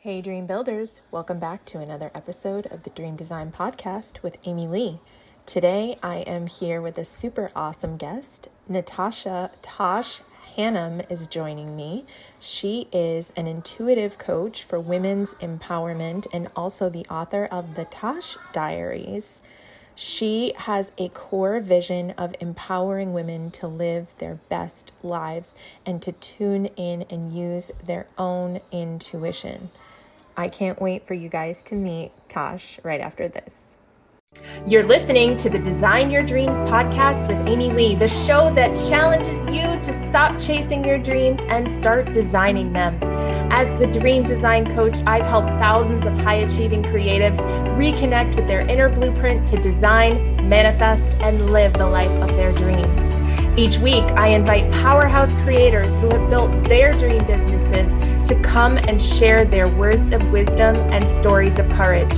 Hey, 0.00 0.20
Dream 0.20 0.46
Builders, 0.46 1.00
welcome 1.10 1.40
back 1.40 1.64
to 1.64 1.80
another 1.80 2.12
episode 2.14 2.66
of 2.66 2.84
the 2.84 2.90
Dream 2.90 3.16
Design 3.16 3.50
Podcast 3.50 4.22
with 4.22 4.36
Amy 4.44 4.68
Lee. 4.68 5.00
Today, 5.46 5.98
I 6.00 6.18
am 6.18 6.46
here 6.46 6.80
with 6.80 6.96
a 6.96 7.04
super 7.04 7.50
awesome 7.56 7.96
guest. 7.96 8.48
Natasha 8.68 9.50
Tosh 9.62 10.20
Hanham 10.54 11.00
is 11.10 11.26
joining 11.26 11.74
me. 11.74 12.04
She 12.38 12.88
is 12.92 13.32
an 13.36 13.48
intuitive 13.48 14.16
coach 14.16 14.62
for 14.62 14.78
women's 14.78 15.32
empowerment 15.40 16.28
and 16.32 16.52
also 16.54 16.88
the 16.88 17.06
author 17.06 17.46
of 17.46 17.74
the 17.74 17.86
Tosh 17.86 18.36
Diaries. 18.52 19.42
She 19.96 20.52
has 20.56 20.92
a 20.98 21.08
core 21.08 21.58
vision 21.58 22.10
of 22.12 22.34
empowering 22.38 23.12
women 23.14 23.50
to 23.52 23.66
live 23.66 24.08
their 24.18 24.38
best 24.50 24.92
lives 25.02 25.56
and 25.84 26.00
to 26.02 26.12
tune 26.12 26.66
in 26.76 27.02
and 27.08 27.32
use 27.32 27.72
their 27.84 28.06
own 28.18 28.60
intuition. 28.70 29.70
I 30.36 30.48
can't 30.48 30.80
wait 30.80 31.06
for 31.06 31.14
you 31.14 31.28
guys 31.28 31.64
to 31.64 31.74
meet 31.74 32.12
Tosh 32.28 32.78
right 32.82 33.00
after 33.00 33.26
this. 33.28 33.76
You're 34.66 34.86
listening 34.86 35.38
to 35.38 35.48
the 35.48 35.58
Design 35.58 36.10
Your 36.10 36.22
Dreams 36.22 36.56
podcast 36.68 37.26
with 37.26 37.38
Amy 37.46 37.70
Lee, 37.70 37.94
the 37.94 38.08
show 38.08 38.52
that 38.54 38.76
challenges 38.88 39.40
you 39.46 39.80
to 39.80 40.06
stop 40.06 40.38
chasing 40.38 40.84
your 40.84 40.98
dreams 40.98 41.40
and 41.48 41.66
start 41.66 42.12
designing 42.12 42.72
them. 42.74 42.98
As 43.50 43.66
the 43.78 43.86
dream 43.86 44.24
design 44.24 44.66
coach, 44.74 44.98
I've 45.06 45.24
helped 45.24 45.48
thousands 45.48 46.04
of 46.04 46.12
high 46.18 46.44
achieving 46.44 46.82
creatives 46.82 47.38
reconnect 47.78 48.36
with 48.36 48.46
their 48.46 48.60
inner 48.60 48.90
blueprint 48.90 49.48
to 49.48 49.56
design, 49.56 50.36
manifest, 50.46 51.10
and 51.22 51.50
live 51.50 51.72
the 51.72 51.86
life 51.86 52.10
of 52.22 52.28
their 52.36 52.52
dreams. 52.52 53.15
Each 53.58 53.78
week, 53.78 54.04
I 54.16 54.28
invite 54.28 54.70
powerhouse 54.70 55.32
creators 55.42 55.86
who 55.98 56.10
have 56.10 56.28
built 56.28 56.64
their 56.64 56.92
dream 56.92 57.24
businesses 57.26 58.28
to 58.28 58.38
come 58.42 58.76
and 58.76 59.00
share 59.00 59.46
their 59.46 59.66
words 59.76 60.10
of 60.10 60.30
wisdom 60.30 60.76
and 60.92 61.02
stories 61.08 61.58
of 61.58 61.66
courage. 61.70 62.12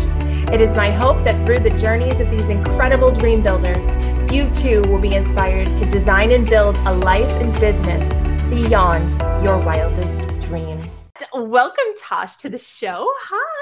It 0.52 0.60
is 0.60 0.74
my 0.74 0.90
hope 0.90 1.22
that 1.22 1.46
through 1.46 1.60
the 1.60 1.70
journeys 1.70 2.18
of 2.18 2.28
these 2.28 2.48
incredible 2.48 3.12
dream 3.12 3.40
builders, 3.40 3.86
you 4.32 4.50
too 4.52 4.82
will 4.88 4.98
be 4.98 5.14
inspired 5.14 5.68
to 5.76 5.86
design 5.86 6.32
and 6.32 6.44
build 6.44 6.76
a 6.78 6.92
life 6.92 7.30
and 7.40 7.52
business 7.60 8.02
beyond 8.50 9.08
your 9.44 9.60
wildest 9.60 10.22
dreams. 10.40 11.12
Welcome, 11.32 11.94
Tosh, 11.96 12.34
to 12.38 12.48
the 12.48 12.58
show. 12.58 13.08
Hi. 13.16 13.57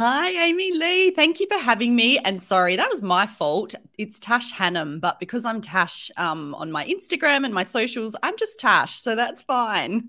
Hi, 0.00 0.30
Amy 0.30 0.72
Lee. 0.72 1.10
Thank 1.12 1.38
you 1.38 1.46
for 1.46 1.56
having 1.58 1.94
me. 1.94 2.18
And 2.18 2.42
sorry, 2.42 2.74
that 2.74 2.90
was 2.90 3.00
my 3.00 3.26
fault. 3.26 3.76
It's 3.96 4.18
Tash 4.18 4.50
Hanham, 4.50 4.98
but 4.98 5.20
because 5.20 5.44
I'm 5.44 5.60
Tash 5.60 6.10
um, 6.16 6.52
on 6.56 6.72
my 6.72 6.84
Instagram 6.84 7.44
and 7.44 7.54
my 7.54 7.62
socials, 7.62 8.16
I'm 8.22 8.36
just 8.36 8.58
Tash. 8.58 8.94
So 8.96 9.14
that's 9.14 9.42
fine. 9.42 10.08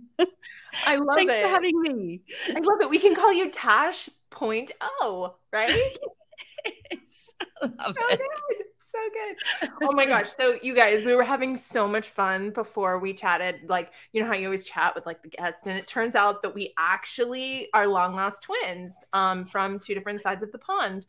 I 0.88 0.96
love 0.98 1.18
Thanks 1.18 1.34
it. 1.34 1.44
for 1.44 1.50
having 1.50 1.80
me. 1.82 2.22
I 2.50 2.60
love 2.62 2.82
it. 2.82 2.90
We 2.90 2.98
can 2.98 3.16
call 3.16 3.32
you 3.32 3.52
Tash 3.52 4.10
Point 4.32 4.72
Oh, 4.82 5.36
right? 5.54 5.70
yes, 6.92 7.34
I 7.62 7.66
love 7.68 7.96
so 7.96 8.08
it. 8.10 8.20
good. 8.20 8.66
So 8.96 9.10
good. 9.12 9.70
Oh 9.84 9.92
my 9.92 10.06
gosh. 10.06 10.30
So 10.30 10.56
you 10.62 10.74
guys, 10.74 11.06
we 11.06 11.16
were 11.16 11.24
having 11.24 11.58
so 11.58 11.88
much 11.88 12.10
fun 12.10 12.52
before 12.52 13.00
we 13.00 13.14
chatted. 13.14 13.68
Like, 13.68 13.92
you 14.14 14.22
know 14.22 14.28
how 14.28 14.34
you 14.34 14.46
always 14.48 14.64
chat 14.64 14.96
with 14.96 15.06
like 15.06 15.22
the 15.22 15.30
guest, 15.30 15.64
and 15.66 15.78
it 15.78 15.88
turns 15.88 16.16
out 16.16 16.42
that 16.44 16.56
we 16.56 16.74
actually 16.78 17.68
are 17.74 17.88
long 17.88 18.16
lost 18.16 18.44
twins 18.44 18.96
um, 19.14 19.46
from 19.46 19.80
two 19.80 19.94
different 19.94 20.22
sides 20.22 20.44
of 20.44 20.52
the 20.52 20.60
pond. 20.60 21.06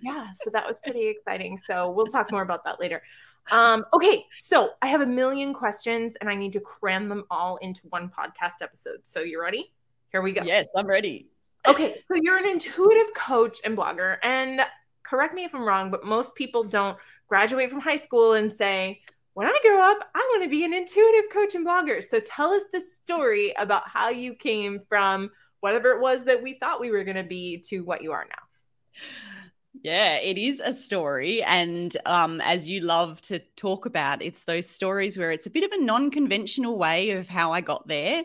Yeah, 0.00 0.28
so 0.34 0.50
that 0.50 0.66
was 0.66 0.78
pretty 0.80 1.08
exciting. 1.08 1.58
So 1.58 1.90
we'll 1.90 2.06
talk 2.06 2.30
more 2.30 2.42
about 2.42 2.64
that 2.64 2.78
later. 2.78 3.02
Um, 3.50 3.84
okay, 3.92 4.24
so 4.30 4.70
I 4.82 4.88
have 4.88 5.00
a 5.00 5.06
million 5.06 5.54
questions 5.54 6.16
and 6.20 6.28
I 6.28 6.34
need 6.34 6.52
to 6.54 6.60
cram 6.60 7.08
them 7.08 7.24
all 7.30 7.56
into 7.58 7.82
one 7.88 8.08
podcast 8.08 8.62
episode. 8.62 9.00
So 9.04 9.20
you 9.20 9.40
ready? 9.40 9.72
Here 10.10 10.22
we 10.22 10.32
go. 10.32 10.42
Yes, 10.44 10.66
I'm 10.76 10.86
ready. 10.86 11.28
Okay, 11.66 11.94
so 12.08 12.14
you're 12.20 12.38
an 12.38 12.46
intuitive 12.46 13.12
coach 13.14 13.58
and 13.64 13.76
blogger, 13.76 14.18
and 14.22 14.60
correct 15.02 15.34
me 15.34 15.44
if 15.44 15.54
I'm 15.54 15.62
wrong, 15.62 15.90
but 15.90 16.04
most 16.04 16.34
people 16.34 16.64
don't 16.64 16.98
graduate 17.28 17.70
from 17.70 17.80
high 17.80 17.96
school 17.96 18.34
and 18.34 18.52
say, 18.52 19.00
when 19.34 19.46
I 19.46 19.58
grow 19.62 19.82
up, 19.82 19.98
I 20.14 20.18
want 20.32 20.44
to 20.44 20.48
be 20.48 20.64
an 20.64 20.72
intuitive 20.72 21.30
coach 21.30 21.54
and 21.54 21.66
blogger. 21.66 22.02
So 22.02 22.20
tell 22.20 22.52
us 22.52 22.62
the 22.72 22.80
story 22.80 23.52
about 23.58 23.86
how 23.86 24.08
you 24.08 24.34
came 24.34 24.80
from 24.88 25.30
whatever 25.60 25.90
it 25.90 26.00
was 26.00 26.24
that 26.24 26.42
we 26.42 26.54
thought 26.54 26.80
we 26.80 26.90
were 26.90 27.04
going 27.04 27.16
to 27.16 27.22
be 27.22 27.58
to 27.68 27.80
what 27.80 28.02
you 28.02 28.12
are 28.12 28.26
now. 28.28 29.02
Yeah, 29.82 30.16
it 30.16 30.38
is 30.38 30.60
a 30.64 30.72
story. 30.72 31.42
And 31.42 31.94
um, 32.06 32.40
as 32.40 32.66
you 32.66 32.80
love 32.80 33.20
to 33.22 33.38
talk 33.56 33.84
about, 33.84 34.22
it's 34.22 34.44
those 34.44 34.68
stories 34.68 35.18
where 35.18 35.30
it's 35.30 35.46
a 35.46 35.50
bit 35.50 35.64
of 35.64 35.72
a 35.72 35.84
non 35.84 36.10
conventional 36.10 36.78
way 36.78 37.10
of 37.10 37.28
how 37.28 37.52
I 37.52 37.60
got 37.60 37.86
there. 37.86 38.24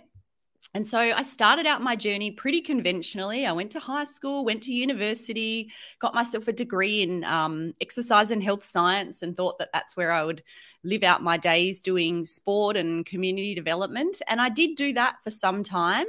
And 0.73 0.87
so 0.87 0.99
I 0.99 1.23
started 1.23 1.65
out 1.65 1.81
my 1.81 1.95
journey 1.95 2.31
pretty 2.31 2.61
conventionally. 2.61 3.45
I 3.45 3.51
went 3.51 3.71
to 3.71 3.79
high 3.79 4.03
school, 4.05 4.45
went 4.45 4.63
to 4.63 4.73
university, 4.73 5.71
got 5.99 6.13
myself 6.13 6.47
a 6.47 6.53
degree 6.53 7.01
in 7.01 7.23
um, 7.23 7.73
exercise 7.81 8.31
and 8.31 8.43
health 8.43 8.63
science, 8.63 9.21
and 9.21 9.35
thought 9.35 9.57
that 9.59 9.73
that's 9.73 9.97
where 9.97 10.11
I 10.11 10.23
would 10.23 10.43
live 10.83 11.03
out 11.03 11.23
my 11.23 11.37
days 11.37 11.81
doing 11.81 12.25
sport 12.25 12.77
and 12.77 13.05
community 13.05 13.55
development. 13.55 14.21
And 14.27 14.39
I 14.39 14.49
did 14.49 14.75
do 14.75 14.93
that 14.93 15.17
for 15.23 15.31
some 15.31 15.63
time. 15.63 16.07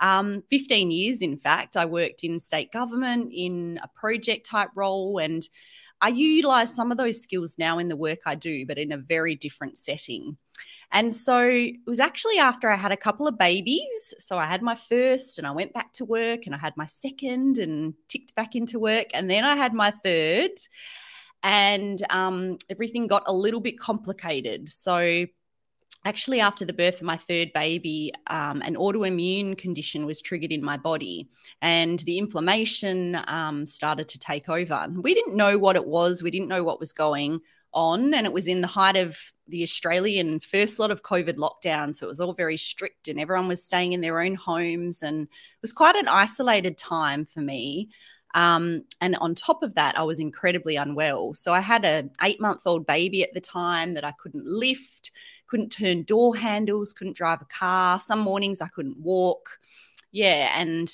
Um, 0.00 0.42
15 0.48 0.90
years, 0.90 1.20
in 1.20 1.36
fact. 1.36 1.76
I 1.76 1.84
worked 1.84 2.24
in 2.24 2.38
state 2.38 2.72
government 2.72 3.32
in 3.34 3.78
a 3.82 3.88
project 3.88 4.46
type 4.46 4.70
role 4.74 5.18
and 5.18 5.46
I 6.02 6.08
utilize 6.08 6.74
some 6.74 6.90
of 6.90 6.96
those 6.96 7.20
skills 7.20 7.58
now 7.58 7.78
in 7.78 7.88
the 7.88 7.96
work 7.96 8.20
I 8.24 8.34
do, 8.34 8.64
but 8.64 8.78
in 8.78 8.92
a 8.92 8.96
very 8.96 9.34
different 9.34 9.76
setting. 9.76 10.38
And 10.92 11.14
so 11.14 11.38
it 11.40 11.76
was 11.86 12.00
actually 12.00 12.38
after 12.38 12.68
I 12.70 12.76
had 12.76 12.92
a 12.92 12.96
couple 12.96 13.28
of 13.28 13.38
babies. 13.38 14.14
So 14.18 14.38
I 14.38 14.46
had 14.46 14.62
my 14.62 14.74
first 14.74 15.38
and 15.38 15.46
I 15.46 15.52
went 15.52 15.72
back 15.72 15.92
to 15.94 16.04
work 16.04 16.46
and 16.46 16.54
I 16.54 16.58
had 16.58 16.76
my 16.76 16.86
second 16.86 17.58
and 17.58 17.94
ticked 18.08 18.34
back 18.34 18.56
into 18.56 18.78
work. 18.78 19.06
And 19.14 19.30
then 19.30 19.44
I 19.44 19.54
had 19.54 19.72
my 19.72 19.92
third 19.92 20.50
and 21.42 22.02
um, 22.10 22.58
everything 22.68 23.06
got 23.06 23.22
a 23.26 23.32
little 23.32 23.60
bit 23.60 23.78
complicated. 23.78 24.68
So 24.68 25.26
actually 26.04 26.40
after 26.40 26.64
the 26.64 26.72
birth 26.72 26.96
of 26.96 27.02
my 27.02 27.16
third 27.16 27.52
baby 27.52 28.12
um, 28.28 28.62
an 28.62 28.74
autoimmune 28.74 29.56
condition 29.56 30.06
was 30.06 30.22
triggered 30.22 30.52
in 30.52 30.62
my 30.62 30.76
body 30.76 31.28
and 31.60 32.00
the 32.00 32.18
inflammation 32.18 33.18
um, 33.26 33.66
started 33.66 34.08
to 34.08 34.18
take 34.18 34.48
over 34.48 34.88
we 34.96 35.14
didn't 35.14 35.36
know 35.36 35.58
what 35.58 35.76
it 35.76 35.86
was 35.86 36.22
we 36.22 36.30
didn't 36.30 36.48
know 36.48 36.64
what 36.64 36.80
was 36.80 36.92
going 36.92 37.40
on 37.72 38.14
and 38.14 38.26
it 38.26 38.32
was 38.32 38.48
in 38.48 38.62
the 38.62 38.66
height 38.66 38.96
of 38.96 39.18
the 39.50 39.62
australian 39.62 40.40
first 40.40 40.78
lot 40.78 40.90
of 40.90 41.02
covid 41.02 41.36
lockdown 41.36 41.94
so 41.94 42.06
it 42.06 42.08
was 42.08 42.20
all 42.20 42.32
very 42.32 42.56
strict 42.56 43.08
and 43.08 43.20
everyone 43.20 43.48
was 43.48 43.64
staying 43.64 43.92
in 43.92 44.00
their 44.00 44.20
own 44.20 44.34
homes 44.34 45.02
and 45.02 45.22
it 45.22 45.62
was 45.62 45.72
quite 45.72 45.96
an 45.96 46.08
isolated 46.08 46.78
time 46.78 47.24
for 47.24 47.40
me 47.40 47.88
um, 48.34 48.84
and 49.00 49.16
on 49.16 49.34
top 49.34 49.62
of 49.62 49.74
that, 49.74 49.98
I 49.98 50.02
was 50.02 50.20
incredibly 50.20 50.76
unwell. 50.76 51.34
So 51.34 51.52
I 51.52 51.60
had 51.60 51.84
an 51.84 52.10
eight 52.22 52.40
month 52.40 52.62
old 52.64 52.86
baby 52.86 53.22
at 53.22 53.34
the 53.34 53.40
time 53.40 53.94
that 53.94 54.04
I 54.04 54.12
couldn't 54.12 54.46
lift, 54.46 55.10
couldn't 55.46 55.70
turn 55.70 56.04
door 56.04 56.36
handles, 56.36 56.92
couldn't 56.92 57.16
drive 57.16 57.40
a 57.42 57.46
car. 57.46 57.98
Some 57.98 58.20
mornings 58.20 58.60
I 58.60 58.68
couldn't 58.68 59.00
walk. 59.00 59.58
Yeah. 60.12 60.52
And 60.54 60.92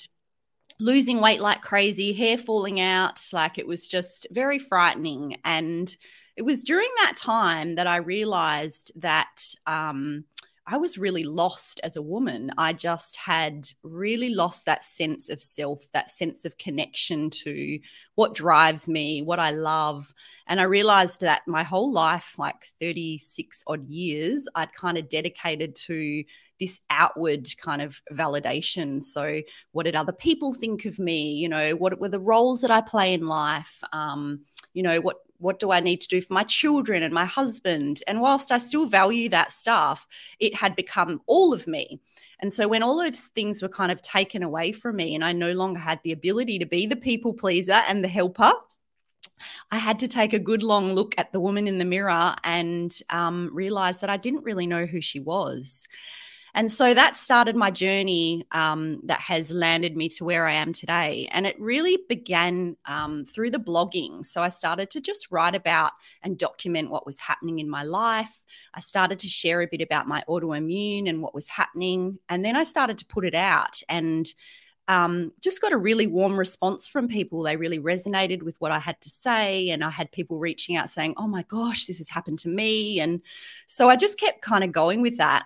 losing 0.79 1.21
weight 1.21 1.41
like 1.41 1.61
crazy, 1.61 2.13
hair 2.13 2.37
falling 2.37 2.79
out. 2.79 3.21
Like 3.31 3.57
it 3.57 3.67
was 3.67 3.87
just 3.87 4.27
very 4.31 4.59
frightening. 4.59 5.37
And 5.43 5.95
it 6.37 6.43
was 6.43 6.63
during 6.63 6.89
that 7.01 7.17
time 7.17 7.75
that 7.75 7.87
I 7.87 7.97
realized 7.97 8.91
that 8.95 9.55
um, 9.65 10.23
I 10.67 10.77
was 10.77 10.97
really 10.97 11.23
lost 11.23 11.79
as 11.83 11.95
a 11.95 12.01
woman. 12.01 12.51
I 12.59 12.73
just 12.73 13.15
had 13.17 13.67
really 13.81 14.29
lost 14.29 14.65
that 14.65 14.83
sense 14.83 15.29
of 15.29 15.41
self, 15.41 15.85
that 15.93 16.11
sense 16.11 16.45
of 16.45 16.59
connection 16.59 17.31
to 17.31 17.79
what 18.13 18.35
drives 18.35 18.87
me, 18.87 19.23
what 19.23 19.39
I 19.39 19.49
love. 19.49 20.13
And 20.45 20.61
I 20.61 20.63
realized 20.63 21.21
that 21.21 21.41
my 21.47 21.63
whole 21.63 21.91
life, 21.91 22.35
like 22.37 22.71
36 22.81 23.63
odd 23.65 23.85
years, 23.85 24.47
I'd 24.53 24.73
kind 24.73 24.99
of 24.99 25.09
dedicated 25.09 25.75
to 25.87 26.23
this 26.59 26.81
outward 26.91 27.47
kind 27.61 27.81
of 27.81 28.01
validation. 28.11 29.01
So, 29.01 29.41
what 29.71 29.85
did 29.85 29.95
other 29.95 30.13
people 30.13 30.53
think 30.53 30.85
of 30.85 30.99
me? 30.99 31.33
You 31.33 31.49
know, 31.49 31.71
what 31.71 31.99
were 31.99 32.09
the 32.09 32.19
roles 32.19 32.61
that 32.61 32.71
I 32.71 32.81
play 32.81 33.13
in 33.13 33.25
life? 33.25 33.81
Um, 33.93 34.41
you 34.73 34.83
know, 34.83 34.99
what 34.99 35.17
what 35.39 35.59
do 35.59 35.71
I 35.71 35.79
need 35.79 36.01
to 36.01 36.07
do 36.07 36.21
for 36.21 36.33
my 36.33 36.43
children 36.43 37.03
and 37.03 37.13
my 37.13 37.25
husband? 37.25 38.03
And 38.07 38.21
whilst 38.21 38.51
I 38.51 38.57
still 38.57 38.85
value 38.85 39.29
that 39.29 39.51
stuff, 39.51 40.07
it 40.39 40.55
had 40.55 40.75
become 40.75 41.21
all 41.25 41.53
of 41.53 41.67
me. 41.67 41.99
And 42.39 42.53
so 42.53 42.67
when 42.67 42.83
all 42.83 42.97
those 42.97 43.27
things 43.27 43.61
were 43.61 43.69
kind 43.69 43.91
of 43.91 44.01
taken 44.01 44.43
away 44.43 44.71
from 44.71 44.95
me 44.95 45.15
and 45.15 45.23
I 45.23 45.33
no 45.33 45.53
longer 45.53 45.79
had 45.79 45.99
the 46.03 46.11
ability 46.11 46.59
to 46.59 46.65
be 46.65 46.85
the 46.85 46.95
people 46.95 47.33
pleaser 47.33 47.73
and 47.87 48.03
the 48.03 48.07
helper, 48.07 48.53
I 49.71 49.77
had 49.77 49.99
to 49.99 50.07
take 50.07 50.33
a 50.33 50.39
good 50.39 50.63
long 50.63 50.93
look 50.93 51.15
at 51.17 51.31
the 51.31 51.39
woman 51.39 51.67
in 51.67 51.77
the 51.77 51.85
mirror 51.85 52.35
and 52.43 52.97
um, 53.09 53.49
realize 53.53 53.99
that 54.01 54.09
I 54.09 54.17
didn't 54.17 54.43
really 54.43 54.67
know 54.67 54.85
who 54.85 55.01
she 55.01 55.19
was. 55.19 55.87
And 56.53 56.71
so 56.71 56.93
that 56.93 57.17
started 57.17 57.55
my 57.55 57.71
journey 57.71 58.45
um, 58.51 59.01
that 59.03 59.19
has 59.19 59.51
landed 59.51 59.95
me 59.95 60.09
to 60.09 60.25
where 60.25 60.47
I 60.47 60.53
am 60.53 60.73
today. 60.73 61.27
And 61.31 61.45
it 61.45 61.59
really 61.59 61.99
began 62.09 62.77
um, 62.85 63.25
through 63.25 63.51
the 63.51 63.59
blogging. 63.59 64.25
So 64.25 64.41
I 64.41 64.49
started 64.49 64.89
to 64.91 65.01
just 65.01 65.31
write 65.31 65.55
about 65.55 65.91
and 66.23 66.37
document 66.37 66.89
what 66.89 67.05
was 67.05 67.19
happening 67.19 67.59
in 67.59 67.69
my 67.69 67.83
life. 67.83 68.43
I 68.73 68.79
started 68.79 69.19
to 69.19 69.27
share 69.27 69.61
a 69.61 69.67
bit 69.67 69.81
about 69.81 70.07
my 70.07 70.23
autoimmune 70.27 71.07
and 71.07 71.21
what 71.21 71.35
was 71.35 71.49
happening. 71.49 72.19
And 72.29 72.43
then 72.43 72.55
I 72.55 72.63
started 72.63 72.97
to 72.99 73.05
put 73.05 73.25
it 73.25 73.35
out. 73.35 73.81
And 73.89 74.27
um, 74.87 75.33
just 75.41 75.61
got 75.61 75.73
a 75.73 75.77
really 75.77 76.07
warm 76.07 76.37
response 76.37 76.87
from 76.87 77.07
people. 77.07 77.43
They 77.43 77.57
really 77.57 77.79
resonated 77.79 78.41
with 78.41 78.55
what 78.59 78.71
I 78.71 78.79
had 78.79 78.99
to 79.01 79.09
say. 79.09 79.69
And 79.69 79.83
I 79.83 79.89
had 79.89 80.11
people 80.11 80.39
reaching 80.39 80.77
out 80.77 80.89
saying, 80.89 81.15
Oh 81.17 81.27
my 81.27 81.43
gosh, 81.43 81.85
this 81.85 81.97
has 81.97 82.09
happened 82.09 82.39
to 82.39 82.49
me. 82.49 82.99
And 82.99 83.21
so 83.67 83.89
I 83.89 83.97
just 83.97 84.19
kept 84.19 84.41
kind 84.41 84.63
of 84.63 84.71
going 84.71 85.01
with 85.01 85.17
that. 85.17 85.45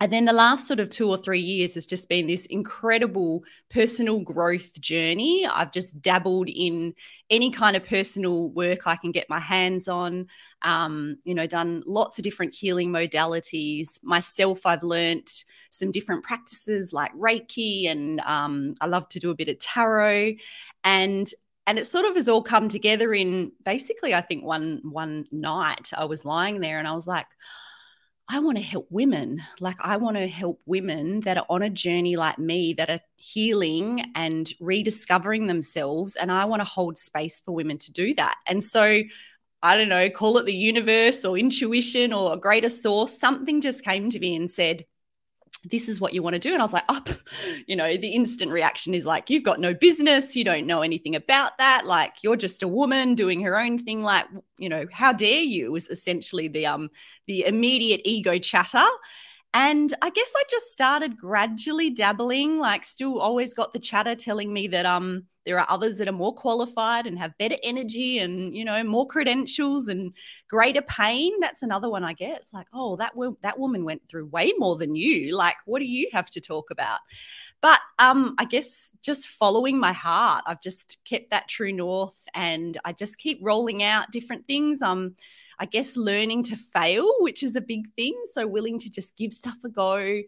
And 0.00 0.12
then 0.12 0.26
the 0.26 0.32
last 0.32 0.68
sort 0.68 0.78
of 0.78 0.90
two 0.90 1.08
or 1.08 1.16
three 1.16 1.40
years 1.40 1.74
has 1.74 1.84
just 1.84 2.08
been 2.08 2.28
this 2.28 2.46
incredible 2.46 3.42
personal 3.68 4.20
growth 4.20 4.80
journey. 4.80 5.44
I've 5.44 5.72
just 5.72 6.00
dabbled 6.00 6.48
in 6.48 6.94
any 7.30 7.50
kind 7.50 7.76
of 7.76 7.84
personal 7.84 8.48
work 8.50 8.86
I 8.86 8.94
can 8.94 9.10
get 9.10 9.28
my 9.28 9.40
hands 9.40 9.88
on. 9.88 10.28
Um, 10.62 11.18
you 11.24 11.34
know, 11.34 11.48
done 11.48 11.82
lots 11.84 12.18
of 12.18 12.24
different 12.24 12.54
healing 12.54 12.90
modalities. 12.90 13.98
Myself, 14.04 14.64
I've 14.64 14.84
learnt 14.84 15.44
some 15.70 15.90
different 15.90 16.22
practices 16.22 16.92
like 16.92 17.12
Reiki, 17.14 17.90
and 17.90 18.20
um, 18.20 18.74
I 18.80 18.86
love 18.86 19.08
to 19.10 19.18
do 19.18 19.30
a 19.30 19.34
bit 19.34 19.48
of 19.48 19.58
tarot. 19.58 20.34
And 20.84 21.28
and 21.66 21.78
it 21.78 21.86
sort 21.86 22.06
of 22.06 22.14
has 22.14 22.30
all 22.30 22.42
come 22.42 22.68
together 22.68 23.12
in 23.12 23.52
basically, 23.64 24.14
I 24.14 24.22
think 24.22 24.44
one 24.44 24.80
one 24.84 25.26
night 25.32 25.90
I 25.94 26.06
was 26.06 26.24
lying 26.24 26.60
there 26.60 26.78
and 26.78 26.88
I 26.88 26.94
was 26.94 27.06
like, 27.06 27.26
I 28.30 28.40
want 28.40 28.58
to 28.58 28.62
help 28.62 28.86
women. 28.90 29.42
Like, 29.58 29.78
I 29.80 29.96
want 29.96 30.18
to 30.18 30.28
help 30.28 30.60
women 30.66 31.20
that 31.20 31.38
are 31.38 31.46
on 31.48 31.62
a 31.62 31.70
journey 31.70 32.16
like 32.16 32.38
me, 32.38 32.74
that 32.74 32.90
are 32.90 33.00
healing 33.16 34.12
and 34.14 34.52
rediscovering 34.60 35.46
themselves. 35.46 36.14
And 36.14 36.30
I 36.30 36.44
want 36.44 36.60
to 36.60 36.68
hold 36.68 36.98
space 36.98 37.40
for 37.40 37.52
women 37.52 37.78
to 37.78 37.92
do 37.92 38.12
that. 38.14 38.36
And 38.46 38.62
so, 38.62 39.02
I 39.62 39.76
don't 39.76 39.88
know, 39.88 40.10
call 40.10 40.36
it 40.36 40.44
the 40.44 40.54
universe 40.54 41.24
or 41.24 41.38
intuition 41.38 42.12
or 42.12 42.34
a 42.34 42.36
greater 42.36 42.68
source, 42.68 43.18
something 43.18 43.62
just 43.62 43.82
came 43.82 44.10
to 44.10 44.18
me 44.18 44.36
and 44.36 44.50
said, 44.50 44.84
this 45.64 45.88
is 45.88 46.00
what 46.00 46.12
you 46.12 46.22
want 46.22 46.34
to 46.34 46.40
do. 46.40 46.52
And 46.52 46.60
I 46.60 46.64
was 46.64 46.72
like, 46.72 46.84
up, 46.88 47.08
oh, 47.10 47.16
you 47.66 47.76
know, 47.76 47.96
the 47.96 48.08
instant 48.08 48.52
reaction 48.52 48.94
is 48.94 49.06
like, 49.06 49.30
you've 49.30 49.42
got 49.42 49.60
no 49.60 49.74
business. 49.74 50.36
You 50.36 50.44
don't 50.44 50.66
know 50.66 50.82
anything 50.82 51.16
about 51.16 51.58
that. 51.58 51.86
Like, 51.86 52.22
you're 52.22 52.36
just 52.36 52.62
a 52.62 52.68
woman 52.68 53.14
doing 53.14 53.42
her 53.42 53.58
own 53.58 53.78
thing. 53.78 54.02
Like, 54.02 54.26
you 54.58 54.68
know, 54.68 54.86
how 54.92 55.12
dare 55.12 55.40
you 55.40 55.72
was 55.72 55.88
essentially 55.88 56.48
the, 56.48 56.66
um, 56.66 56.90
the 57.26 57.46
immediate 57.46 58.02
ego 58.04 58.38
chatter. 58.38 58.86
And 59.54 59.94
I 60.02 60.10
guess 60.10 60.30
I 60.36 60.42
just 60.50 60.72
started 60.72 61.16
gradually 61.16 61.90
dabbling, 61.90 62.58
like 62.58 62.84
still 62.84 63.18
always 63.18 63.54
got 63.54 63.72
the 63.72 63.78
chatter 63.78 64.14
telling 64.14 64.52
me 64.52 64.68
that 64.68 64.86
um 64.86 65.24
there 65.46 65.58
are 65.58 65.66
others 65.70 65.96
that 65.96 66.08
are 66.08 66.12
more 66.12 66.34
qualified 66.34 67.06
and 67.06 67.18
have 67.18 67.36
better 67.38 67.56
energy 67.62 68.18
and 68.18 68.54
you 68.54 68.62
know 68.62 68.84
more 68.84 69.06
credentials 69.06 69.88
and 69.88 70.14
greater 70.50 70.82
pain. 70.82 71.32
That's 71.40 71.62
another 71.62 71.88
one 71.88 72.04
I 72.04 72.12
get. 72.12 72.40
It's 72.42 72.52
like, 72.52 72.66
oh, 72.74 72.96
that 72.96 73.14
that 73.42 73.58
woman 73.58 73.84
went 73.84 74.02
through 74.08 74.26
way 74.26 74.52
more 74.58 74.76
than 74.76 74.94
you. 74.94 75.34
Like, 75.34 75.56
what 75.64 75.78
do 75.78 75.86
you 75.86 76.08
have 76.12 76.28
to 76.30 76.40
talk 76.42 76.70
about? 76.70 76.98
But 77.62 77.80
um, 77.98 78.34
I 78.38 78.44
guess 78.44 78.90
just 79.02 79.26
following 79.28 79.80
my 79.80 79.92
heart, 79.92 80.44
I've 80.46 80.60
just 80.60 80.98
kept 81.04 81.30
that 81.30 81.48
true 81.48 81.72
north, 81.72 82.16
and 82.34 82.78
I 82.84 82.92
just 82.92 83.18
keep 83.18 83.38
rolling 83.42 83.82
out 83.82 84.10
different 84.10 84.46
things. 84.46 84.82
Um 84.82 85.14
I 85.58 85.66
guess 85.66 85.96
learning 85.96 86.44
to 86.44 86.56
fail, 86.56 87.08
which 87.20 87.42
is 87.42 87.56
a 87.56 87.60
big 87.60 87.92
thing. 87.94 88.14
So 88.32 88.46
willing 88.46 88.78
to 88.80 88.90
just 88.90 89.16
give 89.16 89.32
stuff 89.32 89.56
a 89.64 89.68
go. 89.68 90.20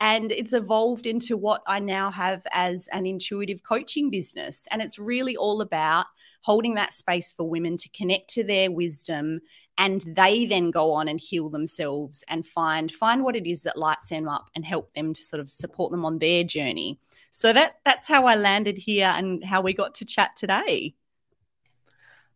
And 0.00 0.32
it's 0.32 0.52
evolved 0.52 1.06
into 1.06 1.36
what 1.36 1.62
I 1.66 1.78
now 1.80 2.10
have 2.10 2.42
as 2.52 2.88
an 2.92 3.04
intuitive 3.04 3.62
coaching 3.62 4.10
business. 4.10 4.66
And 4.70 4.80
it's 4.80 4.98
really 4.98 5.36
all 5.36 5.60
about 5.60 6.06
holding 6.42 6.74
that 6.74 6.92
space 6.92 7.32
for 7.32 7.48
women 7.48 7.76
to 7.76 7.88
connect 7.90 8.30
to 8.30 8.44
their 8.44 8.70
wisdom 8.70 9.40
and 9.76 10.02
they 10.08 10.46
then 10.46 10.70
go 10.70 10.92
on 10.92 11.08
and 11.08 11.20
heal 11.20 11.48
themselves 11.50 12.24
and 12.28 12.46
find 12.46 12.92
find 12.92 13.22
what 13.24 13.36
it 13.36 13.48
is 13.48 13.62
that 13.62 13.78
lights 13.78 14.10
them 14.10 14.28
up 14.28 14.48
and 14.54 14.64
help 14.64 14.92
them 14.94 15.12
to 15.12 15.22
sort 15.22 15.40
of 15.40 15.48
support 15.48 15.90
them 15.90 16.04
on 16.04 16.18
their 16.18 16.44
journey 16.44 16.98
so 17.30 17.52
that 17.52 17.76
that's 17.84 18.08
how 18.08 18.26
i 18.26 18.34
landed 18.34 18.76
here 18.76 19.12
and 19.16 19.44
how 19.44 19.60
we 19.60 19.72
got 19.72 19.94
to 19.94 20.04
chat 20.04 20.30
today 20.36 20.94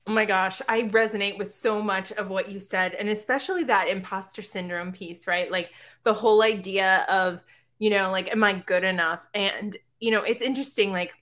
Oh 0.06 0.12
my 0.12 0.24
gosh, 0.24 0.60
I 0.68 0.82
resonate 0.82 1.38
with 1.38 1.54
so 1.54 1.80
much 1.80 2.10
of 2.12 2.28
what 2.28 2.48
you 2.50 2.58
said, 2.58 2.94
and 2.94 3.08
especially 3.08 3.64
that 3.64 3.88
imposter 3.88 4.42
syndrome 4.42 4.92
piece, 4.92 5.28
right? 5.28 5.50
Like 5.50 5.70
the 6.02 6.12
whole 6.12 6.42
idea 6.42 7.06
of, 7.08 7.42
you 7.78 7.90
know, 7.90 8.10
like, 8.10 8.28
am 8.30 8.42
I 8.42 8.54
good 8.54 8.82
enough? 8.82 9.24
And, 9.32 9.76
you 10.00 10.10
know, 10.10 10.22
it's 10.22 10.42
interesting, 10.42 10.90
like, 10.90 11.12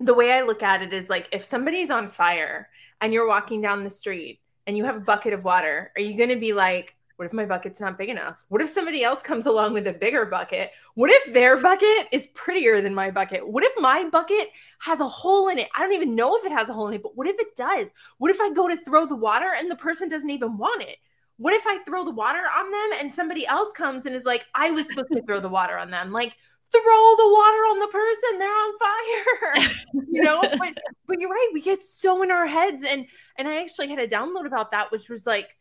the 0.00 0.14
way 0.14 0.32
I 0.32 0.42
look 0.42 0.62
at 0.62 0.82
it 0.82 0.92
is 0.92 1.10
like 1.10 1.28
if 1.32 1.44
somebody's 1.44 1.90
on 1.90 2.08
fire 2.08 2.68
and 3.00 3.12
you're 3.12 3.26
walking 3.26 3.60
down 3.60 3.84
the 3.84 3.90
street 3.90 4.40
and 4.66 4.76
you 4.76 4.84
have 4.84 4.96
a 4.96 5.00
bucket 5.00 5.32
of 5.32 5.44
water, 5.44 5.92
are 5.96 6.02
you 6.02 6.16
going 6.16 6.30
to 6.30 6.36
be 6.36 6.52
like, 6.52 6.94
what 7.18 7.26
if 7.26 7.32
my 7.32 7.46
bucket's 7.46 7.80
not 7.80 7.98
big 7.98 8.10
enough? 8.10 8.36
What 8.46 8.62
if 8.62 8.68
somebody 8.68 9.02
else 9.02 9.22
comes 9.22 9.46
along 9.46 9.72
with 9.72 9.88
a 9.88 9.92
bigger 9.92 10.24
bucket? 10.24 10.70
What 10.94 11.10
if 11.10 11.34
their 11.34 11.56
bucket 11.56 12.06
is 12.12 12.28
prettier 12.28 12.80
than 12.80 12.94
my 12.94 13.10
bucket? 13.10 13.46
What 13.46 13.64
if 13.64 13.72
my 13.76 14.04
bucket 14.04 14.50
has 14.78 15.00
a 15.00 15.08
hole 15.08 15.48
in 15.48 15.58
it? 15.58 15.68
I 15.76 15.80
don't 15.80 15.94
even 15.94 16.14
know 16.14 16.36
if 16.36 16.44
it 16.44 16.52
has 16.52 16.68
a 16.68 16.72
hole 16.72 16.86
in 16.86 16.94
it, 16.94 17.02
but 17.02 17.16
what 17.16 17.26
if 17.26 17.36
it 17.40 17.56
does? 17.56 17.88
What 18.18 18.30
if 18.30 18.40
I 18.40 18.52
go 18.52 18.68
to 18.68 18.76
throw 18.76 19.04
the 19.04 19.16
water 19.16 19.52
and 19.58 19.68
the 19.68 19.74
person 19.74 20.08
doesn't 20.08 20.30
even 20.30 20.56
want 20.56 20.82
it? 20.82 20.98
What 21.38 21.54
if 21.54 21.66
I 21.66 21.78
throw 21.78 22.04
the 22.04 22.12
water 22.12 22.38
on 22.38 22.70
them 22.70 23.00
and 23.00 23.12
somebody 23.12 23.44
else 23.48 23.72
comes 23.72 24.06
and 24.06 24.14
is 24.14 24.24
like, 24.24 24.44
I 24.54 24.70
was 24.70 24.86
supposed 24.86 25.10
to 25.10 25.22
throw 25.22 25.40
the 25.40 25.48
water 25.48 25.76
on 25.76 25.90
them? 25.90 26.12
Like, 26.12 26.36
throw 26.70 26.80
the 27.16 27.32
water 27.32 27.62
on 27.64 27.78
the 27.80 27.86
person 27.88 28.38
they're 28.38 28.48
on 28.48 28.78
fire 28.78 29.72
you 30.12 30.22
know 30.22 30.42
but 30.58 30.76
but 31.06 31.18
you're 31.18 31.30
right 31.30 31.48
we 31.54 31.62
get 31.62 31.80
so 31.80 32.22
in 32.22 32.30
our 32.30 32.46
heads 32.46 32.82
and 32.86 33.06
and 33.38 33.48
i 33.48 33.62
actually 33.62 33.88
had 33.88 33.98
a 33.98 34.06
download 34.06 34.44
about 34.44 34.70
that 34.70 34.92
which 34.92 35.08
was 35.08 35.24
like 35.24 35.56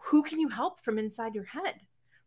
who 0.00 0.22
can 0.22 0.40
you 0.40 0.48
help 0.48 0.80
from 0.80 0.98
inside 0.98 1.34
your 1.34 1.44
head? 1.44 1.74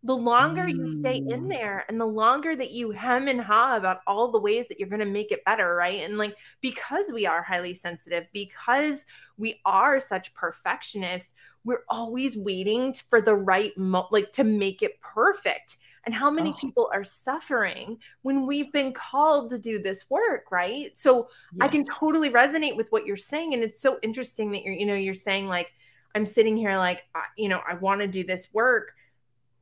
The 0.05 0.15
longer 0.15 0.63
mm. 0.63 0.75
you 0.75 0.95
stay 0.95 1.17
in 1.17 1.45
mm. 1.45 1.49
there 1.49 1.85
and 1.87 1.99
the 1.99 2.05
longer 2.05 2.55
that 2.55 2.71
you 2.71 2.91
hem 2.91 3.29
and 3.29 3.39
ha 3.39 3.77
about 3.77 4.01
all 4.05 4.31
the 4.31 4.39
ways 4.39 4.67
that 4.67 4.77
you're 4.77 4.89
going 4.89 4.99
to 4.99 5.05
make 5.05 5.31
it 5.31 5.45
better, 5.45 5.75
right? 5.75 6.03
And 6.03 6.17
like, 6.17 6.35
because 6.59 7.09
we 7.13 7.25
are 7.25 7.41
highly 7.41 7.73
sensitive, 7.73 8.25
because 8.33 9.05
we 9.37 9.61
are 9.65 9.99
such 10.01 10.33
perfectionists, 10.33 11.33
we're 11.63 11.85
always 11.87 12.35
waiting 12.35 12.93
for 12.93 13.21
the 13.21 13.35
right, 13.35 13.75
mo- 13.77 14.09
like 14.11 14.31
to 14.33 14.43
make 14.43 14.81
it 14.81 14.99
perfect. 14.99 15.77
And 16.05 16.13
how 16.13 16.29
many 16.29 16.49
oh. 16.49 16.59
people 16.59 16.89
are 16.93 17.05
suffering 17.05 17.97
when 18.23 18.45
we've 18.45 18.73
been 18.73 18.91
called 18.91 19.51
to 19.51 19.57
do 19.57 19.81
this 19.81 20.09
work, 20.09 20.51
right? 20.51 20.95
So 20.97 21.29
yes. 21.53 21.61
I 21.61 21.67
can 21.69 21.85
totally 21.85 22.29
resonate 22.29 22.75
with 22.75 22.91
what 22.91 23.05
you're 23.05 23.15
saying. 23.15 23.53
And 23.53 23.63
it's 23.63 23.79
so 23.79 23.99
interesting 24.03 24.51
that 24.51 24.63
you're, 24.63 24.73
you 24.73 24.85
know, 24.85 24.95
you're 24.95 25.13
saying 25.13 25.47
like, 25.47 25.69
I'm 26.15 26.25
sitting 26.25 26.57
here 26.57 26.77
like, 26.77 27.03
you 27.37 27.49
know, 27.49 27.61
I 27.67 27.75
want 27.75 28.01
to 28.01 28.07
do 28.07 28.23
this 28.23 28.49
work. 28.53 28.93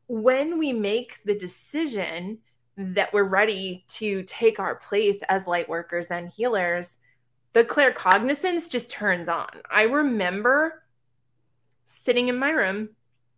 When 0.07 0.57
we 0.57 0.73
make 0.73 1.19
the 1.23 1.37
decision 1.37 2.39
that 2.77 3.13
we're 3.13 3.23
ready 3.23 3.85
to 3.87 4.23
take 4.23 4.59
our 4.59 4.75
place 4.75 5.21
as 5.29 5.47
light 5.47 5.69
workers 5.69 6.11
and 6.11 6.29
healers, 6.29 6.97
the 7.53 7.63
claircognizance 7.63 8.69
just 8.69 8.89
turns 8.89 9.27
on. 9.27 9.49
I 9.69 9.83
remember 9.83 10.83
sitting 11.85 12.29
in 12.29 12.37
my 12.37 12.49
room 12.49 12.89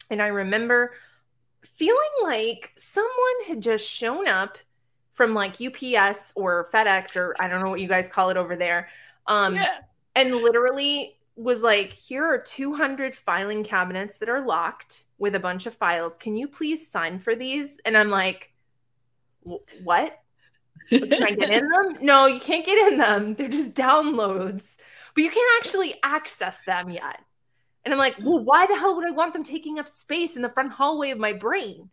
and 0.10 0.22
I 0.22 0.28
remember 0.28 0.94
feeling 1.62 1.98
like 2.24 2.72
someone 2.76 3.12
had 3.48 3.62
just 3.62 3.88
shown 3.88 4.28
up 4.28 4.58
from 5.12 5.34
like 5.34 5.62
UPS 5.62 6.34
or 6.36 6.70
FedEx 6.74 7.16
or 7.16 7.36
I 7.40 7.48
don't 7.48 7.64
know 7.64 7.70
what 7.70 7.80
you 7.80 7.88
guys 7.88 8.10
call 8.10 8.30
it 8.30 8.38
over 8.38 8.56
there. 8.56 8.90
Um, 9.28 9.56
yeah. 9.56 9.80
And 10.16 10.32
literally 10.32 11.18
was 11.36 11.62
like, 11.62 11.92
here 11.92 12.24
are 12.24 12.38
200 12.38 13.16
filing 13.16 13.64
cabinets 13.64 14.20
that 14.20 14.30
are 14.30 14.46
locked 14.46 15.06
with 15.18 15.36
a 15.36 15.40
bunch 15.40 15.66
of 15.66 15.74
files. 15.74 16.18
Can 16.18 16.36
you 16.36 16.48
please 16.48 16.90
sign 16.90 17.20
for 17.20 17.36
these? 17.36 17.80
And 17.86 17.98
I'm 17.98 18.10
like, 18.10 18.54
what? 19.84 20.20
Can 20.90 21.24
I 21.24 21.32
get 21.32 21.50
in 21.50 21.68
them? 21.68 21.98
No, 22.02 22.28
you 22.28 22.40
can't 22.40 22.66
get 22.66 22.92
in 22.92 22.98
them. 22.98 23.36
They're 23.36 23.48
just 23.48 23.74
downloads, 23.74 24.76
but 25.16 25.24
you 25.24 25.32
can't 25.32 25.52
actually 25.60 25.96
access 26.04 26.58
them 26.66 26.90
yet. 26.90 27.20
And 27.84 27.94
I'm 27.94 28.00
like, 28.00 28.16
well, 28.22 28.40
why 28.40 28.66
the 28.66 28.78
hell 28.78 28.96
would 28.96 29.08
I 29.08 29.12
want 29.12 29.34
them 29.34 29.44
taking 29.44 29.80
up 29.80 29.90
space 29.90 30.36
in 30.36 30.42
the 30.42 30.50
front 30.50 30.72
hallway 30.72 31.12
of 31.12 31.18
my 31.18 31.34
brain? 31.34 31.90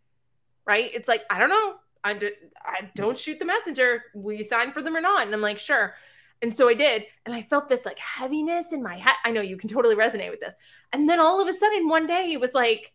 Right? 0.65 0.91
It's 0.93 1.07
like, 1.07 1.23
I 1.29 1.39
don't 1.39 1.49
know. 1.49 1.75
I, 2.03 2.31
I 2.63 2.91
don't 2.95 3.17
shoot 3.17 3.39
the 3.39 3.45
messenger. 3.45 4.03
Will 4.13 4.33
you 4.33 4.43
sign 4.43 4.71
for 4.71 4.81
them 4.81 4.95
or 4.95 5.01
not? 5.01 5.25
And 5.25 5.33
I'm 5.33 5.41
like, 5.41 5.59
sure. 5.59 5.95
And 6.41 6.55
so 6.55 6.67
I 6.67 6.73
did. 6.73 7.05
And 7.25 7.35
I 7.35 7.43
felt 7.43 7.69
this 7.69 7.85
like 7.85 7.99
heaviness 7.99 8.73
in 8.73 8.81
my 8.81 8.97
head. 8.97 9.15
I 9.23 9.31
know 9.31 9.41
you 9.41 9.57
can 9.57 9.69
totally 9.69 9.95
resonate 9.95 10.31
with 10.31 10.39
this. 10.39 10.55
And 10.91 11.07
then 11.07 11.19
all 11.19 11.41
of 11.41 11.47
a 11.47 11.53
sudden, 11.53 11.87
one 11.87 12.07
day, 12.07 12.31
it 12.31 12.39
was 12.39 12.53
like, 12.53 12.93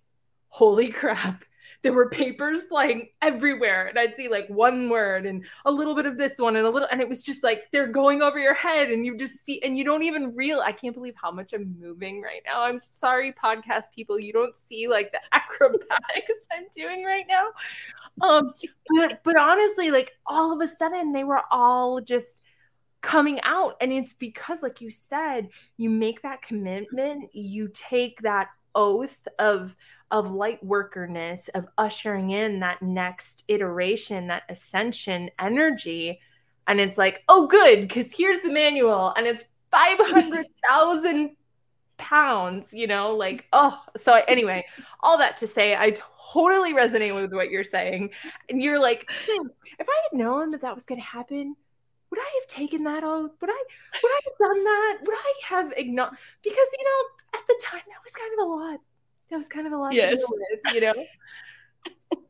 holy 0.48 0.88
crap. 0.90 1.44
There 1.82 1.92
were 1.92 2.08
papers 2.10 2.64
flying 2.64 3.10
everywhere. 3.22 3.86
And 3.86 3.98
I'd 3.98 4.16
see 4.16 4.28
like 4.28 4.48
one 4.48 4.88
word 4.88 5.24
and 5.24 5.44
a 5.66 5.70
little 5.70 5.94
bit 5.94 6.06
of 6.06 6.18
this 6.18 6.38
one 6.38 6.56
and 6.56 6.66
a 6.66 6.70
little, 6.70 6.88
and 6.90 7.00
it 7.00 7.08
was 7.08 7.22
just 7.22 7.44
like 7.44 7.64
they're 7.70 7.86
going 7.86 8.22
over 8.22 8.40
your 8.40 8.54
head. 8.54 8.90
And 8.90 9.06
you 9.06 9.16
just 9.16 9.44
see, 9.44 9.62
and 9.62 9.78
you 9.78 9.84
don't 9.84 10.02
even 10.02 10.34
real. 10.34 10.60
I 10.60 10.72
can't 10.72 10.94
believe 10.94 11.14
how 11.20 11.30
much 11.30 11.52
I'm 11.52 11.76
moving 11.78 12.22
right 12.22 12.40
now. 12.44 12.62
I'm 12.62 12.80
sorry, 12.80 13.32
podcast 13.32 13.84
people. 13.94 14.18
You 14.18 14.32
don't 14.32 14.56
see 14.56 14.88
like 14.88 15.12
the 15.12 15.20
acrobatics 15.32 16.46
I'm 16.50 16.64
doing 16.74 17.04
right 17.04 17.26
now. 17.28 17.46
Um, 18.26 18.54
but 18.96 19.22
but 19.22 19.38
honestly, 19.38 19.92
like 19.92 20.16
all 20.26 20.52
of 20.52 20.60
a 20.60 20.66
sudden 20.66 21.12
they 21.12 21.22
were 21.22 21.42
all 21.52 22.00
just 22.00 22.42
coming 23.02 23.40
out 23.42 23.76
and 23.80 23.92
it's 23.92 24.14
because 24.14 24.62
like 24.62 24.80
you 24.80 24.90
said 24.90 25.48
you 25.76 25.88
make 25.88 26.22
that 26.22 26.42
commitment 26.42 27.28
you 27.34 27.68
take 27.72 28.20
that 28.22 28.48
oath 28.74 29.28
of 29.38 29.76
of 30.10 30.32
light 30.32 30.62
workerness 30.64 31.48
of 31.48 31.66
ushering 31.78 32.30
in 32.30 32.60
that 32.60 32.82
next 32.82 33.44
iteration 33.48 34.26
that 34.26 34.42
ascension 34.48 35.30
energy 35.38 36.18
and 36.66 36.80
it's 36.80 36.98
like, 36.98 37.22
oh, 37.28 37.46
good, 37.46 37.82
because 37.82 38.12
here's 38.12 38.40
the 38.40 38.50
manual, 38.50 39.12
and 39.16 39.26
it's 39.26 39.44
500,000 39.70 41.36
pounds, 41.96 42.72
you 42.72 42.86
know, 42.86 43.14
like, 43.14 43.46
oh, 43.52 43.80
so 43.96 44.20
anyway, 44.26 44.66
all 45.00 45.18
that 45.18 45.36
to 45.38 45.46
say, 45.46 45.76
I 45.76 45.94
totally 46.32 46.74
resonate 46.74 47.14
with 47.14 47.32
what 47.32 47.50
you're 47.50 47.64
saying. 47.64 48.10
And 48.48 48.60
you're 48.60 48.80
like, 48.80 49.10
hmm, 49.10 49.46
if 49.78 49.88
I 49.88 50.00
had 50.10 50.18
known 50.18 50.50
that 50.50 50.62
that 50.62 50.74
was 50.74 50.84
going 50.84 51.00
to 51.00 51.06
happen, 51.06 51.56
would 52.16 52.22
I 52.22 52.40
have 52.40 52.48
taken 52.48 52.84
that 52.84 53.04
oath? 53.04 53.32
Would 53.40 53.50
I 53.50 53.62
would 54.02 54.10
I 54.10 54.20
have 54.24 54.38
done 54.38 54.64
that? 54.64 54.98
Would 55.04 55.14
I 55.14 55.32
have 55.44 55.72
ignored? 55.76 56.10
Because 56.42 56.68
you 56.78 56.84
know, 56.84 57.38
at 57.38 57.46
the 57.46 57.60
time, 57.62 57.82
that 57.86 57.98
was 58.04 58.12
kind 58.12 58.32
of 58.32 58.46
a 58.46 58.48
lot. 58.48 58.80
That 59.30 59.36
was 59.36 59.48
kind 59.48 59.66
of 59.66 59.72
a 59.72 59.76
lot 59.76 59.92
yes. 59.92 60.10
to 60.10 60.16
deal 60.16 60.26
with, 60.30 60.74
you 60.74 60.80
know. 60.80 61.04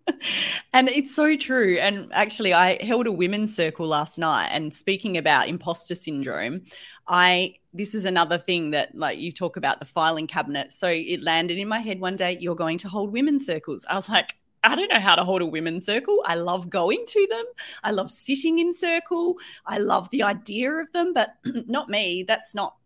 and 0.72 0.88
it's 0.88 1.14
so 1.14 1.36
true. 1.36 1.78
And 1.78 2.12
actually, 2.12 2.52
I 2.52 2.82
held 2.82 3.06
a 3.06 3.12
women's 3.12 3.54
circle 3.54 3.86
last 3.86 4.18
night. 4.18 4.48
And 4.48 4.72
speaking 4.72 5.16
about 5.16 5.48
imposter 5.48 5.94
syndrome, 5.94 6.62
I 7.06 7.56
this 7.72 7.94
is 7.94 8.06
another 8.06 8.38
thing 8.38 8.70
that 8.70 8.94
like 8.94 9.18
you 9.18 9.30
talk 9.30 9.56
about 9.56 9.78
the 9.78 9.86
filing 9.86 10.26
cabinet. 10.26 10.72
So 10.72 10.88
it 10.88 11.22
landed 11.22 11.58
in 11.58 11.68
my 11.68 11.78
head 11.78 12.00
one 12.00 12.16
day. 12.16 12.38
You're 12.40 12.56
going 12.56 12.78
to 12.78 12.88
hold 12.88 13.12
women's 13.12 13.46
circles. 13.46 13.86
I 13.88 13.94
was 13.94 14.08
like, 14.08 14.34
I 14.66 14.74
don't 14.74 14.92
know 14.92 15.00
how 15.00 15.14
to 15.14 15.24
hold 15.24 15.42
a 15.42 15.46
women's 15.46 15.86
circle. 15.86 16.22
I 16.26 16.34
love 16.34 16.68
going 16.68 17.04
to 17.06 17.26
them. 17.30 17.44
I 17.84 17.92
love 17.92 18.10
sitting 18.10 18.58
in 18.58 18.72
circle. 18.72 19.36
I 19.64 19.78
love 19.78 20.10
the 20.10 20.24
idea 20.24 20.72
of 20.72 20.92
them, 20.92 21.12
but 21.14 21.36
not 21.68 21.88
me. 21.88 22.24
That's 22.26 22.54
not. 22.54 22.76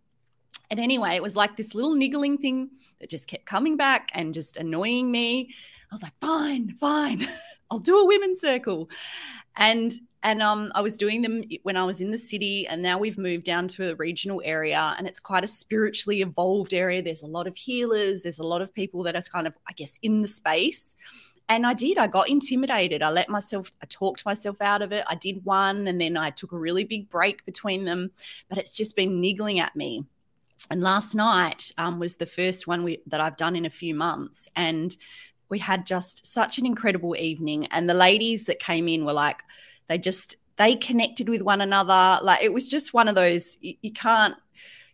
And 0.70 0.78
anyway, 0.78 1.16
it 1.16 1.22
was 1.22 1.37
like 1.37 1.56
this 1.56 1.75
little 1.75 1.94
niggling 1.94 2.38
thing 2.38 2.70
that 3.00 3.10
just 3.10 3.26
kept 3.26 3.46
coming 3.46 3.76
back 3.76 4.10
and 4.12 4.34
just 4.34 4.56
annoying 4.56 5.10
me. 5.10 5.50
I 5.90 5.94
was 5.94 6.02
like, 6.02 6.12
fine, 6.20 6.76
fine, 6.76 7.26
I'll 7.70 7.78
do 7.78 7.99
a 7.99 8.06
women's 8.06 8.40
circle. 8.40 8.90
And 9.56 9.92
and 10.22 10.42
um, 10.42 10.70
I 10.75 10.82
was 10.82 10.99
doing 10.99 11.22
them 11.22 11.44
when 11.62 11.78
I 11.78 11.84
was 11.84 12.02
in 12.02 12.10
the 12.10 12.18
city, 12.18 12.66
and 12.66 12.82
now 12.82 12.99
we've 12.99 13.16
moved 13.16 13.44
down 13.44 13.68
to 13.68 13.90
a 13.90 13.94
regional 13.94 14.42
area, 14.44 14.94
and 14.99 15.06
it's 15.06 15.18
quite 15.18 15.44
a 15.44 15.49
spiritually 15.49 16.20
evolved 16.20 16.75
area. 16.75 17.02
There's 17.02 17.22
a 17.22 17.26
lot 17.26 17.46
of 17.46 17.56
healers, 17.56 18.25
there's 18.25 18.38
a 18.38 18.44
lot 18.44 18.60
of 18.60 18.75
people 18.75 19.02
that 19.04 19.16
are 19.16 19.22
kind 19.22 19.46
of, 19.46 19.56
I 19.66 19.72
guess, 19.72 19.99
in 20.02 20.20
the 20.20 20.28
space. 20.28 20.94
And 21.50 21.66
I 21.66 21.75
did, 21.75 21.99
I 21.99 22.07
got 22.07 22.28
intimidated. 22.28 23.02
I 23.02 23.11
let 23.11 23.28
myself, 23.28 23.73
I 23.83 23.87
talked 23.87 24.25
myself 24.25 24.62
out 24.62 24.83
of 24.83 24.92
it. 24.92 25.04
I 25.09 25.16
did 25.16 25.45
one, 25.45 25.88
and 25.88 26.00
then 26.00 26.16
I 26.16 26.30
took 26.30 26.52
a 26.52 26.59
really 26.59 26.85
big 26.85 27.11
break 27.11 27.45
between 27.45 27.85
them, 27.85 28.12
but 28.49 28.57
it's 28.57 28.71
just 28.71 28.95
been 28.95 29.21
niggling 29.21 29.59
at 29.59 29.75
me. 29.75 30.04
And 30.71 30.80
last 30.80 31.16
night 31.16 31.73
um, 31.76 31.99
was 31.99 32.14
the 32.14 32.25
first 32.25 32.69
one 32.69 32.85
we, 32.85 33.00
that 33.09 33.21
I've 33.21 33.37
done 33.37 33.57
in 33.57 33.66
a 33.66 33.71
few 33.71 33.97
months. 33.97 34.49
And 34.54 34.97
we 35.49 35.59
had 35.59 35.87
just 35.87 36.25
such 36.25 36.59
an 36.59 36.66
incredible 36.66 37.16
evening. 37.16 37.66
And 37.73 37.90
the 37.90 37.95
ladies 37.95 38.45
that 38.45 38.61
came 38.61 38.87
in 38.87 39.04
were 39.04 39.12
like, 39.12 39.42
they 39.88 39.99
just 39.99 40.37
they 40.57 40.76
connected 40.76 41.28
with 41.28 41.42
one 41.42 41.62
another. 41.62 42.23
Like 42.23 42.45
it 42.45 42.52
was 42.52 42.69
just 42.69 42.95
one 42.95 43.09
of 43.09 43.16
those 43.16 43.59
you, 43.61 43.75
you 43.83 43.92
can't 43.92 44.37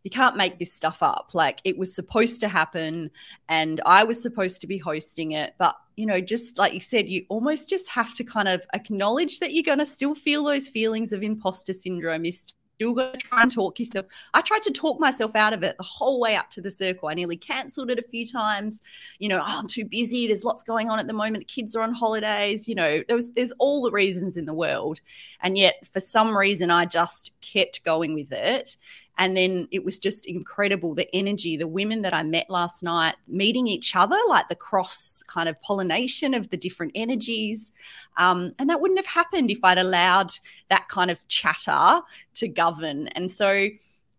you 0.05 0.11
can't 0.11 0.37
make 0.37 0.59
this 0.59 0.73
stuff 0.73 1.03
up. 1.03 1.33
Like 1.35 1.61
it 1.65 1.77
was 1.77 1.95
supposed 1.95 2.41
to 2.41 2.49
happen 2.49 3.11
and 3.49 3.83
I 3.85 4.05
was 4.05 4.23
supposed 4.23 4.63
to 4.63 4.67
be 4.67 4.79
hosting 4.79 5.33
it. 5.33 5.55
But, 5.59 5.77
you 5.97 6.07
know, 6.07 6.21
just 6.21 6.59
like 6.59 6.75
you 6.75 6.81
said, 6.81 7.09
you 7.09 7.25
almost 7.29 7.69
just 7.69 7.89
have 7.89 8.15
to 8.15 8.25
kind 8.25 8.49
of 8.49 8.65
acknowledge 8.75 9.41
that 9.41 9.53
you're 9.53 9.63
going 9.63 9.79
to 9.79 9.87
still 9.87 10.15
feel 10.15 10.45
those 10.45 10.69
feelings 10.69 11.13
of 11.13 11.23
imposter 11.23 11.73
syndrome. 11.73 12.25
You 12.25 12.33
still 12.33 12.93
got 12.93 13.15
to 13.15 13.19
try 13.19 13.43
and 13.43 13.51
talk 13.51 13.79
yourself. 13.79 14.05
I 14.35 14.43
tried 14.43 14.63
to 14.63 14.73
talk 14.73 15.01
myself 15.01 15.35
out 15.35 15.55
of 15.55 15.63
it 15.63 15.77
the 15.79 15.83
whole 15.83 16.21
way 16.21 16.37
up 16.37 16.51
to 16.51 16.61
the 16.61 16.71
circle. 16.71 17.09
I 17.09 17.15
nearly 17.15 17.39
cancelled 17.39 17.91
it 17.91 17.99
a 17.99 18.09
few 18.11 18.27
times. 18.27 18.81
You 19.19 19.31
know, 19.31 19.39
oh, 19.39 19.45
I'm 19.47 19.67
too 19.67 19.87
busy. 19.87 20.27
There's 20.27 20.45
lots 20.45 20.63
going 20.63 20.91
on 20.91 20.99
at 20.99 21.07
the 21.07 21.15
moment. 21.15 21.39
The 21.39 21.55
kids 21.55 21.75
are 21.75 21.83
on 21.83 21.95
holidays. 21.95 22.69
You 22.69 22.75
know, 22.75 23.03
there 23.07 23.17
was, 23.17 23.33
there's 23.33 23.53
all 23.59 23.83
the 23.83 23.91
reasons 23.91 24.37
in 24.37 24.45
the 24.45 24.53
world. 24.53 25.01
And 25.41 25.57
yet, 25.57 25.87
for 25.91 26.01
some 26.01 26.37
reason, 26.37 26.71
I 26.71 26.85
just 26.85 27.33
kept 27.41 27.85
going 27.85 28.13
with 28.13 28.33
it. 28.33 28.77
And 29.19 29.37
then 29.37 29.69
it 29.71 29.85
was 29.85 29.99
just 29.99 30.27
incredible 30.27 30.95
the 30.95 31.09
energy, 31.15 31.57
the 31.57 31.67
women 31.67 32.03
that 32.03 32.15
I 32.15 32.23
met 32.23 32.51
last 32.51 32.83
night, 32.83 33.15
meeting 33.27 33.67
each 33.67 33.97
other, 33.97 34.19
like 34.29 34.49
the 34.49 34.55
cross 34.55 35.23
kind 35.27 35.49
of 35.49 35.61
pollination 35.63 36.35
of 36.35 36.51
the 36.51 36.57
different 36.57 36.93
energies. 36.95 37.73
Um, 38.17 38.53
and 38.59 38.69
that 38.69 38.81
wouldn't 38.81 38.99
have 38.99 39.07
happened 39.07 39.51
if 39.51 39.65
I'd 39.65 39.79
allowed 39.79 40.33
that 40.69 40.89
kind 40.89 41.11
of 41.11 41.27
chatter 41.29 42.01
to 42.35 42.49
govern. 42.49 43.09
And 43.09 43.31
so, 43.31 43.69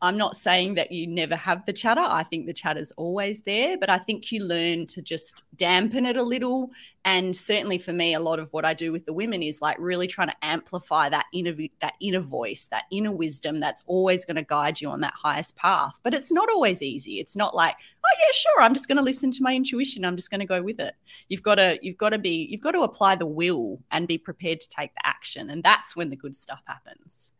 I'm 0.02 0.18
not 0.18 0.38
saying 0.38 0.76
that 0.76 0.92
you 0.92 1.08
never 1.08 1.36
have 1.36 1.66
the 1.66 1.74
chatter. 1.74 2.04
I 2.04 2.22
think 2.22 2.46
the 2.46 2.54
chatter's 2.54 2.92
always 2.94 3.42
there, 3.42 3.78
but 3.80 3.90
I 3.90 3.98
think 3.98 4.32
you 4.32 4.44
learn 4.44 4.86
to 4.88 5.02
just 5.02 5.44
dampen 5.56 6.06
it 6.06 6.18
a 6.18 6.24
little. 6.24 6.70
And 7.04 7.36
certainly 7.36 7.80
for 7.80 7.94
me, 7.94 8.14
a 8.14 8.20
lot 8.20 8.38
of 8.38 8.54
what 8.54 8.64
I 8.64 8.76
do 8.76 8.92
with 8.92 9.08
the 9.08 9.14
women 9.14 9.42
is 9.42 9.60
like 9.60 9.78
really 9.80 10.06
trying 10.06 10.28
to 10.28 10.36
amplify 10.44 11.10
that 11.10 11.26
inner 11.34 11.56
that 11.82 11.94
inner 12.00 12.20
voice, 12.20 12.68
that 12.68 12.84
inner 12.92 13.12
wisdom 13.12 13.60
that's 13.60 13.82
always 13.88 14.24
going 14.24 14.36
to 14.36 14.44
guide 14.44 14.80
you 14.80 14.90
on 14.90 15.02
that 15.02 15.14
highest 15.16 15.56
path. 15.56 15.98
But 16.04 16.14
it's 16.14 16.32
not 16.32 16.50
always 16.50 16.84
easy. 16.84 17.20
It's 17.20 17.36
not 17.36 17.56
like, 17.56 17.76
oh 18.06 18.18
yeah, 18.20 18.32
sure, 18.34 18.62
I'm 18.62 18.76
just 18.76 18.88
going 18.88 18.98
to 18.98 19.04
listen 19.04 19.32
to 19.32 19.44
my 19.44 19.56
intuition. 19.56 20.06
I'm 20.06 20.16
just 20.16 20.30
going 20.30 20.42
to 20.42 20.46
go 20.46 20.62
with 20.62 20.80
it. 20.80 20.94
You've 21.28 21.44
got 21.44 21.56
to 21.56 21.80
you've 21.82 21.98
got 21.98 22.10
to 22.10 22.20
be 22.20 22.48
you've 22.52 22.62
got 22.62 22.72
to 22.72 22.82
apply 22.82 23.16
the 23.16 23.26
will 23.26 23.80
and 23.90 24.08
be 24.08 24.20
prepared 24.20 24.62
to 24.62 24.70
take 24.70 24.94
the 24.94 25.08
action. 25.08 25.50
And 25.50 25.64
that's 25.64 25.96
when 25.96 26.12
the 26.12 26.16
good 26.16 26.36
stuff 26.36 26.62
happens. 26.66 27.32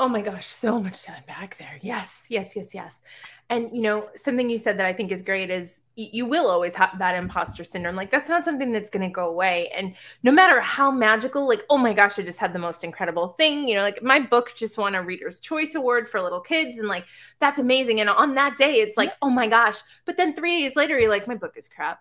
Oh 0.00 0.08
my 0.08 0.22
gosh, 0.22 0.46
so 0.46 0.80
much 0.80 1.02
time 1.02 1.24
back 1.26 1.58
there. 1.58 1.76
Yes, 1.82 2.26
yes, 2.30 2.54
yes, 2.54 2.72
yes. 2.72 3.02
And 3.50 3.74
you 3.74 3.82
know, 3.82 4.08
something 4.14 4.48
you 4.48 4.56
said 4.56 4.78
that 4.78 4.86
I 4.86 4.92
think 4.92 5.10
is 5.10 5.22
great 5.22 5.50
is 5.50 5.80
you 5.96 6.24
will 6.24 6.48
always 6.48 6.76
have 6.76 6.96
that 7.00 7.16
imposter 7.16 7.64
syndrome. 7.64 7.96
Like 7.96 8.12
that's 8.12 8.28
not 8.28 8.44
something 8.44 8.70
that's 8.70 8.90
going 8.90 9.02
to 9.02 9.12
go 9.12 9.28
away. 9.28 9.72
And 9.74 9.94
no 10.22 10.30
matter 10.30 10.60
how 10.60 10.92
magical, 10.92 11.48
like 11.48 11.64
oh 11.68 11.78
my 11.78 11.92
gosh, 11.92 12.16
I 12.16 12.22
just 12.22 12.38
had 12.38 12.52
the 12.52 12.60
most 12.60 12.84
incredible 12.84 13.30
thing. 13.38 13.66
You 13.66 13.74
know, 13.74 13.82
like 13.82 14.00
my 14.00 14.20
book 14.20 14.52
just 14.54 14.78
won 14.78 14.94
a 14.94 15.02
Reader's 15.02 15.40
Choice 15.40 15.74
Award 15.74 16.08
for 16.08 16.20
little 16.20 16.40
kids, 16.40 16.78
and 16.78 16.86
like 16.86 17.06
that's 17.40 17.58
amazing. 17.58 18.00
And 18.00 18.08
on 18.08 18.36
that 18.36 18.56
day, 18.56 18.74
it's 18.74 18.96
like 18.96 19.12
oh 19.20 19.30
my 19.30 19.48
gosh. 19.48 19.78
But 20.04 20.16
then 20.16 20.32
three 20.32 20.60
days 20.62 20.76
later, 20.76 20.96
you're 20.96 21.10
like, 21.10 21.26
my 21.26 21.34
book 21.34 21.54
is 21.56 21.68
crap. 21.68 22.00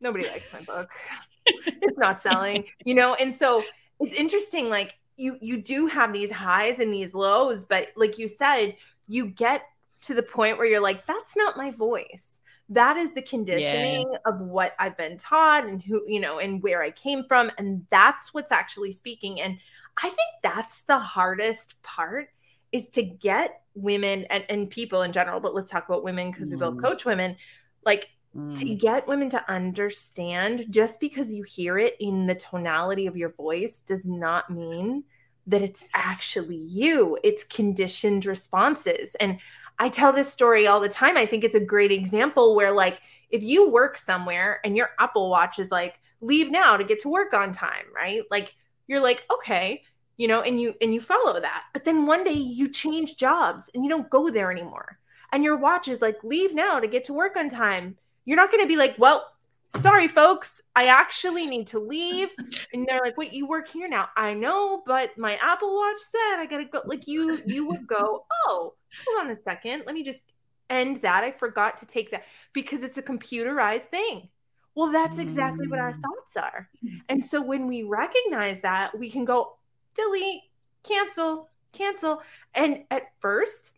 Nobody 0.00 0.26
likes 0.26 0.50
my 0.54 0.62
book. 0.62 0.90
it's 1.46 1.98
not 1.98 2.20
selling. 2.20 2.64
You 2.86 2.94
know, 2.94 3.12
and 3.14 3.34
so 3.34 3.62
it's 3.98 4.14
interesting. 4.14 4.70
Like 4.70 4.94
you 5.20 5.36
you 5.40 5.60
do 5.60 5.86
have 5.86 6.12
these 6.12 6.30
highs 6.30 6.78
and 6.78 6.92
these 6.92 7.14
lows 7.14 7.64
but 7.64 7.88
like 7.96 8.18
you 8.18 8.26
said 8.26 8.74
you 9.06 9.26
get 9.26 9.62
to 10.00 10.14
the 10.14 10.22
point 10.22 10.56
where 10.56 10.66
you're 10.66 10.80
like 10.80 11.04
that's 11.06 11.36
not 11.36 11.56
my 11.56 11.70
voice 11.70 12.40
that 12.70 12.96
is 12.96 13.12
the 13.12 13.22
conditioning 13.22 14.08
yeah. 14.10 14.18
of 14.24 14.40
what 14.40 14.72
i've 14.78 14.96
been 14.96 15.18
taught 15.18 15.66
and 15.66 15.82
who 15.82 16.02
you 16.06 16.20
know 16.20 16.38
and 16.38 16.62
where 16.62 16.82
i 16.82 16.90
came 16.90 17.22
from 17.24 17.50
and 17.58 17.84
that's 17.90 18.32
what's 18.32 18.50
actually 18.50 18.90
speaking 18.90 19.40
and 19.40 19.58
i 19.98 20.08
think 20.08 20.30
that's 20.42 20.82
the 20.82 20.98
hardest 20.98 21.80
part 21.82 22.28
is 22.72 22.88
to 22.88 23.02
get 23.02 23.62
women 23.74 24.24
and, 24.30 24.44
and 24.48 24.70
people 24.70 25.02
in 25.02 25.12
general 25.12 25.38
but 25.38 25.54
let's 25.54 25.70
talk 25.70 25.86
about 25.88 26.02
women 26.02 26.30
because 26.30 26.46
mm. 26.46 26.52
we 26.52 26.56
both 26.56 26.74
mm. 26.74 26.82
coach 26.82 27.04
women 27.04 27.36
like 27.84 28.08
Mm. 28.36 28.56
to 28.60 28.74
get 28.76 29.08
women 29.08 29.28
to 29.30 29.50
understand 29.50 30.66
just 30.70 31.00
because 31.00 31.32
you 31.32 31.42
hear 31.42 31.78
it 31.78 31.96
in 31.98 32.28
the 32.28 32.36
tonality 32.36 33.08
of 33.08 33.16
your 33.16 33.30
voice 33.30 33.80
does 33.80 34.04
not 34.04 34.48
mean 34.48 35.02
that 35.48 35.62
it's 35.62 35.84
actually 35.94 36.58
you. 36.58 37.18
It's 37.24 37.42
conditioned 37.42 38.26
responses. 38.26 39.16
And 39.16 39.40
I 39.80 39.88
tell 39.88 40.12
this 40.12 40.32
story 40.32 40.68
all 40.68 40.78
the 40.78 40.88
time. 40.88 41.16
I 41.16 41.26
think 41.26 41.42
it's 41.42 41.56
a 41.56 41.60
great 41.60 41.90
example 41.90 42.54
where, 42.54 42.70
like, 42.70 43.00
if 43.30 43.42
you 43.42 43.68
work 43.68 43.96
somewhere 43.96 44.60
and 44.64 44.76
your 44.76 44.90
Apple 45.00 45.28
Watch 45.28 45.58
is 45.58 45.72
like, 45.72 45.98
leave 46.20 46.52
now 46.52 46.76
to 46.76 46.84
get 46.84 47.00
to 47.00 47.08
work 47.08 47.34
on 47.34 47.50
time, 47.50 47.86
right? 47.92 48.22
Like, 48.30 48.54
you're 48.86 49.02
like, 49.02 49.24
okay, 49.32 49.82
you 50.18 50.28
know, 50.28 50.42
and 50.42 50.60
you 50.60 50.74
and 50.80 50.94
you 50.94 51.00
follow 51.00 51.40
that. 51.40 51.64
But 51.72 51.84
then 51.84 52.06
one 52.06 52.22
day 52.22 52.34
you 52.34 52.68
change 52.68 53.16
jobs 53.16 53.68
and 53.74 53.82
you 53.82 53.90
don't 53.90 54.08
go 54.08 54.30
there 54.30 54.52
anymore. 54.52 54.98
And 55.32 55.42
your 55.42 55.56
watch 55.56 55.88
is 55.88 56.00
like, 56.00 56.22
leave 56.22 56.54
now 56.54 56.78
to 56.78 56.86
get 56.86 57.04
to 57.04 57.12
work 57.12 57.36
on 57.36 57.48
time 57.48 57.96
you're 58.24 58.36
not 58.36 58.50
going 58.50 58.62
to 58.62 58.68
be 58.68 58.76
like, 58.76 58.96
well, 58.98 59.30
sorry, 59.78 60.08
folks, 60.08 60.60
I 60.74 60.86
actually 60.86 61.46
need 61.46 61.66
to 61.68 61.78
leave. 61.78 62.28
And 62.72 62.86
they're 62.86 63.00
like, 63.00 63.16
wait, 63.16 63.32
you 63.32 63.46
work 63.46 63.68
here 63.68 63.88
now? 63.88 64.08
I 64.16 64.34
know, 64.34 64.82
but 64.86 65.16
my 65.16 65.36
Apple 65.36 65.74
Watch 65.74 66.00
said 66.00 66.38
I 66.40 66.46
got 66.46 66.58
to 66.58 66.64
go. 66.64 66.82
Like, 66.84 67.06
you, 67.06 67.40
you 67.46 67.66
would 67.66 67.86
go, 67.86 68.24
oh, 68.46 68.74
hold 69.06 69.24
on 69.24 69.30
a 69.30 69.36
second. 69.42 69.84
Let 69.86 69.94
me 69.94 70.02
just 70.02 70.22
end 70.68 71.02
that. 71.02 71.24
I 71.24 71.32
forgot 71.32 71.78
to 71.78 71.86
take 71.86 72.10
that 72.10 72.24
because 72.52 72.82
it's 72.82 72.98
a 72.98 73.02
computerized 73.02 73.88
thing. 73.88 74.28
Well, 74.74 74.92
that's 74.92 75.18
exactly 75.18 75.66
what 75.66 75.80
our 75.80 75.92
mm. 75.92 76.00
thoughts 76.00 76.36
are. 76.36 76.68
And 77.08 77.24
so 77.24 77.42
when 77.42 77.66
we 77.66 77.82
recognize 77.82 78.60
that, 78.60 78.96
we 78.96 79.10
can 79.10 79.24
go 79.24 79.56
delete, 79.94 80.42
cancel, 80.84 81.48
cancel. 81.72 82.22
And 82.54 82.84
at 82.90 83.10
first, 83.18 83.72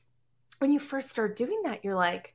when 0.59 0.71
you 0.71 0.79
first 0.79 1.11
start 1.11 1.35
doing 1.35 1.63
that, 1.65 1.83
you're 1.83 1.97
like, 1.97 2.35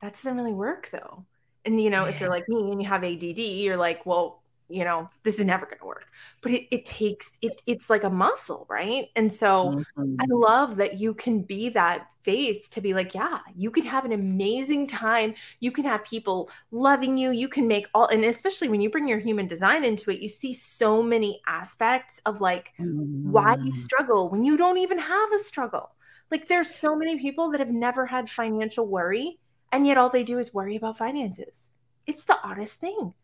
that 0.00 0.14
doesn't 0.14 0.36
really 0.36 0.52
work 0.52 0.88
though. 0.90 1.24
And 1.64 1.80
you 1.80 1.90
know, 1.90 2.04
yeah. 2.04 2.10
if 2.10 2.20
you're 2.20 2.30
like 2.30 2.48
me 2.48 2.70
and 2.70 2.80
you 2.80 2.88
have 2.88 3.04
ADD, 3.04 3.38
you're 3.38 3.76
like, 3.76 4.06
well, 4.06 4.42
you 4.70 4.84
know, 4.84 5.08
this 5.22 5.38
is 5.38 5.46
never 5.46 5.64
going 5.64 5.78
to 5.78 5.86
work. 5.86 6.06
But 6.42 6.52
it, 6.52 6.68
it 6.70 6.84
takes 6.84 7.38
it 7.40 7.62
it's 7.66 7.88
like 7.88 8.04
a 8.04 8.10
muscle, 8.10 8.66
right? 8.68 9.08
And 9.16 9.32
so 9.32 9.84
mm-hmm. 9.98 10.14
I 10.20 10.24
love 10.28 10.76
that 10.76 10.98
you 10.98 11.14
can 11.14 11.42
be 11.42 11.70
that 11.70 12.08
face 12.22 12.68
to 12.70 12.80
be 12.80 12.92
like, 12.92 13.14
yeah, 13.14 13.38
you 13.56 13.70
can 13.70 13.84
have 13.84 14.04
an 14.04 14.12
amazing 14.12 14.86
time. 14.86 15.34
You 15.60 15.72
can 15.72 15.84
have 15.84 16.04
people 16.04 16.50
loving 16.70 17.16
you. 17.16 17.30
You 17.30 17.48
can 17.48 17.66
make 17.66 17.88
all 17.94 18.06
and 18.08 18.24
especially 18.24 18.68
when 18.68 18.80
you 18.80 18.90
bring 18.90 19.08
your 19.08 19.18
human 19.18 19.46
design 19.46 19.84
into 19.84 20.10
it, 20.10 20.20
you 20.20 20.28
see 20.28 20.52
so 20.52 21.02
many 21.02 21.40
aspects 21.46 22.20
of 22.26 22.40
like 22.40 22.72
mm-hmm. 22.78 23.32
why 23.32 23.54
you 23.56 23.72
mm. 23.72 23.76
struggle 23.76 24.28
when 24.28 24.44
you 24.44 24.56
don't 24.56 24.78
even 24.78 24.98
have 24.98 25.32
a 25.32 25.38
struggle. 25.38 25.90
Like 26.30 26.46
there's 26.46 26.74
so 26.74 26.94
many 26.94 27.18
people 27.18 27.50
that 27.52 27.60
have 27.60 27.70
never 27.70 28.04
had 28.04 28.28
financial 28.28 28.86
worry 28.86 29.38
and 29.72 29.86
yet 29.86 29.98
all 29.98 30.10
they 30.10 30.24
do 30.24 30.38
is 30.38 30.54
worry 30.54 30.76
about 30.76 30.98
finances. 30.98 31.70
It's 32.06 32.24
the 32.24 32.38
oddest 32.42 32.78
thing. 32.78 33.14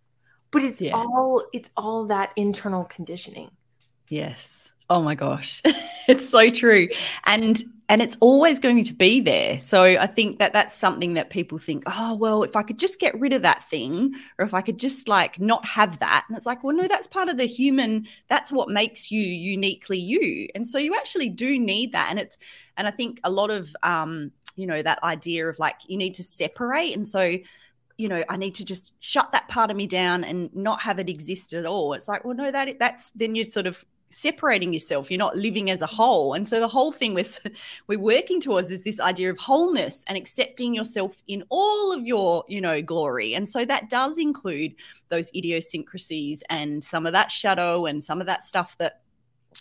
But 0.50 0.62
it's 0.62 0.80
yeah. 0.80 0.94
all 0.94 1.42
it's 1.52 1.70
all 1.76 2.06
that 2.06 2.30
internal 2.36 2.84
conditioning. 2.84 3.50
Yes. 4.08 4.72
Oh 4.88 5.02
my 5.02 5.14
gosh. 5.14 5.62
It's 6.06 6.28
so 6.28 6.50
true. 6.50 6.88
And 7.24 7.64
and 7.88 8.02
it's 8.02 8.18
always 8.20 8.58
going 8.58 8.84
to 8.84 8.92
be 8.92 9.20
there. 9.20 9.58
So 9.58 9.82
i 9.82 10.06
think 10.06 10.38
that 10.38 10.52
that's 10.52 10.74
something 10.74 11.14
that 11.14 11.30
people 11.30 11.56
think 11.56 11.82
oh 11.86 12.14
well 12.14 12.42
if 12.42 12.56
i 12.56 12.62
could 12.62 12.78
just 12.78 13.00
get 13.00 13.18
rid 13.18 13.32
of 13.32 13.40
that 13.40 13.62
thing 13.64 14.12
or 14.38 14.44
if 14.44 14.52
i 14.52 14.60
could 14.60 14.78
just 14.78 15.08
like 15.08 15.40
not 15.40 15.64
have 15.64 15.98
that. 16.00 16.26
And 16.28 16.36
it's 16.36 16.44
like 16.44 16.62
well 16.62 16.76
no 16.76 16.86
that's 16.86 17.06
part 17.06 17.30
of 17.30 17.38
the 17.38 17.46
human 17.46 18.06
that's 18.28 18.52
what 18.52 18.68
makes 18.68 19.10
you 19.10 19.22
uniquely 19.22 19.98
you. 19.98 20.48
And 20.54 20.68
so 20.68 20.76
you 20.76 20.94
actually 20.94 21.30
do 21.30 21.58
need 21.58 21.92
that. 21.92 22.08
And 22.10 22.18
it's 22.18 22.36
and 22.76 22.86
i 22.86 22.90
think 22.90 23.18
a 23.24 23.30
lot 23.30 23.50
of 23.50 23.74
um 23.82 24.30
you 24.56 24.66
know 24.66 24.82
that 24.82 25.02
idea 25.02 25.48
of 25.48 25.58
like 25.58 25.76
you 25.86 25.96
need 25.96 26.14
to 26.14 26.22
separate 26.22 26.94
and 26.94 27.06
so 27.06 27.36
you 27.96 28.08
know, 28.08 28.24
I 28.28 28.36
need 28.36 28.54
to 28.56 28.64
just 28.64 28.92
shut 29.00 29.32
that 29.32 29.48
part 29.48 29.70
of 29.70 29.76
me 29.76 29.86
down 29.86 30.24
and 30.24 30.54
not 30.54 30.82
have 30.82 30.98
it 30.98 31.08
exist 31.08 31.52
at 31.52 31.64
all. 31.64 31.92
It's 31.92 32.08
like, 32.08 32.24
well, 32.24 32.34
no, 32.34 32.50
that 32.50 32.78
that's 32.78 33.10
then 33.10 33.34
you're 33.34 33.44
sort 33.44 33.66
of 33.66 33.84
separating 34.10 34.72
yourself. 34.72 35.10
You're 35.10 35.18
not 35.18 35.36
living 35.36 35.70
as 35.70 35.82
a 35.82 35.86
whole. 35.86 36.34
And 36.34 36.46
so 36.46 36.60
the 36.60 36.68
whole 36.68 36.92
thing 36.92 37.14
we're 37.14 37.24
we're 37.86 38.00
working 38.00 38.40
towards 38.40 38.70
is 38.70 38.84
this 38.84 39.00
idea 39.00 39.30
of 39.30 39.38
wholeness 39.38 40.04
and 40.06 40.16
accepting 40.16 40.74
yourself 40.74 41.22
in 41.28 41.44
all 41.50 41.92
of 41.92 42.04
your, 42.04 42.44
you 42.48 42.60
know, 42.60 42.82
glory. 42.82 43.34
And 43.34 43.48
so 43.48 43.64
that 43.64 43.90
does 43.90 44.18
include 44.18 44.74
those 45.08 45.30
idiosyncrasies 45.34 46.42
and 46.50 46.82
some 46.82 47.06
of 47.06 47.12
that 47.12 47.30
shadow 47.30 47.86
and 47.86 48.02
some 48.02 48.20
of 48.20 48.26
that 48.26 48.44
stuff 48.44 48.76
that 48.78 49.02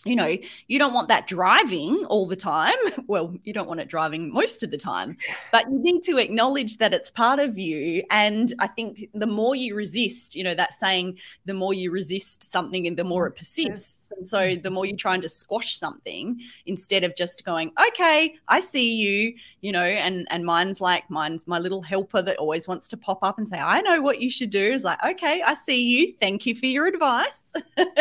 you 0.05 0.15
know, 0.15 0.37
you 0.67 0.79
don't 0.79 0.93
want 0.93 1.07
that 1.07 1.27
driving 1.27 2.05
all 2.05 2.27
the 2.27 2.35
time. 2.35 2.73
Well, 3.05 3.35
you 3.43 3.53
don't 3.53 3.67
want 3.67 3.79
it 3.79 3.89
driving 3.89 4.31
most 4.31 4.63
of 4.63 4.71
the 4.71 4.77
time, 4.77 5.17
but 5.51 5.69
you 5.69 5.77
need 5.77 6.03
to 6.03 6.17
acknowledge 6.17 6.77
that 6.77 6.93
it's 6.93 7.11
part 7.11 7.37
of 7.37 7.57
you. 7.57 8.01
And 8.09 8.53
I 8.59 8.67
think 8.67 9.09
the 9.13 9.27
more 9.27 9.55
you 9.55 9.75
resist, 9.75 10.35
you 10.35 10.43
know, 10.43 10.55
that 10.55 10.73
saying, 10.73 11.19
the 11.45 11.53
more 11.53 11.73
you 11.73 11.91
resist 11.91 12.49
something 12.49 12.87
and 12.87 12.97
the 12.97 13.03
more 13.03 13.27
it 13.27 13.35
persists. 13.35 14.11
And 14.15 14.27
so 14.27 14.55
the 14.55 14.71
more 14.71 14.85
you 14.85 14.95
try 14.95 15.13
and 15.13 15.21
just 15.21 15.39
squash 15.39 15.77
something 15.77 16.39
instead 16.65 17.03
of 17.03 17.15
just 17.15 17.45
going, 17.45 17.71
okay, 17.89 18.35
I 18.47 18.61
see 18.61 18.95
you, 18.95 19.35
you 19.61 19.71
know, 19.71 19.83
and, 19.83 20.25
and 20.31 20.45
mine's 20.45 20.79
like, 20.79 21.07
mine's 21.09 21.45
my 21.45 21.59
little 21.59 21.81
helper 21.81 22.21
that 22.21 22.37
always 22.37 22.67
wants 22.67 22.87
to 22.89 22.97
pop 22.97 23.19
up 23.21 23.37
and 23.37 23.47
say, 23.47 23.59
I 23.59 23.81
know 23.81 24.01
what 24.01 24.21
you 24.21 24.29
should 24.29 24.49
do. 24.49 24.71
Is 24.71 24.85
like, 24.85 25.03
okay, 25.05 25.43
I 25.45 25.53
see 25.55 25.83
you. 25.83 26.13
Thank 26.19 26.45
you 26.45 26.55
for 26.55 26.67
your 26.67 26.87
advice. 26.87 27.53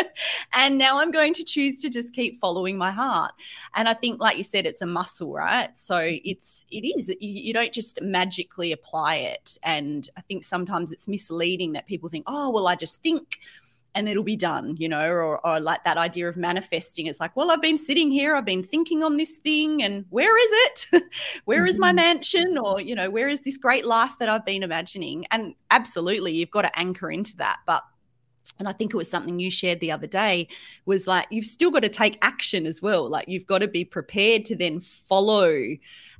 and 0.53 0.77
now 0.77 0.99
I'm 0.99 1.11
going 1.11 1.33
to 1.33 1.43
choose 1.43 1.82
to 1.83 1.89
just 1.89 2.13
keep 2.13 2.39
following 2.39 2.77
my 2.77 2.91
heart. 2.91 3.33
And 3.75 3.87
I 3.87 3.93
think, 3.93 4.19
like 4.19 4.37
you 4.37 4.43
said, 4.43 4.65
it's 4.65 4.81
a 4.81 4.87
muscle, 4.87 5.33
right? 5.33 5.77
So 5.77 5.99
it's 6.01 6.65
it 6.71 6.85
is. 6.85 7.09
You, 7.09 7.15
you 7.19 7.53
don't 7.53 7.71
just 7.71 8.01
magically 8.01 8.71
apply 8.71 9.15
it. 9.15 9.57
And 9.63 10.09
I 10.17 10.21
think 10.21 10.43
sometimes 10.43 10.91
it's 10.91 11.07
misleading 11.07 11.73
that 11.73 11.85
people 11.85 12.09
think, 12.09 12.25
oh, 12.27 12.49
well, 12.49 12.67
I 12.67 12.75
just 12.75 13.03
think 13.03 13.39
and 13.95 14.09
it'll 14.09 14.23
be 14.23 14.35
done, 14.35 14.75
you 14.79 14.89
know, 14.89 15.07
or, 15.07 15.45
or 15.45 15.59
like 15.59 15.83
that 15.83 15.97
idea 15.97 16.27
of 16.27 16.35
manifesting. 16.35 17.05
It's 17.05 17.19
like, 17.19 17.35
well, 17.35 17.51
I've 17.51 17.61
been 17.61 17.77
sitting 17.77 18.11
here, 18.11 18.35
I've 18.35 18.45
been 18.45 18.63
thinking 18.63 19.03
on 19.03 19.17
this 19.17 19.37
thing, 19.37 19.83
and 19.83 20.05
where 20.09 20.37
is 20.37 20.51
it? 20.91 21.03
where 21.45 21.65
is 21.65 21.77
my 21.77 21.89
mm-hmm. 21.89 21.97
mansion? 21.97 22.57
Or, 22.57 22.81
you 22.81 22.95
know, 22.95 23.09
where 23.09 23.29
is 23.29 23.41
this 23.41 23.57
great 23.57 23.85
life 23.85 24.17
that 24.19 24.29
I've 24.29 24.45
been 24.45 24.63
imagining? 24.63 25.25
And 25.31 25.53
absolutely, 25.69 26.33
you've 26.33 26.51
got 26.51 26.63
to 26.63 26.79
anchor 26.79 27.11
into 27.11 27.37
that. 27.37 27.57
But 27.65 27.83
and 28.59 28.67
I 28.67 28.73
think 28.73 28.93
it 28.93 28.97
was 28.97 29.09
something 29.09 29.39
you 29.39 29.49
shared 29.49 29.79
the 29.79 29.91
other 29.91 30.07
day 30.07 30.47
was 30.85 31.07
like 31.07 31.27
you've 31.29 31.45
still 31.45 31.71
got 31.71 31.83
to 31.83 31.89
take 31.89 32.17
action 32.21 32.65
as 32.65 32.81
well. 32.81 33.09
Like 33.09 33.27
you've 33.27 33.45
got 33.45 33.59
to 33.59 33.67
be 33.67 33.85
prepared 33.85 34.45
to 34.45 34.55
then 34.55 34.79
follow. 34.79 35.75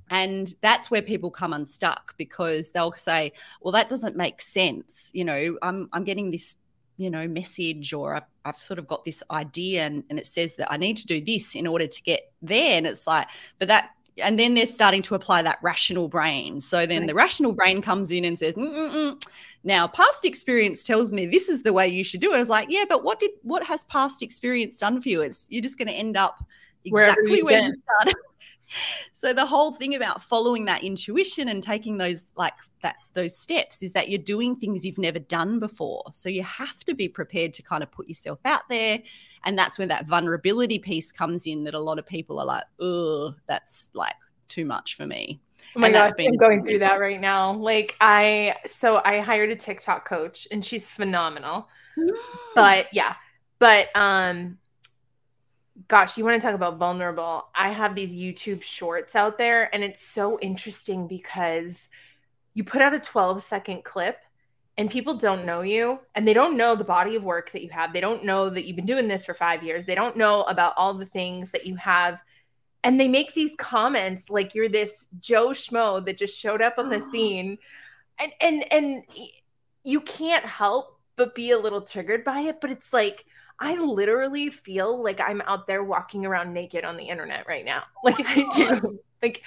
And 0.09 0.53
that's 0.61 0.91
where 0.91 1.01
people 1.01 1.31
come 1.31 1.53
unstuck 1.53 2.15
because 2.17 2.71
they'll 2.71 2.93
say, 2.93 3.33
well, 3.61 3.71
that 3.71 3.89
doesn't 3.89 4.15
make 4.15 4.41
sense. 4.41 5.11
You 5.13 5.25
know, 5.25 5.57
I'm, 5.61 5.89
I'm 5.93 6.03
getting 6.03 6.31
this, 6.31 6.55
you 6.97 7.09
know, 7.09 7.27
message 7.27 7.93
or 7.93 8.15
I've, 8.15 8.23
I've 8.45 8.59
sort 8.59 8.79
of 8.79 8.87
got 8.87 9.05
this 9.05 9.23
idea 9.31 9.85
and, 9.85 10.03
and 10.09 10.19
it 10.19 10.27
says 10.27 10.55
that 10.57 10.71
I 10.71 10.77
need 10.77 10.97
to 10.97 11.07
do 11.07 11.21
this 11.21 11.55
in 11.55 11.67
order 11.67 11.87
to 11.87 12.03
get 12.03 12.31
there. 12.41 12.77
And 12.77 12.85
it's 12.85 13.07
like, 13.07 13.29
but 13.59 13.69
that 13.69 13.91
and 14.21 14.37
then 14.37 14.53
they're 14.53 14.67
starting 14.67 15.01
to 15.03 15.15
apply 15.15 15.41
that 15.41 15.59
rational 15.61 16.07
brain. 16.07 16.61
So 16.61 16.85
then 16.85 17.01
right. 17.01 17.07
the 17.07 17.15
rational 17.15 17.51
brain 17.51 17.81
comes 17.81 18.11
in 18.11 18.25
and 18.25 18.37
says, 18.37 18.55
Mm-mm-mm. 18.55 19.19
"Now, 19.63 19.87
past 19.87 20.25
experience 20.25 20.83
tells 20.83 21.13
me 21.13 21.25
this 21.25 21.49
is 21.49 21.63
the 21.63 21.73
way 21.73 21.87
you 21.87 22.03
should 22.03 22.21
do 22.21 22.31
it." 22.33 22.35
I 22.35 22.39
was 22.39 22.49
like, 22.49 22.67
"Yeah, 22.69 22.85
but 22.87 23.03
what 23.03 23.19
did 23.19 23.31
what 23.41 23.63
has 23.63 23.85
past 23.85 24.21
experience 24.21 24.79
done 24.79 25.01
for 25.01 25.09
you? 25.09 25.21
It's 25.21 25.47
you're 25.49 25.61
just 25.61 25.77
going 25.77 25.87
to 25.87 25.93
end 25.93 26.17
up 26.17 26.43
exactly 26.85 27.43
where 27.43 27.61
you 27.61 27.73
started." 27.83 28.15
so 29.13 29.33
the 29.33 29.45
whole 29.45 29.73
thing 29.73 29.95
about 29.95 30.21
following 30.21 30.65
that 30.65 30.83
intuition 30.83 31.47
and 31.49 31.61
taking 31.61 31.97
those 31.97 32.31
like 32.35 32.53
that's 32.81 33.09
those 33.09 33.37
steps 33.37 33.83
is 33.83 33.93
that 33.93 34.09
you're 34.09 34.19
doing 34.19 34.55
things 34.55 34.85
you've 34.85 34.97
never 34.97 35.19
done 35.19 35.59
before. 35.59 36.03
So 36.11 36.29
you 36.29 36.43
have 36.43 36.83
to 36.85 36.93
be 36.93 37.07
prepared 37.07 37.53
to 37.53 37.61
kind 37.61 37.83
of 37.83 37.91
put 37.91 38.07
yourself 38.07 38.39
out 38.45 38.63
there 38.69 38.99
and 39.45 39.57
that's 39.57 39.77
where 39.77 39.87
that 39.87 40.07
vulnerability 40.07 40.79
piece 40.79 41.11
comes 41.11 41.45
in 41.45 41.63
that 41.65 41.73
a 41.73 41.79
lot 41.79 41.99
of 41.99 42.05
people 42.05 42.39
are 42.39 42.45
like, 42.45 42.63
oh, 42.79 43.35
that's 43.47 43.89
like 43.93 44.15
too 44.47 44.65
much 44.65 44.95
for 44.95 45.05
me. 45.05 45.41
Oh 45.75 45.79
my 45.79 45.91
god, 45.91 46.13
I'm 46.19 46.35
going 46.37 46.63
through 46.63 46.79
that 46.79 46.99
right 46.99 47.19
now. 47.19 47.53
Like 47.53 47.95
I 47.99 48.55
so 48.65 49.01
I 49.03 49.19
hired 49.19 49.49
a 49.49 49.55
TikTok 49.55 50.07
coach 50.07 50.47
and 50.51 50.63
she's 50.63 50.89
phenomenal. 50.89 51.67
but 52.55 52.87
yeah. 52.91 53.15
But 53.59 53.95
um 53.95 54.57
gosh, 55.87 56.17
you 56.17 56.23
want 56.23 56.39
to 56.39 56.45
talk 56.45 56.55
about 56.55 56.77
vulnerable. 56.77 57.45
I 57.55 57.71
have 57.71 57.95
these 57.95 58.13
YouTube 58.13 58.61
shorts 58.61 59.15
out 59.15 59.37
there 59.37 59.73
and 59.73 59.83
it's 59.83 60.01
so 60.01 60.39
interesting 60.39 61.07
because 61.07 61.89
you 62.53 62.63
put 62.63 62.81
out 62.81 62.93
a 62.93 62.99
12 62.99 63.41
second 63.41 63.83
clip 63.83 64.17
and 64.77 64.89
people 64.89 65.15
don't 65.15 65.45
know 65.45 65.61
you 65.61 65.99
and 66.15 66.27
they 66.27 66.33
don't 66.33 66.57
know 66.57 66.75
the 66.75 66.83
body 66.83 67.15
of 67.15 67.23
work 67.23 67.51
that 67.51 67.63
you 67.63 67.69
have. 67.69 67.93
They 67.93 68.01
don't 68.01 68.25
know 68.25 68.49
that 68.49 68.65
you've 68.65 68.75
been 68.75 68.85
doing 68.85 69.07
this 69.07 69.25
for 69.25 69.33
five 69.33 69.63
years. 69.63 69.85
They 69.85 69.95
don't 69.95 70.17
know 70.17 70.43
about 70.43 70.73
all 70.77 70.93
the 70.93 71.05
things 71.05 71.51
that 71.51 71.65
you 71.65 71.75
have. 71.77 72.21
And 72.83 72.99
they 72.99 73.07
make 73.07 73.33
these 73.33 73.55
comments 73.57 74.29
like 74.29 74.55
you're 74.55 74.69
this 74.69 75.07
Joe 75.19 75.49
Schmo 75.49 76.05
that 76.05 76.17
just 76.17 76.37
showed 76.37 76.61
up 76.61 76.75
on 76.77 76.89
the 76.89 76.99
scene. 77.11 77.57
And 78.19 78.31
and 78.41 78.71
and 78.71 79.03
you 79.83 80.01
can't 80.01 80.45
help 80.45 80.99
but 81.15 81.35
be 81.35 81.51
a 81.51 81.59
little 81.59 81.81
triggered 81.81 82.23
by 82.23 82.41
it. 82.41 82.61
But 82.61 82.71
it's 82.71 82.93
like 82.93 83.25
I 83.59 83.75
literally 83.75 84.49
feel 84.49 85.01
like 85.01 85.21
I'm 85.21 85.41
out 85.41 85.67
there 85.67 85.83
walking 85.83 86.25
around 86.25 86.53
naked 86.53 86.83
on 86.83 86.97
the 86.97 87.05
internet 87.05 87.47
right 87.47 87.65
now. 87.65 87.83
Like 88.03 88.19
I 88.19 88.45
do. 88.55 88.99
Like 89.21 89.41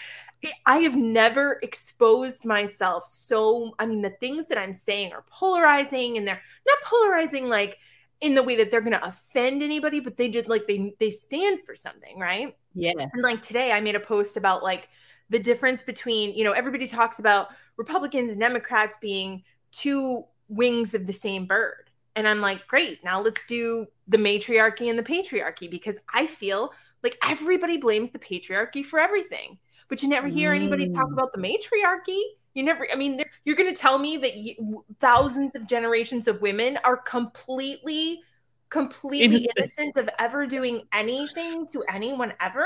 I 0.65 0.79
have 0.79 0.97
never 0.97 1.59
exposed 1.63 2.47
myself 2.47 3.05
so 3.07 3.75
I 3.79 3.85
mean 3.85 4.01
the 4.01 4.15
things 4.21 4.49
that 4.49 4.57
I'm 4.57 4.73
saying 4.73 5.13
are 5.13 5.25
polarizing 5.31 6.17
and 6.17 6.27
they're 6.27 6.41
not 6.67 6.79
polarizing 6.83 7.51
like 7.51 7.79
in 8.21 8.35
the 8.35 8.43
way 8.43 8.57
that 8.57 8.71
they're 8.71 8.81
going 8.81 8.93
to 8.93 9.07
offend 9.07 9.63
anybody 9.63 10.01
but 10.01 10.17
they 10.17 10.29
did 10.29 10.49
like 10.49 10.67
they 10.67 10.95
they 10.99 11.11
stand 11.11 11.61
for 11.65 11.75
something, 11.75 12.19
right? 12.19 12.57
Yeah. 12.75 12.93
And 12.99 13.23
like 13.23 13.43
today 13.43 13.73
I 13.73 13.81
made 13.81 13.95
a 13.95 14.01
post 14.01 14.37
about 14.37 14.63
like 14.63 14.89
the 15.29 15.39
difference 15.39 15.83
between, 15.83 16.35
you 16.35 16.45
know, 16.45 16.53
everybody 16.53 16.87
talks 16.87 17.19
about 17.19 17.49
Republicans 17.77 18.33
and 18.33 18.41
Democrats 18.41 18.97
being 19.01 19.43
two 19.73 20.25
wings 20.49 20.95
of 20.95 21.07
the 21.07 21.13
same 21.13 21.47
bird. 21.47 21.91
And 22.15 22.27
I'm 22.27 22.41
like, 22.41 22.67
great, 22.67 23.05
now 23.05 23.21
let's 23.21 23.45
do 23.45 23.87
the 24.09 24.17
matriarchy 24.17 24.89
and 24.89 24.99
the 24.99 25.03
patriarchy 25.03 25.71
because 25.71 25.97
I 26.15 26.27
feel 26.27 26.73
like 27.03 27.19
everybody 27.23 27.77
blames 27.77 28.11
the 28.11 28.19
patriarchy 28.19 28.85
for 28.85 28.99
everything 28.99 29.59
but 29.89 30.03
you 30.03 30.09
never 30.09 30.29
hear 30.29 30.53
anybody 30.53 30.89
talk 30.93 31.09
mm. 31.09 31.13
about 31.13 31.33
the 31.33 31.39
matriarchy. 31.39 32.21
You 32.57 32.63
never, 32.63 32.89
I 32.91 32.97
mean, 32.97 33.21
you're 33.45 33.55
going 33.55 33.73
to 33.73 33.79
tell 33.79 33.99
me 33.99 34.17
that 34.17 34.35
you, 34.37 34.83
thousands 34.99 35.55
of 35.55 35.67
generations 35.67 36.27
of 36.27 36.41
women 36.41 36.79
are 36.85 36.97
completely, 36.97 38.23
completely 38.71 39.45
innocent. 39.45 39.59
innocent 39.59 39.97
of 39.97 40.09
ever 40.19 40.47
doing 40.47 40.85
anything 40.91 41.67
to 41.67 41.83
anyone 41.93 42.33
ever? 42.41 42.65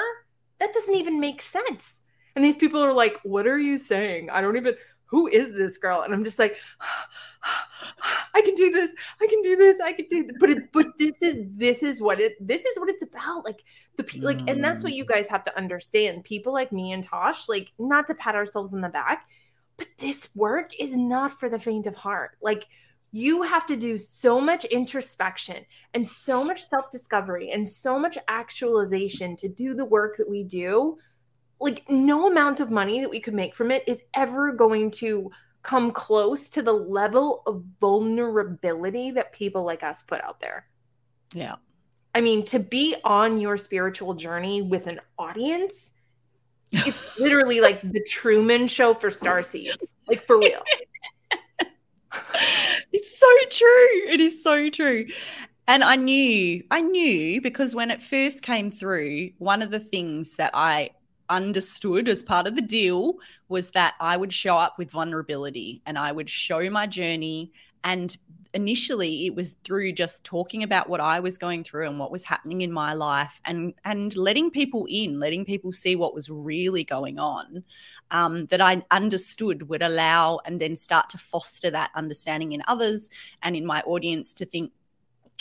That 0.61 0.73
doesn't 0.73 0.95
even 0.95 1.19
make 1.19 1.43
sense. 1.43 1.99
And 2.37 2.45
these 2.45 2.57
people 2.57 2.81
are 2.81 2.93
like, 2.93 3.19
what 3.25 3.49
are 3.49 3.59
you 3.59 3.77
saying? 3.77 4.31
I 4.31 4.41
don't 4.41 4.57
even, 4.57 4.75
who 5.07 5.27
is 5.27 5.55
this 5.55 5.77
girl? 5.77 6.03
And 6.03 6.15
I'm 6.15 6.23
just 6.23 6.39
like, 6.39 6.57
I 8.33 8.43
can 8.43 8.55
do 8.55 8.71
this. 8.71 8.95
I 9.21 9.27
can 9.27 9.43
do 9.43 9.57
this. 9.57 9.81
I 9.81 9.93
can 9.93 10.07
do 10.09 10.23
this. 10.25 10.37
But 10.39 10.51
it, 10.51 10.73
but 10.73 10.87
this 10.99 11.21
is 11.21 11.37
this 11.51 11.83
is 11.83 12.01
what 12.01 12.21
it 12.21 12.35
this 12.41 12.65
is 12.65 12.79
what 12.79 12.89
it's 12.89 13.03
about. 13.03 13.45
Like 13.45 13.65
the 13.97 14.21
like, 14.21 14.41
and 14.47 14.63
that's 14.63 14.85
what 14.85 14.93
you 14.93 15.05
mm. 15.05 15.09
guys 15.09 15.27
have 15.27 15.45
to 15.47 15.59
understand. 15.59 16.23
People 16.23 16.53
like 16.53 16.71
me 16.71 16.93
and 16.93 17.03
Tosh, 17.03 17.49
like, 17.49 17.73
not 17.79 18.07
to 18.07 18.15
pat 18.15 18.37
ourselves 18.37 18.73
in 18.73 18.81
the 18.81 18.89
back, 18.89 19.27
but 19.81 19.89
this 19.97 20.29
work 20.37 20.73
is 20.79 20.95
not 20.95 21.41
for 21.41 21.49
the 21.49 21.59
faint 21.59 21.87
of 21.87 21.97
heart. 21.97 22.37
Like 22.43 22.67
you 23.13 23.41
have 23.41 23.65
to 23.67 23.77
do 23.77 23.99
so 23.99 24.39
much 24.39 24.67
introspection 24.67 25.65
and 25.95 26.07
so 26.07 26.45
much 26.51 26.63
self 26.63 26.91
discovery 26.91 27.51
and 27.51 27.69
so 27.69 27.99
much 27.99 28.19
actualization 28.29 29.37
to 29.37 29.49
do 29.49 29.73
the 29.73 29.87
work 29.87 30.19
that 30.19 30.29
we 30.29 30.45
do. 30.45 30.99
Like, 31.63 31.85
no 31.89 32.27
amount 32.27 32.61
of 32.61 32.71
money 32.71 33.01
that 33.01 33.11
we 33.11 33.21
could 33.21 33.35
make 33.35 33.55
from 33.55 33.71
it 33.71 33.85
is 33.87 34.01
ever 34.15 34.53
going 34.53 34.91
to 34.93 35.31
come 35.63 35.93
close 35.93 36.49
to 36.51 36.63
the 36.63 36.73
level 36.73 37.43
of 37.47 37.65
vulnerability 37.81 39.11
that 39.13 39.33
people 39.33 39.65
like 39.65 39.83
us 39.83 40.03
put 40.03 40.23
out 40.23 40.41
there. 40.41 40.67
Yeah. 41.35 41.57
I 42.15 42.21
mean, 42.21 42.45
to 42.47 42.59
be 42.59 42.97
on 43.05 43.41
your 43.41 43.57
spiritual 43.57 44.15
journey 44.15 44.63
with 44.63 44.87
an 44.87 45.01
audience, 45.19 45.93
it's 46.73 47.19
literally 47.19 47.61
like 47.61 47.81
the 47.83 48.03
Truman 48.09 48.67
Show 48.67 48.95
for 48.95 49.11
star 49.11 49.43
seeds, 49.43 49.95
like 50.07 50.25
for 50.25 50.39
real. 50.39 50.63
it's 52.93 53.19
so 53.19 53.27
true. 53.51 54.13
It 54.13 54.21
is 54.21 54.43
so 54.43 54.71
true. 54.71 55.07
And 55.67 55.85
I 55.85 55.97
knew, 55.97 56.65
I 56.71 56.81
knew 56.81 57.41
because 57.41 57.75
when 57.75 57.91
it 57.91 58.03
first 58.03 58.43
came 58.43 58.71
through, 58.71 59.31
one 59.39 59.63
of 59.63 59.71
the 59.71 59.81
things 59.81 60.35
that 60.35 60.51
I 60.55 60.91
understood 61.29 62.09
as 62.09 62.23
part 62.23 62.49
of 62.49 62.57
the 62.57 62.63
deal 62.63 63.15
was 63.49 63.71
that 63.71 63.95
I 64.01 64.17
would 64.17 64.33
show 64.33 64.57
up 64.57 64.79
with 64.79 64.91
vulnerability 64.91 65.81
and 65.87 65.97
I 65.97 66.11
would 66.11 66.29
show 66.29 66.69
my 66.71 66.87
journey 66.89 67.53
and 67.85 68.17
initially 68.55 69.27
it 69.27 69.35
was 69.35 69.57
through 69.65 69.93
just 69.93 70.25
talking 70.25 70.63
about 70.63 70.89
what 70.89 71.01
I 71.01 71.21
was 71.21 71.39
going 71.39 71.65
through 71.65 71.87
and 71.87 71.99
what 71.99 72.11
was 72.11 72.25
happening 72.25 72.63
in 72.63 72.73
my 72.73 72.95
life 72.95 73.41
and 73.45 73.75
and 73.85 74.17
letting 74.17 74.51
people 74.51 74.87
in, 74.89 75.21
letting 75.21 75.45
people 75.45 75.73
see 75.73 75.97
what 75.97 76.15
was 76.15 76.29
really 76.29 76.85
going 76.85 77.19
on 77.19 77.65
um, 78.11 78.47
that 78.47 78.61
I 78.61 78.83
understood 78.91 79.69
would 79.69 79.83
allow 79.83 80.41
and 80.45 80.61
then 80.61 80.77
start 80.77 81.09
to 81.11 81.19
foster 81.19 81.71
that 81.71 81.91
understanding 81.95 82.53
in 82.53 82.63
others 82.67 83.09
and 83.43 83.55
in 83.55 83.65
my 83.65 83.83
audience 83.83 84.35
to 84.35 84.45
think 84.45 84.73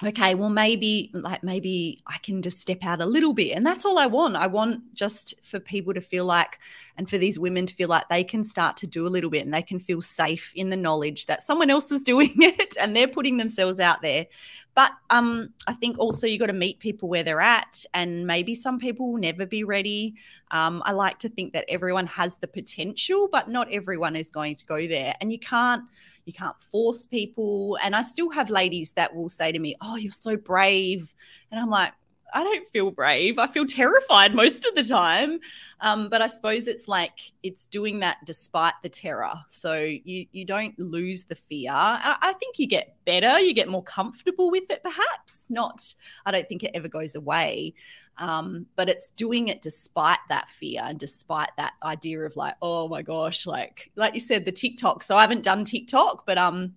okay 0.04 0.34
well 0.34 0.50
maybe 0.50 1.10
like 1.14 1.44
maybe 1.44 2.02
i 2.08 2.18
can 2.20 2.42
just 2.42 2.60
step 2.60 2.84
out 2.84 3.02
a 3.02 3.06
little 3.06 3.34
bit. 3.34 3.52
And 3.52 3.66
that's 3.66 3.86
all 3.86 3.98
i 3.98 4.06
want. 4.06 4.36
I 4.36 4.48
want 4.48 4.94
just 4.94 5.44
for 5.44 5.60
people 5.60 5.94
to 5.94 6.02
feel 6.02 6.26
like 6.26 6.60
and 6.98 7.10
for 7.10 7.18
these 7.18 7.40
women 7.40 7.66
to 7.66 7.76
feel 7.76 7.90
like 7.90 8.08
they 8.10 8.24
can 8.24 8.44
start 8.44 8.78
to 8.78 8.88
do 8.88 9.06
a 9.06 9.10
little 9.10 9.30
bit 9.30 9.44
and 9.44 9.54
they 9.54 9.62
can 9.62 9.80
feel 9.80 10.02
safe 10.02 10.54
in 10.56 10.70
the 10.70 10.78
knowledge 10.78 11.26
that 11.26 11.42
someone 11.42 11.70
else 11.70 11.92
is 11.92 12.04
doing 12.14 12.34
it 12.38 12.78
and 12.80 12.96
they're 12.96 13.08
putting 13.08 13.38
themselves 13.38 13.80
out 13.80 14.02
there. 14.02 14.28
But 14.76 14.92
um 15.10 15.50
i 15.68 15.74
think 15.74 15.98
also 16.00 16.28
you 16.28 16.40
got 16.40 16.48
to 16.48 16.54
meet 16.54 16.80
people 16.80 17.10
where 17.10 17.24
they're 17.24 17.42
at 17.42 17.84
and 17.94 18.26
maybe 18.26 18.56
some 18.56 18.80
people 18.80 19.12
will 19.12 19.20
never 19.20 19.46
be 19.46 19.64
ready. 19.64 20.16
Um, 20.52 20.82
i 20.86 20.92
like 20.92 21.20
to 21.20 21.30
think 21.30 21.54
that 21.54 21.66
everyone 21.68 22.08
has 22.08 22.38
the 22.38 22.48
potential 22.48 23.28
but 23.32 23.50
not 23.50 23.72
everyone 23.72 24.16
is 24.16 24.30
going 24.30 24.56
to 24.56 24.66
go 24.66 24.88
there. 24.88 25.16
And 25.20 25.32
you 25.32 25.40
can't 25.40 25.84
you 26.30 26.34
can't 26.34 26.62
force 26.72 27.06
people. 27.08 27.78
And 27.82 27.96
I 27.96 28.04
still 28.04 28.30
have 28.30 28.52
ladies 28.52 28.92
that 28.94 29.16
will 29.16 29.30
say 29.30 29.52
to 29.52 29.58
me, 29.60 29.76
Oh, 29.82 29.96
you're 29.96 30.12
so 30.12 30.38
brave. 30.38 31.14
And 31.52 31.60
I'm 31.60 31.72
like, 31.72 31.94
I 32.34 32.44
don't 32.44 32.66
feel 32.68 32.92
brave. 32.92 33.40
I 33.40 33.48
feel 33.48 33.66
terrified 33.66 34.36
most 34.36 34.66
of 34.66 34.76
the 34.76 34.84
time. 34.84 35.40
Um, 35.82 36.10
but 36.10 36.22
I 36.22 36.28
suppose 36.28 36.68
it's 36.68 36.88
like 36.88 37.32
it's 37.44 37.66
doing 37.66 38.00
that 38.00 38.18
despite 38.26 38.74
the 38.84 38.90
terror. 38.90 39.34
So 39.48 39.76
you 39.76 40.26
you 40.32 40.46
don't 40.46 40.78
lose 40.80 41.24
the 41.24 41.36
fear. 41.36 41.72
I, 41.72 42.18
I 42.22 42.34
think 42.34 42.60
you 42.60 42.68
get 42.68 42.96
better. 43.06 43.40
You 43.40 43.54
get 43.54 43.70
more 43.70 43.84
comfortable 43.84 44.52
with 44.52 44.70
it, 44.70 44.84
perhaps. 44.84 45.50
Not. 45.50 45.94
I 46.26 46.32
don't 46.32 46.48
think 46.48 46.64
it 46.64 46.72
ever 46.74 46.88
goes 46.88 47.16
away. 47.16 47.74
Um, 48.18 48.66
but 48.76 48.90
it's 48.90 49.12
doing 49.12 49.48
it 49.48 49.62
despite 49.62 50.20
that 50.28 50.50
fear 50.50 50.82
and 50.84 51.00
despite 51.00 51.50
that 51.58 51.74
idea 51.84 52.20
of 52.22 52.36
like, 52.36 52.56
oh 52.62 52.88
my 52.88 53.02
gosh, 53.02 53.48
like 53.48 53.92
like 53.96 54.14
you 54.14 54.20
said, 54.20 54.46
the 54.46 54.52
TikTok. 54.52 55.04
So 55.04 55.16
I 55.18 55.22
haven't 55.22 55.44
done 55.44 55.64
TikTok, 55.64 56.26
but 56.26 56.38
um 56.38 56.76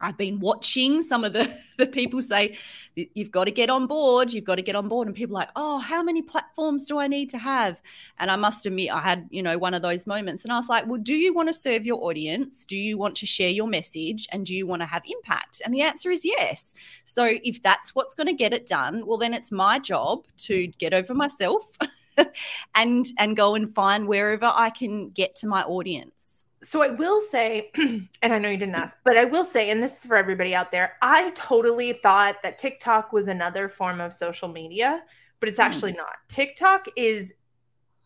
I've 0.00 0.16
been 0.16 0.40
watching 0.40 1.02
some 1.02 1.24
of 1.24 1.32
the, 1.32 1.52
the 1.78 1.86
people 1.86 2.22
say, 2.22 2.56
you've 2.94 3.30
got 3.30 3.44
to 3.44 3.50
get 3.50 3.70
on 3.70 3.86
board, 3.86 4.32
you've 4.32 4.44
got 4.44 4.56
to 4.56 4.62
get 4.62 4.76
on 4.76 4.88
board. 4.88 5.08
And 5.08 5.16
people 5.16 5.34
like, 5.34 5.50
oh, 5.56 5.78
how 5.78 6.02
many 6.02 6.22
platforms 6.22 6.86
do 6.86 6.98
I 6.98 7.06
need 7.06 7.28
to 7.30 7.38
have? 7.38 7.80
And 8.18 8.30
I 8.30 8.36
must 8.36 8.66
admit, 8.66 8.90
I 8.90 9.00
had, 9.00 9.28
you 9.30 9.42
know, 9.42 9.58
one 9.58 9.74
of 9.74 9.82
those 9.82 10.06
moments. 10.06 10.44
And 10.44 10.52
I 10.52 10.56
was 10.56 10.68
like, 10.68 10.86
well, 10.86 11.00
do 11.00 11.14
you 11.14 11.34
want 11.34 11.48
to 11.48 11.52
serve 11.52 11.86
your 11.86 12.02
audience? 12.02 12.64
Do 12.64 12.76
you 12.76 12.98
want 12.98 13.16
to 13.16 13.26
share 13.26 13.50
your 13.50 13.68
message? 13.68 14.26
And 14.32 14.44
do 14.44 14.54
you 14.54 14.66
want 14.66 14.82
to 14.82 14.86
have 14.86 15.02
impact? 15.06 15.62
And 15.64 15.72
the 15.72 15.82
answer 15.82 16.10
is 16.10 16.24
yes. 16.24 16.74
So 17.04 17.28
if 17.42 17.62
that's 17.62 17.94
what's 17.94 18.14
going 18.14 18.28
to 18.28 18.32
get 18.32 18.52
it 18.52 18.66
done, 18.66 19.06
well, 19.06 19.18
then 19.18 19.34
it's 19.34 19.52
my 19.52 19.78
job 19.78 20.26
to 20.38 20.66
get 20.78 20.94
over 20.94 21.14
myself 21.14 21.76
and 22.74 23.06
and 23.18 23.36
go 23.36 23.54
and 23.54 23.72
find 23.74 24.08
wherever 24.08 24.50
I 24.54 24.70
can 24.70 25.10
get 25.10 25.36
to 25.36 25.46
my 25.46 25.62
audience 25.62 26.44
so 26.62 26.82
I 26.82 26.90
will 26.90 27.20
say, 27.20 27.70
and 27.76 28.08
I 28.22 28.38
know 28.38 28.48
you 28.48 28.56
didn't 28.56 28.74
ask, 28.74 28.96
but 29.04 29.16
I 29.16 29.24
will 29.24 29.44
say, 29.44 29.70
and 29.70 29.82
this 29.82 29.98
is 29.98 30.06
for 30.06 30.16
everybody 30.16 30.54
out 30.54 30.70
there, 30.70 30.94
I 31.02 31.30
totally 31.30 31.92
thought 31.92 32.36
that 32.42 32.58
TikTok 32.58 33.12
was 33.12 33.28
another 33.28 33.68
form 33.68 34.00
of 34.00 34.12
social 34.12 34.48
media, 34.48 35.02
but 35.40 35.48
it's 35.48 35.58
actually 35.58 35.92
mm. 35.92 35.98
not. 35.98 36.16
TikTok 36.28 36.86
is 36.96 37.34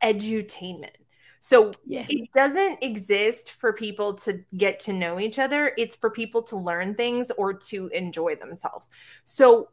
edutainment. 0.02 0.96
So 1.40 1.72
yeah. 1.86 2.06
it 2.08 2.30
doesn't 2.32 2.82
exist 2.82 3.50
for 3.50 3.72
people 3.72 4.14
to 4.14 4.44
get 4.56 4.78
to 4.80 4.92
know 4.92 5.18
each 5.18 5.40
other. 5.40 5.72
It's 5.76 5.96
for 5.96 6.08
people 6.08 6.42
to 6.44 6.56
learn 6.56 6.94
things 6.94 7.32
or 7.36 7.52
to 7.52 7.88
enjoy 7.88 8.36
themselves. 8.36 8.90
So 9.24 9.70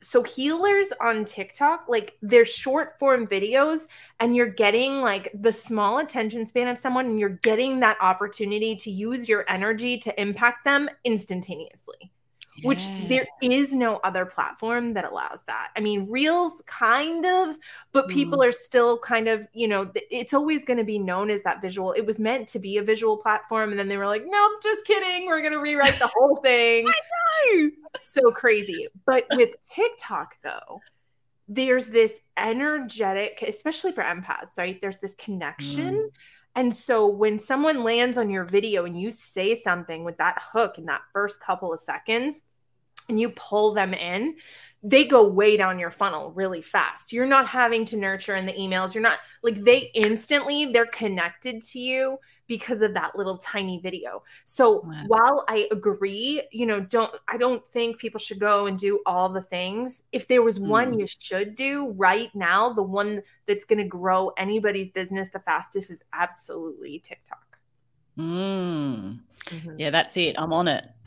so 0.00 0.22
healers 0.22 0.92
on 1.00 1.24
TikTok, 1.24 1.84
like 1.88 2.16
they're 2.22 2.44
short 2.44 2.98
form 2.98 3.26
videos, 3.26 3.88
and 4.20 4.34
you're 4.34 4.46
getting 4.50 5.00
like 5.00 5.30
the 5.34 5.52
small 5.52 5.98
attention 5.98 6.46
span 6.46 6.68
of 6.68 6.78
someone, 6.78 7.06
and 7.06 7.20
you're 7.20 7.40
getting 7.42 7.80
that 7.80 7.96
opportunity 8.00 8.74
to 8.76 8.90
use 8.90 9.28
your 9.28 9.44
energy 9.48 9.98
to 9.98 10.20
impact 10.20 10.64
them 10.64 10.88
instantaneously 11.04 12.12
yeah. 12.58 12.68
which 12.68 12.86
there 13.08 13.26
is 13.42 13.74
no 13.74 13.96
other 13.96 14.26
platform 14.26 14.94
that 14.94 15.04
allows 15.04 15.42
that. 15.46 15.68
I 15.76 15.80
mean, 15.80 16.10
Reels 16.10 16.62
kind 16.66 17.24
of, 17.24 17.56
but 17.92 18.08
people 18.08 18.38
mm. 18.38 18.48
are 18.48 18.52
still 18.52 18.98
kind 18.98 19.28
of, 19.28 19.46
you 19.52 19.68
know, 19.68 19.90
it's 19.94 20.34
always 20.34 20.64
going 20.64 20.78
to 20.78 20.84
be 20.84 20.98
known 20.98 21.30
as 21.30 21.42
that 21.42 21.62
visual. 21.62 21.92
It 21.92 22.06
was 22.06 22.18
meant 22.18 22.48
to 22.48 22.58
be 22.58 22.76
a 22.78 22.82
visual 22.82 23.16
platform. 23.16 23.70
And 23.70 23.78
then 23.78 23.88
they 23.88 23.96
were 23.96 24.06
like, 24.06 24.24
nope, 24.26 24.62
just 24.62 24.84
kidding. 24.86 25.26
We're 25.26 25.40
going 25.40 25.52
to 25.52 25.60
rewrite 25.60 25.98
the 25.98 26.10
whole 26.14 26.36
thing. 26.42 26.86
I 26.88 27.54
know. 27.54 27.70
So 27.98 28.30
crazy. 28.30 28.88
But 29.06 29.26
with 29.32 29.50
TikTok, 29.62 30.36
though, 30.42 30.80
there's 31.48 31.88
this 31.88 32.20
energetic, 32.36 33.42
especially 33.46 33.92
for 33.92 34.04
empaths, 34.04 34.58
right? 34.58 34.78
There's 34.80 34.98
this 34.98 35.14
connection. 35.14 35.94
Mm. 35.94 36.08
And 36.58 36.74
so 36.74 37.06
when 37.06 37.38
someone 37.38 37.84
lands 37.84 38.18
on 38.18 38.30
your 38.30 38.44
video 38.44 38.84
and 38.84 39.00
you 39.00 39.12
say 39.12 39.54
something 39.54 40.04
with 40.04 40.18
that 40.18 40.42
hook 40.42 40.76
in 40.76 40.86
that 40.86 41.02
first 41.12 41.40
couple 41.40 41.72
of 41.72 41.78
seconds, 41.78 42.42
and 43.08 43.18
you 43.18 43.30
pull 43.30 43.74
them 43.74 43.94
in, 43.94 44.36
they 44.82 45.04
go 45.04 45.26
way 45.26 45.56
down 45.56 45.78
your 45.78 45.90
funnel 45.90 46.30
really 46.32 46.62
fast. 46.62 47.12
You're 47.12 47.26
not 47.26 47.48
having 47.48 47.84
to 47.86 47.96
nurture 47.96 48.36
in 48.36 48.46
the 48.46 48.52
emails. 48.52 48.94
You're 48.94 49.02
not 49.02 49.18
like 49.42 49.56
they 49.56 49.90
instantly 49.94 50.66
they're 50.66 50.86
connected 50.86 51.62
to 51.62 51.80
you 51.80 52.18
because 52.46 52.80
of 52.80 52.94
that 52.94 53.16
little 53.16 53.38
tiny 53.38 53.80
video. 53.80 54.22
So 54.44 54.82
wow. 54.84 55.04
while 55.08 55.44
I 55.48 55.68
agree, 55.72 56.42
you 56.52 56.64
know, 56.64 56.80
don't 56.80 57.14
I 57.26 57.36
don't 57.36 57.66
think 57.66 57.98
people 57.98 58.20
should 58.20 58.38
go 58.38 58.66
and 58.66 58.78
do 58.78 59.00
all 59.04 59.28
the 59.28 59.42
things. 59.42 60.04
If 60.12 60.28
there 60.28 60.42
was 60.42 60.60
one 60.60 60.92
mm. 60.92 61.00
you 61.00 61.06
should 61.06 61.56
do 61.56 61.92
right 61.96 62.30
now, 62.34 62.72
the 62.72 62.82
one 62.82 63.22
that's 63.46 63.64
going 63.64 63.80
to 63.80 63.84
grow 63.84 64.28
anybody's 64.38 64.90
business 64.90 65.28
the 65.30 65.40
fastest 65.40 65.90
is 65.90 66.02
absolutely 66.12 67.00
TikTok. 67.00 67.47
Mm. 68.18 69.20
Mm-hmm. 69.44 69.74
Yeah, 69.78 69.90
that's 69.90 70.16
it. 70.16 70.34
I'm 70.38 70.52
on 70.52 70.68
it. 70.68 70.86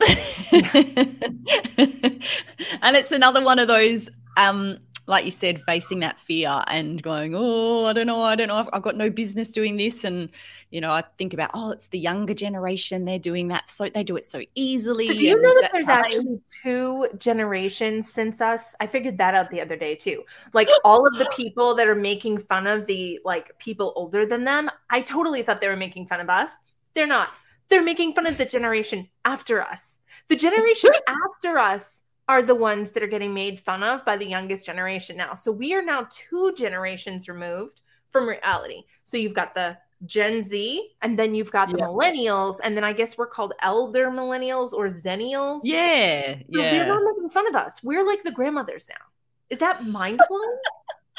and 2.82 2.96
it's 2.96 3.12
another 3.12 3.44
one 3.44 3.58
of 3.58 3.68
those, 3.68 4.08
um, 4.36 4.78
like 5.06 5.24
you 5.24 5.30
said, 5.30 5.62
facing 5.62 6.00
that 6.00 6.18
fear 6.18 6.62
and 6.66 7.00
going, 7.02 7.34
oh, 7.36 7.84
I 7.84 7.92
don't 7.92 8.06
know, 8.06 8.22
I 8.22 8.34
don't 8.34 8.48
know, 8.48 8.56
I've, 8.56 8.68
I've, 8.72 8.82
got 8.82 8.96
no 8.96 9.10
business 9.10 9.50
doing 9.50 9.76
this. 9.76 10.04
And, 10.04 10.28
you 10.70 10.80
know, 10.80 10.90
I 10.90 11.04
think 11.18 11.34
about, 11.34 11.50
oh, 11.54 11.70
it's 11.70 11.88
the 11.88 11.98
younger 11.98 12.34
generation. 12.34 13.04
They're 13.04 13.18
doing 13.18 13.48
that. 13.48 13.70
So 13.70 13.88
they 13.88 14.02
do 14.02 14.16
it 14.16 14.24
so 14.24 14.40
easily. 14.54 15.08
So 15.08 15.14
do 15.14 15.24
you 15.24 15.40
know 15.40 15.54
that, 15.54 15.62
that 15.62 15.72
there's 15.72 15.86
time. 15.86 15.98
actually 15.98 16.40
two 16.62 17.08
generations 17.18 18.12
since 18.12 18.40
us? 18.40 18.74
I 18.80 18.86
figured 18.86 19.18
that 19.18 19.34
out 19.34 19.50
the 19.50 19.60
other 19.60 19.76
day 19.76 19.94
too. 19.94 20.24
Like 20.52 20.68
all 20.84 21.06
of 21.06 21.18
the 21.18 21.28
people 21.36 21.74
that 21.76 21.86
are 21.86 21.94
making 21.94 22.38
fun 22.38 22.66
of 22.66 22.86
the 22.86 23.20
like 23.24 23.56
people 23.58 23.92
older 23.94 24.26
than 24.26 24.44
them, 24.44 24.70
I 24.90 25.02
totally 25.02 25.42
thought 25.42 25.60
they 25.60 25.68
were 25.68 25.76
making 25.76 26.06
fun 26.06 26.20
of 26.20 26.30
us 26.30 26.56
they're 26.94 27.06
not. 27.06 27.30
They're 27.68 27.82
making 27.82 28.14
fun 28.14 28.26
of 28.26 28.38
the 28.38 28.44
generation 28.44 29.08
after 29.24 29.62
us. 29.62 30.00
The 30.28 30.36
generation 30.36 30.90
after 31.06 31.58
us 31.58 32.02
are 32.28 32.42
the 32.42 32.54
ones 32.54 32.92
that 32.92 33.02
are 33.02 33.08
getting 33.08 33.34
made 33.34 33.60
fun 33.60 33.82
of 33.82 34.04
by 34.04 34.16
the 34.16 34.26
youngest 34.26 34.66
generation 34.66 35.16
now. 35.16 35.34
So 35.34 35.50
we 35.50 35.74
are 35.74 35.82
now 35.82 36.06
two 36.10 36.52
generations 36.56 37.28
removed 37.28 37.80
from 38.10 38.28
reality. 38.28 38.82
So 39.04 39.16
you've 39.16 39.34
got 39.34 39.54
the 39.54 39.76
Gen 40.04 40.42
Z, 40.42 40.90
and 41.00 41.18
then 41.18 41.34
you've 41.34 41.52
got 41.52 41.70
the 41.70 41.78
yeah. 41.78 41.84
millennials, 41.84 42.58
and 42.62 42.76
then 42.76 42.84
I 42.84 42.92
guess 42.92 43.16
we're 43.16 43.26
called 43.26 43.52
elder 43.60 44.10
millennials 44.10 44.72
or 44.72 44.88
zennials. 44.88 45.60
Yeah, 45.62 46.34
so 46.34 46.42
yeah. 46.48 46.70
They're 46.72 46.86
not 46.86 47.02
making 47.04 47.30
fun 47.30 47.46
of 47.46 47.54
us. 47.54 47.82
We're 47.82 48.04
like 48.04 48.24
the 48.24 48.32
grandmothers 48.32 48.86
now. 48.88 49.04
Is 49.48 49.58
that 49.58 49.86
mind 49.86 50.20
blowing? 50.28 50.58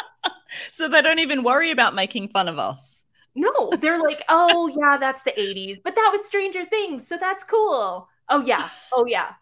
so 0.71 0.89
they 0.89 1.01
don't 1.01 1.19
even 1.19 1.43
worry 1.43 1.71
about 1.71 1.95
making 1.95 2.29
fun 2.29 2.47
of 2.47 2.59
us. 2.59 3.05
No, 3.35 3.71
they're 3.79 4.01
like, 4.01 4.23
oh 4.29 4.67
yeah, 4.67 4.97
that's 4.97 5.23
the 5.23 5.31
80s, 5.31 5.79
but 5.83 5.95
that 5.95 6.09
was 6.11 6.25
Stranger 6.25 6.65
Things, 6.65 7.07
so 7.07 7.17
that's 7.17 7.43
cool. 7.43 8.07
Oh 8.29 8.41
yeah, 8.45 8.69
oh 8.93 9.05
yeah. 9.05 9.33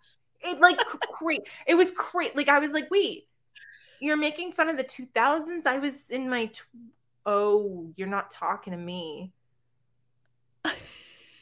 it 0.41 0.60
like 0.60 0.77
crazy. 0.77 1.43
It 1.67 1.75
was 1.75 1.91
crazy. 1.91 2.32
Like 2.36 2.49
I 2.49 2.60
was 2.60 2.71
like, 2.71 2.89
wait, 2.89 3.27
you're 3.99 4.17
making 4.17 4.54
fun 4.54 4.69
of 4.69 4.77
the 4.77 4.84
2000s. 4.84 5.65
I 5.65 5.77
was 5.77 6.10
in 6.10 6.30
my. 6.30 6.47
Tw- 6.47 6.65
oh, 7.25 7.91
you're 7.95 8.08
not 8.08 8.32
talking 8.32 8.71
to 8.71 8.77
me. 8.80 9.32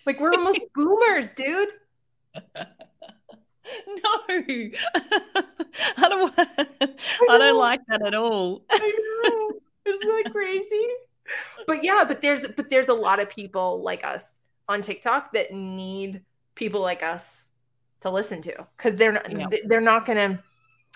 like 0.06 0.20
we're 0.20 0.34
almost 0.34 0.62
boomers, 0.76 1.32
dude. 1.32 1.70
No, 3.88 4.02
I 4.28 4.72
don't. 6.10 6.34
I, 6.38 7.38
don't 7.38 7.58
like 7.58 7.82
that 7.88 8.02
at 8.06 8.14
all. 8.14 8.64
I 8.70 9.22
know. 9.24 9.52
Isn't 9.86 10.08
that 10.08 10.32
crazy? 10.32 10.88
But 11.70 11.84
yeah, 11.84 12.04
but 12.08 12.22
there's 12.22 12.46
but 12.56 12.70
there's 12.70 12.90
a 12.90 12.94
lot 12.94 13.20
of 13.20 13.30
people 13.30 13.82
like 13.82 14.04
us 14.04 14.26
on 14.68 14.82
TikTok 14.82 15.34
that 15.34 15.54
need 15.54 16.22
people 16.56 16.82
like 16.82 17.04
us 17.04 17.48
to 18.02 18.10
listen 18.10 18.42
to 18.42 18.68
because 18.78 18.96
they're 18.96 19.14
not 19.14 19.32
yeah. 19.32 19.48
they're 19.66 19.82
not 19.82 20.06
gonna 20.06 20.44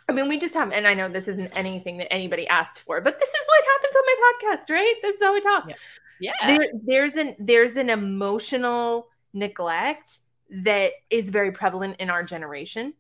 I 0.10 0.12
mean, 0.12 0.28
we 0.28 0.38
just 0.38 0.54
have, 0.54 0.72
and 0.72 0.86
I 0.86 0.94
know 0.94 1.08
this 1.08 1.28
isn't 1.28 1.52
anything 1.56 1.98
that 1.98 2.12
anybody 2.12 2.48
asked 2.48 2.80
for, 2.80 3.00
but 3.00 3.20
this 3.20 3.30
is 3.30 3.46
what 3.48 3.64
happens 3.66 3.96
on 3.96 4.04
my 4.06 4.58
podcast, 4.58 4.70
right? 4.70 4.96
This 5.02 5.16
is 5.16 5.24
how 5.24 5.34
we 5.34 5.42
talk. 5.42 5.66
Yeah. 5.68 5.76
yeah. 6.20 6.48
There, 6.48 6.68
there's 6.84 7.16
an 7.16 7.36
there's 7.40 7.78
an 7.78 7.90
emotional 7.90 9.08
neglect 9.34 10.20
that 10.50 10.92
is 11.10 11.30
very 11.30 11.52
prevalent 11.52 11.98
in 12.00 12.10
our 12.10 12.24
generation. 12.24 12.94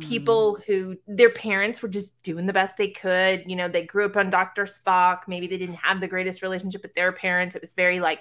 People 0.00 0.56
mm. 0.56 0.64
who 0.64 0.96
their 1.06 1.30
parents 1.30 1.80
were 1.80 1.88
just 1.88 2.20
doing 2.22 2.46
the 2.46 2.52
best 2.52 2.76
they 2.76 2.88
could. 2.88 3.44
You 3.46 3.54
know, 3.54 3.68
they 3.68 3.82
grew 3.82 4.06
up 4.06 4.16
on 4.16 4.28
Dr. 4.28 4.64
Spock. 4.64 5.20
Maybe 5.28 5.46
they 5.46 5.56
didn't 5.56 5.76
have 5.76 6.00
the 6.00 6.08
greatest 6.08 6.42
relationship 6.42 6.82
with 6.82 6.94
their 6.94 7.12
parents. 7.12 7.54
It 7.54 7.62
was 7.62 7.72
very 7.74 8.00
like 8.00 8.20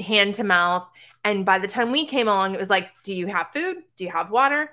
hand 0.00 0.34
to 0.34 0.44
mouth. 0.44 0.88
And 1.24 1.44
by 1.44 1.58
the 1.58 1.68
time 1.68 1.92
we 1.92 2.06
came 2.06 2.28
along, 2.28 2.54
it 2.54 2.60
was 2.60 2.70
like, 2.70 2.88
do 3.04 3.14
you 3.14 3.26
have 3.26 3.52
food? 3.52 3.76
Do 3.96 4.04
you 4.04 4.10
have 4.10 4.30
water? 4.30 4.70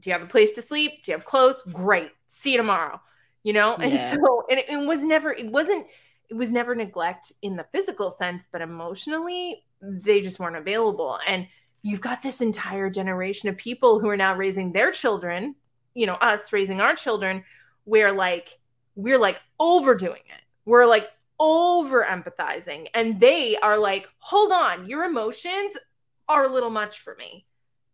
Do 0.00 0.08
you 0.08 0.14
have 0.14 0.22
a 0.22 0.26
place 0.26 0.52
to 0.52 0.62
sleep? 0.62 1.04
Do 1.04 1.12
you 1.12 1.18
have 1.18 1.26
clothes? 1.26 1.62
Great. 1.70 2.10
See 2.28 2.52
you 2.52 2.56
tomorrow. 2.56 3.00
You 3.42 3.52
know? 3.52 3.74
And 3.74 3.98
so, 3.98 4.44
and 4.50 4.58
it, 4.58 4.68
it 4.68 4.86
was 4.86 5.02
never, 5.02 5.32
it 5.32 5.50
wasn't, 5.50 5.86
it 6.28 6.34
was 6.34 6.52
never 6.52 6.74
neglect 6.74 7.32
in 7.42 7.56
the 7.56 7.66
physical 7.72 8.10
sense, 8.10 8.46
but 8.50 8.62
emotionally, 8.62 9.64
they 9.82 10.20
just 10.20 10.38
weren't 10.38 10.56
available. 10.56 11.18
And 11.26 11.46
you've 11.82 12.00
got 12.00 12.22
this 12.22 12.40
entire 12.40 12.90
generation 12.90 13.48
of 13.48 13.56
people 13.56 14.00
who 14.00 14.08
are 14.08 14.16
now 14.16 14.34
raising 14.34 14.72
their 14.72 14.90
children, 14.92 15.54
you 15.94 16.06
know, 16.06 16.14
us 16.14 16.52
raising 16.52 16.80
our 16.80 16.94
children, 16.94 17.44
where 17.84 18.12
like 18.12 18.58
we're 18.94 19.18
like 19.18 19.40
overdoing 19.58 20.22
it. 20.26 20.42
We're 20.64 20.86
like 20.86 21.08
over 21.38 22.04
empathizing. 22.04 22.88
And 22.94 23.18
they 23.18 23.56
are 23.56 23.78
like, 23.78 24.08
hold 24.18 24.52
on, 24.52 24.88
your 24.88 25.04
emotions 25.04 25.76
are 26.28 26.44
a 26.44 26.52
little 26.52 26.70
much 26.70 27.00
for 27.00 27.16
me. 27.16 27.46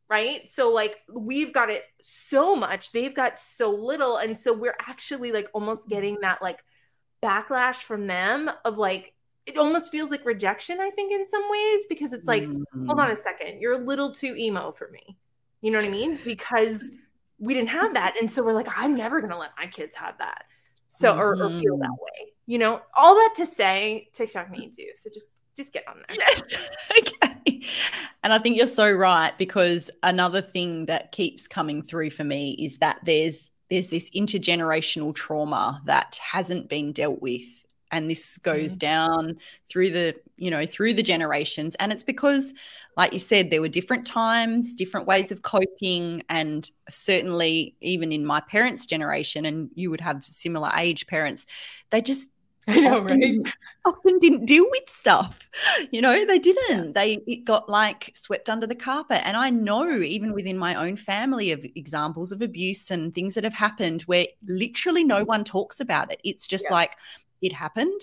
Right. 0.08 0.48
So, 0.48 0.70
like, 0.70 0.98
we've 1.12 1.52
got 1.52 1.68
it 1.68 1.82
so 2.00 2.54
much, 2.54 2.92
they've 2.92 3.14
got 3.14 3.40
so 3.40 3.72
little. 3.72 4.18
And 4.18 4.38
so, 4.38 4.52
we're 4.52 4.76
actually 4.80 5.32
like 5.32 5.48
almost 5.52 5.88
getting 5.88 6.20
that 6.20 6.40
like 6.40 6.62
backlash 7.20 7.82
from 7.82 8.06
them 8.06 8.48
of 8.64 8.78
like, 8.78 9.14
it 9.46 9.56
almost 9.56 9.92
feels 9.92 10.10
like 10.10 10.26
rejection, 10.26 10.80
I 10.80 10.90
think, 10.90 11.12
in 11.12 11.24
some 11.24 11.44
ways, 11.48 11.80
because 11.88 12.12
it's 12.12 12.26
like, 12.26 12.42
mm-hmm. 12.42 12.86
hold 12.86 12.98
on 12.98 13.10
a 13.10 13.16
second, 13.16 13.60
you're 13.60 13.80
a 13.80 13.84
little 13.84 14.12
too 14.12 14.34
emo 14.36 14.72
for 14.72 14.90
me. 14.90 15.16
You 15.60 15.70
know 15.70 15.78
what 15.78 15.86
I 15.86 15.90
mean? 15.90 16.18
Because 16.24 16.82
we 17.38 17.54
didn't 17.54 17.68
have 17.68 17.94
that. 17.94 18.14
And 18.20 18.30
so 18.30 18.42
we're 18.42 18.52
like, 18.52 18.68
I'm 18.76 18.96
never 18.96 19.20
going 19.20 19.30
to 19.30 19.38
let 19.38 19.50
my 19.56 19.66
kids 19.66 19.94
have 19.94 20.18
that. 20.18 20.44
So, 20.88 21.12
mm-hmm. 21.12 21.20
or, 21.20 21.30
or, 21.34 21.50
feel 21.50 21.78
that 21.78 21.84
mm-hmm. 21.84 21.92
way, 21.92 22.32
you 22.46 22.58
know, 22.58 22.80
all 22.96 23.14
that 23.14 23.34
to 23.36 23.46
say, 23.46 24.08
TikTok 24.12 24.50
needs 24.50 24.78
you. 24.78 24.92
So 24.94 25.10
just, 25.12 25.28
just 25.56 25.72
get 25.72 25.86
on 25.88 26.02
there. 26.08 26.16
Yes. 26.18 26.68
okay. 26.98 27.62
And 28.22 28.32
I 28.32 28.38
think 28.38 28.56
you're 28.56 28.66
so 28.66 28.90
right 28.90 29.36
because 29.38 29.90
another 30.02 30.42
thing 30.42 30.86
that 30.86 31.12
keeps 31.12 31.46
coming 31.46 31.82
through 31.82 32.10
for 32.10 32.24
me 32.24 32.52
is 32.52 32.78
that 32.78 32.98
there's, 33.04 33.52
there's 33.70 33.88
this 33.88 34.10
intergenerational 34.10 35.14
trauma 35.14 35.80
that 35.84 36.18
hasn't 36.22 36.68
been 36.68 36.92
dealt 36.92 37.22
with 37.22 37.65
and 37.90 38.10
this 38.10 38.38
goes 38.38 38.74
mm. 38.76 38.78
down 38.78 39.38
through 39.68 39.90
the 39.90 40.14
you 40.36 40.50
know 40.50 40.66
through 40.66 40.94
the 40.94 41.02
generations. 41.02 41.74
And 41.76 41.92
it's 41.92 42.02
because 42.02 42.54
like 42.96 43.12
you 43.12 43.18
said 43.18 43.50
there 43.50 43.60
were 43.60 43.68
different 43.68 44.06
times 44.06 44.74
different 44.74 45.06
ways 45.06 45.32
of 45.32 45.42
coping 45.42 46.22
and 46.28 46.70
certainly 46.88 47.74
even 47.80 48.12
in 48.12 48.24
my 48.24 48.40
parents 48.40 48.86
generation 48.86 49.44
and 49.44 49.70
you 49.74 49.90
would 49.90 50.00
have 50.00 50.24
similar 50.24 50.70
age 50.76 51.06
parents 51.06 51.46
they 51.90 52.00
just 52.00 52.30
know, 52.68 53.02
often, 53.02 53.42
right? 53.44 53.54
often 53.84 54.18
didn't 54.18 54.44
deal 54.44 54.66
with 54.70 54.88
stuff. 54.88 55.48
You 55.90 56.00
know 56.00 56.26
they 56.26 56.38
didn't. 56.38 56.94
They 56.94 57.20
it 57.26 57.44
got 57.44 57.68
like 57.68 58.10
swept 58.14 58.48
under 58.48 58.66
the 58.66 58.74
carpet. 58.74 59.22
And 59.24 59.36
i 59.36 59.50
know 59.50 60.00
even 60.00 60.32
within 60.32 60.58
my 60.58 60.74
own 60.74 60.96
family 60.96 61.52
of 61.52 61.64
examples 61.74 62.32
of 62.32 62.42
abuse 62.42 62.90
and 62.90 63.14
things 63.14 63.34
that 63.34 63.44
have 63.44 63.54
happened 63.54 64.02
where 64.02 64.26
literally 64.46 65.04
no 65.04 65.24
one 65.24 65.44
talks 65.44 65.80
about 65.80 66.10
it. 66.10 66.20
It's 66.24 66.46
just 66.46 66.66
yeah. 66.68 66.74
like 66.74 66.92
it 67.42 67.52
happened 67.52 68.00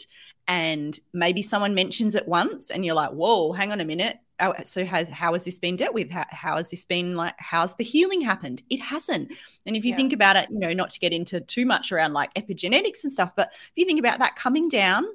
and 0.47 0.99
maybe 1.13 1.41
someone 1.41 1.73
mentions 1.73 2.15
it 2.15 2.27
once 2.27 2.69
and 2.69 2.85
you're 2.85 2.95
like 2.95 3.11
whoa 3.11 3.51
hang 3.51 3.71
on 3.71 3.79
a 3.79 3.85
minute. 3.85 4.17
Oh, 4.39 4.53
so 4.63 4.83
has 4.83 5.07
how 5.09 5.33
has 5.33 5.45
this 5.45 5.59
been 5.59 5.75
dealt 5.75 5.93
with? 5.93 6.09
How, 6.09 6.25
how, 6.29 6.57
has 6.57 6.71
this 6.71 6.85
been 6.85 7.15
like 7.15 7.35
how's 7.37 7.75
the 7.75 7.83
healing 7.83 8.21
happened? 8.21 8.63
It 8.69 8.81
hasn't. 8.81 9.31
And 9.65 9.75
if 9.75 9.85
you 9.85 9.91
yeah. 9.91 9.97
think 9.97 10.13
about 10.13 10.35
it 10.35 10.49
you 10.49 10.59
know 10.59 10.73
not 10.73 10.89
to 10.91 10.99
get 10.99 11.13
into 11.13 11.39
too 11.41 11.65
much 11.65 11.91
around 11.91 12.13
like 12.13 12.33
epigenetics 12.33 13.03
and 13.03 13.13
stuff 13.13 13.31
but 13.35 13.51
if 13.53 13.71
you 13.75 13.85
think 13.85 13.99
about 13.99 14.19
that 14.19 14.35
coming 14.35 14.67
down 14.67 15.05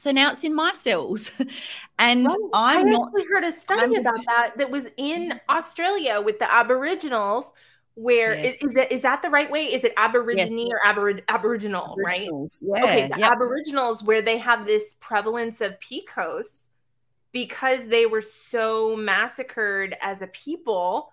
so 0.00 0.12
now 0.12 0.30
it's 0.30 0.44
in 0.44 0.54
my 0.54 0.72
cells. 0.72 1.30
And 1.98 2.24
well, 2.24 2.48
i'm 2.54 2.86
I 2.86 2.90
not 2.90 3.08
actually 3.08 3.26
heard 3.30 3.44
a 3.44 3.52
study 3.52 3.82
I'm, 3.82 3.96
about 3.96 4.24
that 4.24 4.52
that 4.56 4.70
was 4.70 4.86
in 4.96 5.38
australia 5.50 6.22
with 6.22 6.38
the 6.38 6.50
aboriginals 6.50 7.52
where 8.00 8.34
yes. 8.34 8.54
is, 8.54 8.70
is, 8.70 8.74
that 8.74 8.92
is 8.92 9.02
that 9.02 9.20
the 9.20 9.28
right 9.28 9.50
way? 9.50 9.66
Is 9.66 9.84
it 9.84 9.92
Aborigine 9.96 10.58
yes. 10.58 10.70
or 10.70 10.80
Aborig- 10.90 11.22
Aboriginal, 11.28 11.94
right? 12.02 12.28
Yeah, 12.62 12.82
okay, 12.82 13.08
the 13.08 13.18
yep. 13.18 13.32
Aboriginals 13.32 14.02
where 14.02 14.22
they 14.22 14.38
have 14.38 14.64
this 14.64 14.96
prevalence 15.00 15.60
of 15.60 15.78
PCOS 15.80 16.70
because 17.32 17.86
they 17.88 18.06
were 18.06 18.22
so 18.22 18.96
massacred 18.96 19.94
as 20.00 20.22
a 20.22 20.28
people 20.28 21.12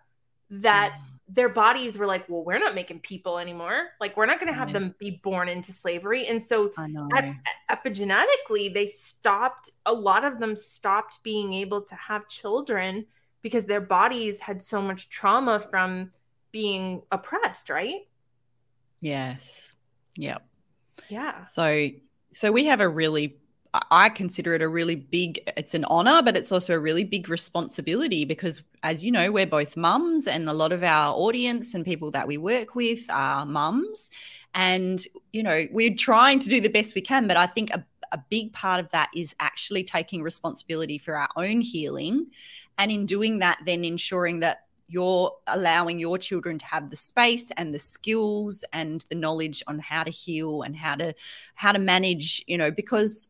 that 0.49 0.93
mm. 0.93 1.35
their 1.35 1.49
bodies 1.49 1.97
were 1.97 2.07
like, 2.07 2.27
well, 2.29 2.43
we're 2.43 2.57
not 2.57 2.73
making 2.73 3.01
people 3.01 3.37
anymore. 3.37 3.89
Like, 3.99 4.15
we're 4.15 4.25
not 4.25 4.39
going 4.39 4.51
to 4.51 4.57
have 4.57 4.71
them 4.71 4.95
be 4.97 5.19
born 5.21 5.49
into 5.49 5.73
slavery. 5.73 6.25
And 6.27 6.41
so, 6.41 6.71
ep- 7.15 7.35
epigenetically, 7.69 8.73
they 8.73 8.85
stopped, 8.85 9.71
a 9.85 9.93
lot 9.93 10.23
of 10.23 10.39
them 10.39 10.55
stopped 10.55 11.21
being 11.21 11.53
able 11.53 11.81
to 11.81 11.95
have 11.95 12.29
children 12.29 13.05
because 13.41 13.65
their 13.65 13.81
bodies 13.81 14.39
had 14.39 14.63
so 14.63 14.81
much 14.81 15.09
trauma 15.09 15.59
from 15.59 16.11
being 16.57 17.03
oppressed, 17.11 17.69
right? 17.69 18.07
Yes. 18.99 19.75
Yep. 20.15 20.43
Yeah. 21.07 21.43
So 21.43 21.89
so 22.31 22.51
we 22.51 22.65
have 22.65 22.81
a 22.81 22.89
really 22.89 23.37
I 23.91 24.09
consider 24.09 24.55
it 24.55 24.63
a 24.63 24.67
really 24.67 24.95
big 24.95 25.39
it's 25.55 25.75
an 25.75 25.85
honor 25.85 26.23
but 26.23 26.35
it's 26.35 26.51
also 26.51 26.73
a 26.73 26.79
really 26.79 27.03
big 27.03 27.29
responsibility 27.29 28.25
because 28.25 28.63
as 28.81 29.03
you 29.03 29.11
know 29.11 29.31
we're 29.31 29.45
both 29.45 29.77
mums 29.77 30.25
and 30.25 30.49
a 30.49 30.53
lot 30.53 30.71
of 30.71 30.81
our 30.81 31.13
audience 31.13 31.75
and 31.75 31.85
people 31.85 32.09
that 32.11 32.27
we 32.27 32.37
work 32.37 32.73
with 32.73 33.05
are 33.11 33.45
mums 33.45 34.09
and 34.55 35.05
you 35.33 35.43
know 35.43 35.67
we're 35.71 35.93
trying 35.93 36.39
to 36.39 36.49
do 36.49 36.59
the 36.59 36.69
best 36.69 36.95
we 36.95 37.01
can 37.01 37.27
but 37.27 37.37
I 37.37 37.45
think 37.45 37.69
a, 37.69 37.85
a 38.11 38.17
big 38.17 38.51
part 38.51 38.79
of 38.79 38.89
that 38.93 39.11
is 39.15 39.35
actually 39.39 39.83
taking 39.83 40.23
responsibility 40.23 40.97
for 40.97 41.15
our 41.15 41.29
own 41.35 41.61
healing 41.61 42.31
and 42.79 42.91
in 42.91 43.05
doing 43.05 43.39
that 43.39 43.59
then 43.63 43.85
ensuring 43.85 44.39
that 44.39 44.66
you're 44.87 45.35
allowing 45.47 45.99
your 45.99 46.17
children 46.17 46.57
to 46.57 46.65
have 46.65 46.89
the 46.89 46.95
space 46.95 47.51
and 47.57 47.73
the 47.73 47.79
skills 47.79 48.63
and 48.73 49.05
the 49.09 49.15
knowledge 49.15 49.61
on 49.67 49.79
how 49.79 50.03
to 50.03 50.11
heal 50.11 50.61
and 50.61 50.75
how 50.75 50.95
to 50.95 51.13
how 51.55 51.71
to 51.71 51.79
manage 51.79 52.43
you 52.47 52.57
know 52.57 52.71
because 52.71 53.29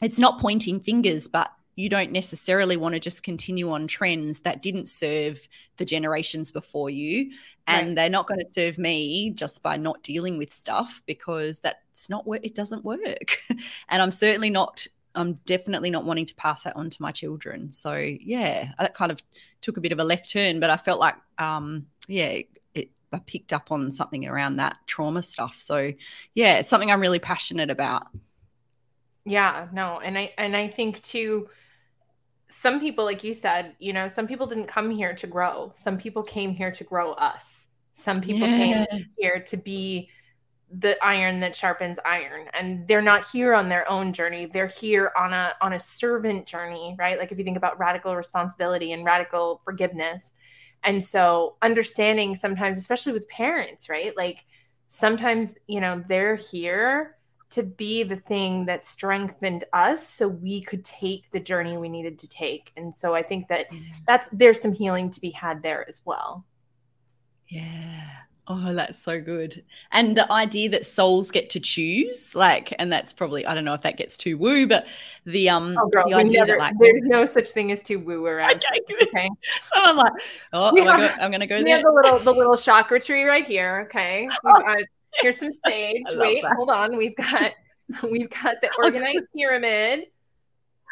it's 0.00 0.18
not 0.18 0.40
pointing 0.40 0.80
fingers 0.80 1.28
but 1.28 1.50
you 1.74 1.88
don't 1.88 2.12
necessarily 2.12 2.76
want 2.76 2.94
to 2.94 3.00
just 3.00 3.22
continue 3.22 3.70
on 3.70 3.86
trends 3.86 4.40
that 4.40 4.60
didn't 4.60 4.88
serve 4.88 5.48
the 5.78 5.84
generations 5.84 6.52
before 6.52 6.90
you 6.90 7.30
and 7.66 7.88
right. 7.88 7.96
they're 7.96 8.10
not 8.10 8.26
going 8.26 8.40
to 8.40 8.52
serve 8.52 8.76
me 8.76 9.30
just 9.30 9.62
by 9.62 9.76
not 9.76 10.02
dealing 10.02 10.36
with 10.36 10.52
stuff 10.52 11.02
because 11.06 11.60
that's 11.60 12.10
not 12.10 12.26
what 12.26 12.44
it 12.44 12.54
doesn't 12.54 12.84
work 12.84 13.38
and 13.88 14.02
i'm 14.02 14.10
certainly 14.10 14.50
not 14.50 14.86
I'm 15.14 15.34
definitely 15.44 15.90
not 15.90 16.04
wanting 16.04 16.26
to 16.26 16.34
pass 16.36 16.62
that 16.64 16.76
on 16.76 16.90
to 16.90 17.02
my 17.02 17.12
children. 17.12 17.70
So 17.70 17.94
yeah, 17.94 18.72
that 18.78 18.94
kind 18.94 19.12
of 19.12 19.22
took 19.62 19.78
a 19.78 19.80
bit 19.80 19.92
of 19.92 19.98
a 19.98 20.04
left 20.04 20.30
turn, 20.30 20.60
but 20.60 20.68
I 20.68 20.76
felt 20.76 21.00
like 21.00 21.16
um, 21.38 21.86
yeah, 22.08 22.40
it, 22.74 22.90
I 23.12 23.18
picked 23.20 23.52
up 23.52 23.72
on 23.72 23.90
something 23.90 24.26
around 24.28 24.56
that 24.56 24.76
trauma 24.86 25.22
stuff. 25.22 25.56
So 25.58 25.92
yeah, 26.34 26.58
it's 26.58 26.68
something 26.68 26.90
I'm 26.90 27.00
really 27.00 27.18
passionate 27.18 27.70
about. 27.70 28.08
Yeah, 29.24 29.68
no, 29.72 30.00
and 30.00 30.18
I 30.18 30.32
and 30.36 30.56
I 30.56 30.68
think 30.68 31.00
too 31.02 31.48
some 32.48 32.80
people 32.80 33.04
like 33.04 33.24
you 33.24 33.32
said, 33.32 33.74
you 33.78 33.92
know, 33.92 34.08
some 34.08 34.26
people 34.26 34.46
didn't 34.46 34.66
come 34.66 34.90
here 34.90 35.14
to 35.14 35.26
grow. 35.26 35.72
Some 35.74 35.96
people 35.96 36.22
came 36.22 36.52
here 36.52 36.72
to 36.72 36.84
grow 36.84 37.12
us. 37.12 37.66
Some 37.94 38.20
people 38.20 38.46
yeah. 38.48 38.84
came 38.86 39.06
here 39.16 39.40
to 39.40 39.56
be 39.56 40.10
the 40.78 41.02
iron 41.04 41.40
that 41.40 41.54
sharpens 41.54 41.98
iron 42.04 42.46
and 42.54 42.86
they're 42.88 43.02
not 43.02 43.28
here 43.30 43.54
on 43.54 43.68
their 43.68 43.88
own 43.90 44.12
journey 44.12 44.46
they're 44.46 44.66
here 44.66 45.12
on 45.18 45.32
a 45.32 45.52
on 45.60 45.74
a 45.74 45.78
servant 45.78 46.46
journey 46.46 46.96
right 46.98 47.18
like 47.18 47.30
if 47.30 47.38
you 47.38 47.44
think 47.44 47.56
about 47.58 47.78
radical 47.78 48.16
responsibility 48.16 48.92
and 48.92 49.04
radical 49.04 49.60
forgiveness 49.64 50.32
And 50.84 51.04
so 51.04 51.56
understanding 51.62 52.34
sometimes, 52.34 52.78
especially 52.78 53.12
with 53.12 53.28
parents, 53.28 53.88
right? 53.88 54.16
Like 54.16 54.44
sometimes, 54.88 55.56
you 55.66 55.80
know, 55.80 56.02
they're 56.08 56.36
here 56.36 57.16
to 57.50 57.62
be 57.62 58.02
the 58.02 58.16
thing 58.16 58.66
that 58.66 58.84
strengthened 58.84 59.64
us 59.72 60.08
so 60.08 60.26
we 60.26 60.62
could 60.62 60.84
take 60.84 61.30
the 61.30 61.40
journey 61.40 61.76
we 61.76 61.88
needed 61.88 62.18
to 62.20 62.28
take. 62.28 62.72
And 62.76 62.94
so 62.94 63.14
I 63.14 63.22
think 63.22 63.48
that 63.48 63.70
mm-hmm. 63.70 63.84
that's 64.06 64.28
there's 64.32 64.60
some 64.60 64.72
healing 64.72 65.10
to 65.10 65.20
be 65.20 65.30
had 65.30 65.62
there 65.62 65.86
as 65.88 66.00
well. 66.04 66.46
Yeah. 67.48 68.08
Oh, 68.48 68.74
that's 68.74 68.98
so 68.98 69.20
good. 69.20 69.62
And 69.92 70.16
the 70.16 70.30
idea 70.30 70.68
that 70.70 70.84
souls 70.84 71.30
get 71.30 71.48
to 71.50 71.60
choose, 71.60 72.34
like, 72.34 72.74
and 72.80 72.92
that's 72.92 73.12
probably 73.12 73.46
I 73.46 73.54
don't 73.54 73.64
know 73.64 73.74
if 73.74 73.82
that 73.82 73.96
gets 73.96 74.16
too 74.16 74.36
woo, 74.36 74.66
but 74.66 74.88
the 75.24 75.48
um 75.48 75.76
oh, 75.80 75.88
girl, 75.88 76.08
the 76.08 76.14
idea 76.14 76.40
never, 76.40 76.52
that 76.52 76.58
like 76.58 76.74
there's 76.80 77.02
no 77.02 77.24
such 77.24 77.50
thing 77.50 77.70
as 77.70 77.82
too 77.82 78.00
woo 78.00 78.26
around. 78.26 78.56
Okay, 78.56 78.96
okay. 79.02 79.28
so 79.44 79.80
I'm 79.84 79.96
like, 79.96 80.12
oh, 80.52 80.72
go, 80.72 80.82
I'm 80.90 81.30
gonna 81.30 81.46
go 81.46 81.58
we 81.58 81.64
there. 81.64 81.76
have 81.76 81.84
the 81.84 81.92
little 81.92 82.18
the 82.18 82.32
little 82.32 82.56
chakra 82.56 83.00
tree 83.00 83.22
right 83.22 83.46
here. 83.46 83.86
Okay, 83.86 84.28
we've 84.44 84.54
got 84.54 84.78
here's 85.20 85.38
some 85.38 85.52
sage. 85.64 86.02
Wait, 86.14 86.42
that. 86.42 86.56
hold 86.56 86.70
on. 86.70 86.96
We've 86.96 87.16
got 87.16 87.52
we've 88.10 88.28
got 88.28 88.56
the 88.60 88.68
orgonite 88.76 89.24
pyramid, 89.36 90.06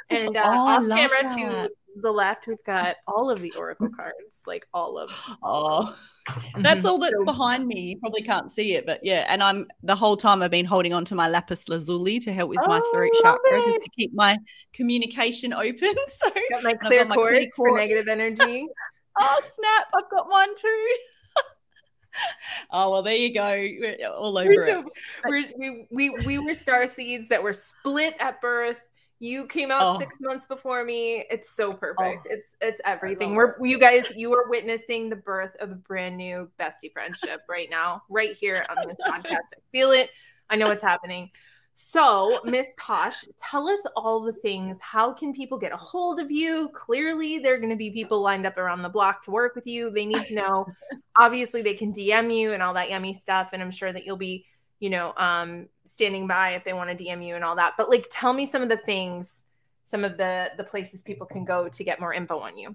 and 0.09 0.37
uh, 0.37 0.43
oh, 0.45 0.69
off 0.69 0.89
camera 0.89 1.23
that. 1.23 1.37
to 1.37 1.71
the 2.01 2.13
left, 2.13 2.47
we've 2.47 2.63
got 2.65 2.97
all 3.09 3.29
of 3.29 3.41
the 3.41 3.53
oracle 3.59 3.89
cards, 3.89 4.43
like 4.47 4.69
all 4.73 4.99
of. 4.99 5.11
Oh, 5.43 5.97
Mm-hmm. 6.29 6.63
that's 6.63 6.85
all 6.85 6.99
that's 6.99 7.23
behind 7.25 7.67
me. 7.67 7.81
You 7.81 7.99
probably 7.99 8.23
can't 8.23 8.51
see 8.51 8.75
it, 8.75 8.85
but 8.87 9.01
yeah. 9.03 9.25
And 9.29 9.43
I'm 9.43 9.67
the 9.83 9.97
whole 9.97 10.17
time 10.17 10.43
I've 10.43 10.51
been 10.51 10.67
holding 10.67 10.93
on 10.93 11.05
to 11.07 11.15
my 11.15 11.29
lapis 11.29 11.69
lazuli 11.69 12.19
to 12.21 12.33
help 12.33 12.51
with 12.51 12.59
my 12.67 12.81
oh, 12.83 12.93
throat 12.93 13.11
chakra, 13.23 13.59
it. 13.59 13.65
just 13.65 13.83
to 13.83 13.91
keep 13.91 14.13
my 14.15 14.39
communication 14.73 15.53
open. 15.53 15.95
So 16.09 16.29
got 16.51 16.63
my 16.63 16.75
clear 16.75 17.05
got 17.05 17.15
quartz 17.15 17.55
for 17.57 17.77
negative 17.77 18.09
energy. 18.09 18.67
oh 19.19 19.41
snap! 19.43 19.87
I've 19.95 20.11
got 20.11 20.29
one 20.29 20.55
too. 20.57 20.87
oh 22.71 22.91
well, 22.91 23.03
there 23.03 23.17
you 23.17 23.33
go. 23.33 23.51
We're 23.51 24.09
all 24.09 24.37
over 24.37 24.49
we're 24.49 24.67
so, 24.67 24.85
it. 25.27 25.55
we 25.57 25.87
we 25.91 26.11
we 26.27 26.39
were 26.39 26.55
star 26.55 26.87
seeds 26.87 27.29
that 27.29 27.43
were 27.43 27.53
split 27.53 28.15
at 28.19 28.41
birth 28.41 28.83
you 29.21 29.47
came 29.47 29.71
out 29.71 29.83
oh. 29.83 29.99
six 29.99 30.19
months 30.19 30.47
before 30.47 30.83
me. 30.83 31.27
It's 31.31 31.51
so 31.55 31.71
perfect. 31.71 32.27
Oh. 32.27 32.33
It's 32.33 32.57
it's 32.61 32.81
everything. 32.85 33.35
We're 33.35 33.55
you 33.65 33.79
guys, 33.79 34.17
you 34.17 34.33
are 34.33 34.49
witnessing 34.49 35.11
the 35.11 35.17
birth 35.17 35.55
of 35.61 35.71
a 35.71 35.75
brand 35.75 36.17
new 36.17 36.51
bestie 36.59 36.93
friendship 36.93 37.43
right 37.49 37.69
now, 37.71 38.03
right 38.09 38.35
here 38.35 38.65
on 38.71 38.89
this 38.89 38.97
podcast. 39.07 39.31
I 39.33 39.61
feel 39.71 39.93
it. 39.93 40.11
I 40.49 40.57
know 40.57 40.69
what's 40.69 40.83
happening. 40.83 41.31
So, 41.75 42.41
Miss 42.45 42.69
Tash, 42.79 43.25
tell 43.39 43.69
us 43.69 43.81
all 43.97 44.21
the 44.21 44.35
things. 44.35 44.77
How 44.81 45.13
can 45.13 45.33
people 45.33 45.57
get 45.57 45.73
a 45.73 45.77
hold 45.77 46.21
of 46.21 46.31
you? 46.31 46.69
Clearly, 46.75 47.39
there 47.39 47.55
are 47.55 47.59
going 47.59 47.71
to 47.71 47.77
be 47.77 47.91
people 47.91 48.21
lined 48.21 48.47
up 48.47 48.59
around 48.59 48.83
the 48.83 48.89
block 48.89 49.25
to 49.25 49.31
work 49.31 49.55
with 49.55 49.67
you. 49.67 49.91
They 49.91 50.05
need 50.05 50.25
to 50.27 50.35
know. 50.35 50.67
Obviously, 51.17 51.63
they 51.63 51.75
can 51.75 51.93
DM 51.93 52.37
you 52.37 52.53
and 52.53 52.63
all 52.63 52.75
that 52.75 52.91
yummy 52.91 53.15
stuff. 53.15 53.51
And 53.53 53.63
I'm 53.63 53.71
sure 53.71 53.93
that 53.93 54.05
you'll 54.05 54.17
be 54.17 54.45
you 54.81 54.91
know, 54.91 55.15
um, 55.17 55.69
standing 55.85 56.27
by 56.27 56.51
if 56.53 56.65
they 56.65 56.73
want 56.73 56.97
to 56.97 57.05
DM 57.05 57.25
you 57.25 57.37
and 57.37 57.45
all 57.45 57.57
that. 57.57 57.75
But 57.77 57.91
like, 57.91 58.07
tell 58.11 58.33
me 58.33 58.47
some 58.47 58.63
of 58.63 58.69
the 58.69 58.77
things, 58.77 59.45
some 59.85 60.05
of 60.05 60.17
the 60.17 60.51
the 60.57 60.65
places 60.65 61.03
people 61.03 61.27
can 61.27 61.45
go 61.45 61.69
to 61.69 61.85
get 61.85 62.01
more 62.01 62.13
info 62.13 62.39
on 62.39 62.57
you. 62.57 62.75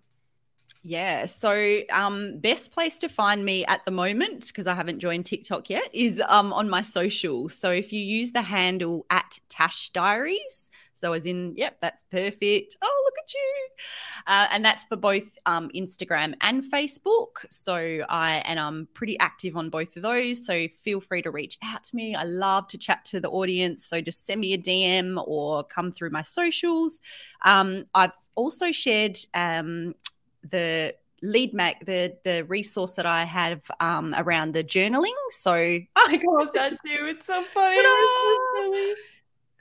Yeah. 0.88 1.26
So, 1.26 1.80
um, 1.92 2.38
best 2.38 2.72
place 2.72 3.00
to 3.00 3.10
find 3.10 3.44
me 3.44 3.66
at 3.66 3.84
the 3.86 3.92
moment, 3.92 4.46
because 4.46 4.68
I 4.68 4.76
haven't 4.76 5.00
joined 5.00 5.26
TikTok 5.26 5.68
yet, 5.68 5.90
is 5.94 6.22
um, 6.28 6.54
on 6.54 6.70
my 6.70 6.84
socials. 6.84 7.58
So, 7.58 7.72
if 7.72 7.92
you 7.92 8.00
use 8.00 8.34
the 8.34 8.44
handle 8.44 9.08
at 9.10 9.40
Tash 9.50 9.90
Diaries, 9.90 10.70
so 10.94 11.14
as 11.14 11.26
in, 11.26 11.56
yep, 11.56 11.78
that's 11.82 12.04
perfect. 12.04 12.78
Oh, 12.84 13.04
look 13.04 13.16
at 13.18 13.34
you. 13.34 13.68
Uh, 14.28 14.48
and 14.52 14.64
that's 14.64 14.84
for 14.86 14.96
both 14.96 15.24
um, 15.48 15.72
Instagram 15.76 16.36
and 16.42 16.64
Facebook. 16.64 17.48
So, 17.50 17.74
I 18.08 18.44
and 18.46 18.60
I'm 18.60 18.88
pretty 18.94 19.18
active 19.18 19.58
on 19.58 19.72
both 19.72 19.98
of 19.98 20.04
those. 20.04 20.46
So, 20.46 20.68
feel 20.68 21.02
free 21.02 21.24
to 21.24 21.32
reach 21.32 21.58
out 21.64 21.84
to 21.86 21.96
me. 21.96 22.14
I 22.14 22.26
love 22.26 22.68
to 22.68 22.78
chat 22.78 23.06
to 23.06 23.20
the 23.20 23.30
audience. 23.32 23.84
So, 23.86 24.02
just 24.02 24.28
send 24.28 24.40
me 24.40 24.54
a 24.54 24.58
DM 24.60 25.20
or 25.26 25.64
come 25.64 25.92
through 25.92 26.12
my 26.12 26.22
socials. 26.22 27.02
Um, 27.44 27.86
I've 27.96 28.14
also 28.36 28.72
shared 28.72 29.18
um, 29.34 29.96
the 30.50 30.96
lead 31.22 31.54
mag 31.54 31.86
the 31.86 32.16
the 32.24 32.44
resource 32.46 32.96
that 32.96 33.06
I 33.06 33.24
have 33.24 33.70
um, 33.80 34.14
around 34.18 34.54
the 34.54 34.64
journaling. 34.64 35.14
So 35.30 35.54
I 35.96 36.22
love 36.24 36.50
that 36.54 36.72
too. 36.86 37.08
It's 37.08 37.26
so 37.26 37.42
funny. 37.54 38.94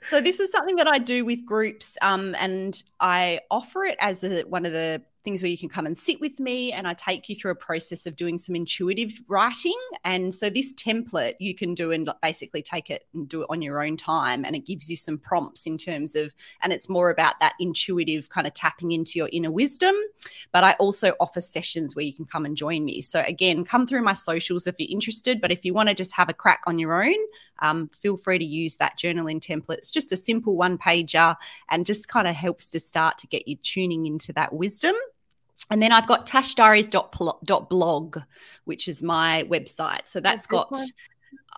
so 0.01 0.21
this 0.21 0.39
is 0.39 0.51
something 0.51 0.75
that 0.77 0.87
I 0.87 0.99
do 0.99 1.25
with 1.25 1.45
groups, 1.45 1.97
um, 2.01 2.35
and 2.39 2.81
I 2.99 3.41
offer 3.49 3.83
it 3.83 3.97
as 3.99 4.23
a, 4.23 4.43
one 4.43 4.65
of 4.65 4.71
the 4.71 5.01
things 5.25 5.43
where 5.43 5.49
you 5.49 5.57
can 5.57 5.67
come 5.67 5.85
and 5.85 5.97
sit 5.97 6.21
with 6.21 6.39
me 6.39 6.71
and 6.71 6.87
I 6.87 6.93
take 6.93 7.27
you 7.27 7.35
through 7.35 7.51
a 7.51 7.55
process 7.55 8.05
of 8.05 8.15
doing 8.15 8.37
some 8.37 8.55
intuitive 8.55 9.11
writing. 9.27 9.75
And 10.05 10.33
so 10.33 10.49
this 10.49 10.73
template 10.75 11.33
you 11.39 11.53
can 11.53 11.73
do 11.73 11.91
and 11.91 12.09
basically 12.21 12.61
take 12.61 12.89
it 12.89 13.05
and 13.13 13.27
do 13.27 13.41
it 13.41 13.47
on 13.49 13.61
your 13.61 13.83
own 13.83 13.97
time. 13.97 14.45
And 14.45 14.55
it 14.55 14.65
gives 14.65 14.89
you 14.89 14.95
some 14.95 15.17
prompts 15.17 15.67
in 15.67 15.77
terms 15.77 16.15
of, 16.15 16.33
and 16.61 16.71
it's 16.71 16.87
more 16.87 17.09
about 17.09 17.39
that 17.41 17.55
intuitive 17.59 18.29
kind 18.29 18.47
of 18.47 18.53
tapping 18.53 18.91
into 18.91 19.19
your 19.19 19.29
inner 19.33 19.51
wisdom. 19.51 19.95
But 20.53 20.63
I 20.63 20.73
also 20.73 21.13
offer 21.19 21.41
sessions 21.41 21.95
where 21.95 22.05
you 22.05 22.13
can 22.13 22.25
come 22.25 22.45
and 22.45 22.55
join 22.55 22.85
me. 22.85 23.01
So 23.01 23.23
again, 23.27 23.65
come 23.65 23.87
through 23.87 24.03
my 24.03 24.13
socials 24.13 24.67
if 24.67 24.75
you're 24.79 24.87
interested. 24.89 25.41
But 25.41 25.51
if 25.51 25.65
you 25.65 25.73
want 25.73 25.89
to 25.89 25.95
just 25.95 26.13
have 26.13 26.29
a 26.29 26.33
crack 26.33 26.61
on 26.67 26.79
your 26.79 27.03
own, 27.03 27.17
um, 27.59 27.89
feel 27.89 28.15
free 28.15 28.37
to 28.37 28.45
use 28.45 28.75
that 28.77 28.97
journaling 28.97 29.41
template. 29.41 29.79
It's 29.79 29.91
just 29.91 30.11
a 30.11 30.17
simple 30.17 30.55
one 30.55 30.77
pager 30.77 31.35
and 31.69 31.85
just 31.85 32.07
kind 32.07 32.27
of 32.27 32.35
helps 32.35 32.69
to 32.69 32.79
start 32.79 33.17
to 33.17 33.27
get 33.27 33.47
you 33.47 33.55
tuning 33.57 34.05
into 34.05 34.31
that 34.33 34.53
wisdom. 34.53 34.95
And 35.71 35.81
then 35.81 35.91
I've 35.91 36.07
got 36.07 36.27
tashdiaries.blog, 36.27 38.17
which 38.65 38.87
is 38.87 39.01
my 39.01 39.45
website. 39.49 40.07
So 40.07 40.19
that's, 40.19 40.45
that's 40.45 40.47
got, 40.47 40.77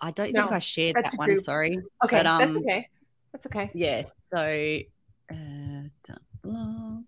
I 0.00 0.10
don't 0.12 0.32
no, 0.32 0.42
think 0.42 0.52
I 0.52 0.58
shared 0.60 0.96
that 0.96 1.12
one, 1.16 1.28
group. 1.28 1.40
sorry. 1.40 1.78
Okay, 2.04 2.18
but, 2.18 2.26
um, 2.26 2.40
that's 2.40 2.56
okay. 2.56 2.88
That's 3.32 3.46
okay. 3.46 3.70
Yes. 3.74 4.12
Yeah, 4.32 4.80
so, 5.30 6.14
uh, 6.14 6.16
blog. 6.42 7.04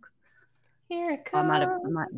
Here 0.88 1.12
it 1.12 1.24
comes. 1.24 1.44
I 1.44 1.46
might 1.46 1.62
have, 1.62 1.70
I 1.84 1.88
might, 1.88 2.08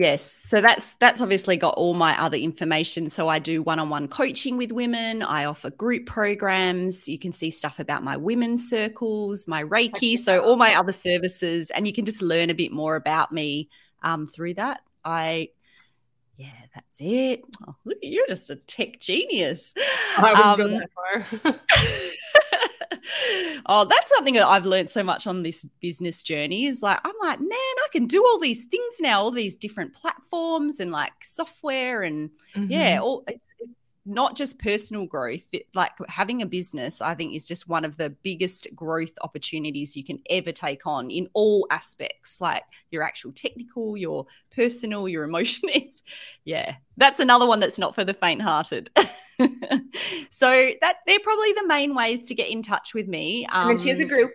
Yes. 0.00 0.32
So 0.32 0.62
that's 0.62 0.94
that's 0.94 1.20
obviously 1.20 1.58
got 1.58 1.74
all 1.74 1.92
my 1.92 2.18
other 2.18 2.38
information. 2.38 3.10
So 3.10 3.28
I 3.28 3.38
do 3.38 3.60
one-on-one 3.60 4.08
coaching 4.08 4.56
with 4.56 4.72
women. 4.72 5.20
I 5.20 5.44
offer 5.44 5.68
group 5.68 6.06
programs. 6.06 7.06
You 7.06 7.18
can 7.18 7.32
see 7.32 7.50
stuff 7.50 7.78
about 7.78 8.02
my 8.02 8.16
women's 8.16 8.66
circles, 8.66 9.46
my 9.46 9.62
Reiki, 9.62 10.16
so 10.16 10.40
all 10.40 10.56
my 10.56 10.74
other 10.74 10.92
services, 10.92 11.70
and 11.70 11.86
you 11.86 11.92
can 11.92 12.06
just 12.06 12.22
learn 12.22 12.48
a 12.48 12.54
bit 12.54 12.72
more 12.72 12.96
about 12.96 13.30
me 13.30 13.68
um, 14.02 14.26
through 14.26 14.54
that. 14.54 14.80
I 15.04 15.50
yeah, 16.38 16.48
that's 16.74 16.96
it. 16.98 17.42
Oh, 17.68 17.76
look, 17.84 17.98
you're 18.00 18.26
just 18.26 18.48
a 18.48 18.56
tech 18.56 19.00
genius. 19.00 19.74
I 20.16 20.32
wouldn't 20.32 20.46
um, 20.46 20.56
go 20.56 20.78
that 20.78 21.40
far. 21.42 21.60
oh, 23.66 23.84
that's 23.84 24.10
something 24.16 24.34
that 24.34 24.46
I've 24.46 24.66
learned 24.66 24.90
so 24.90 25.02
much 25.02 25.26
on 25.26 25.42
this 25.42 25.66
business 25.80 26.22
journey 26.22 26.66
is 26.66 26.82
like, 26.82 26.98
I'm 27.04 27.14
like, 27.20 27.40
man, 27.40 27.50
I 27.50 27.86
can 27.92 28.06
do 28.06 28.24
all 28.24 28.38
these 28.38 28.64
things 28.64 28.94
now, 29.00 29.22
all 29.22 29.30
these 29.30 29.56
different 29.56 29.92
platforms 29.92 30.80
and 30.80 30.90
like 30.90 31.12
software 31.22 32.02
and 32.02 32.30
mm-hmm. 32.54 32.70
yeah, 32.70 33.00
all 33.00 33.24
it's, 33.26 33.54
it's 33.58 33.79
not 34.06 34.36
just 34.36 34.58
personal 34.58 35.06
growth, 35.06 35.44
like 35.74 35.92
having 36.08 36.42
a 36.42 36.46
business, 36.46 37.00
I 37.00 37.14
think 37.14 37.34
is 37.34 37.46
just 37.46 37.68
one 37.68 37.84
of 37.84 37.96
the 37.96 38.10
biggest 38.10 38.66
growth 38.74 39.12
opportunities 39.22 39.96
you 39.96 40.04
can 40.04 40.20
ever 40.30 40.52
take 40.52 40.86
on 40.86 41.10
in 41.10 41.28
all 41.34 41.66
aspects, 41.70 42.40
like 42.40 42.62
your 42.90 43.02
actual 43.02 43.32
technical, 43.32 43.96
your 43.96 44.26
personal, 44.54 45.08
your 45.08 45.24
emotion. 45.30 45.68
It's, 45.68 46.02
yeah, 46.44 46.76
that's 46.96 47.20
another 47.20 47.46
one 47.46 47.60
that's 47.60 47.78
not 47.78 47.94
for 47.94 48.04
the 48.04 48.14
faint 48.14 48.42
hearted. 48.42 48.90
so 50.30 50.70
that 50.80 50.96
they're 51.06 51.18
probably 51.20 51.52
the 51.52 51.66
main 51.66 51.94
ways 51.94 52.26
to 52.26 52.34
get 52.34 52.48
in 52.48 52.62
touch 52.62 52.94
with 52.94 53.06
me. 53.06 53.46
Um, 53.46 53.70
and 53.70 53.80
she 53.80 53.90
has 53.90 54.00
a 54.00 54.04
group. 54.04 54.32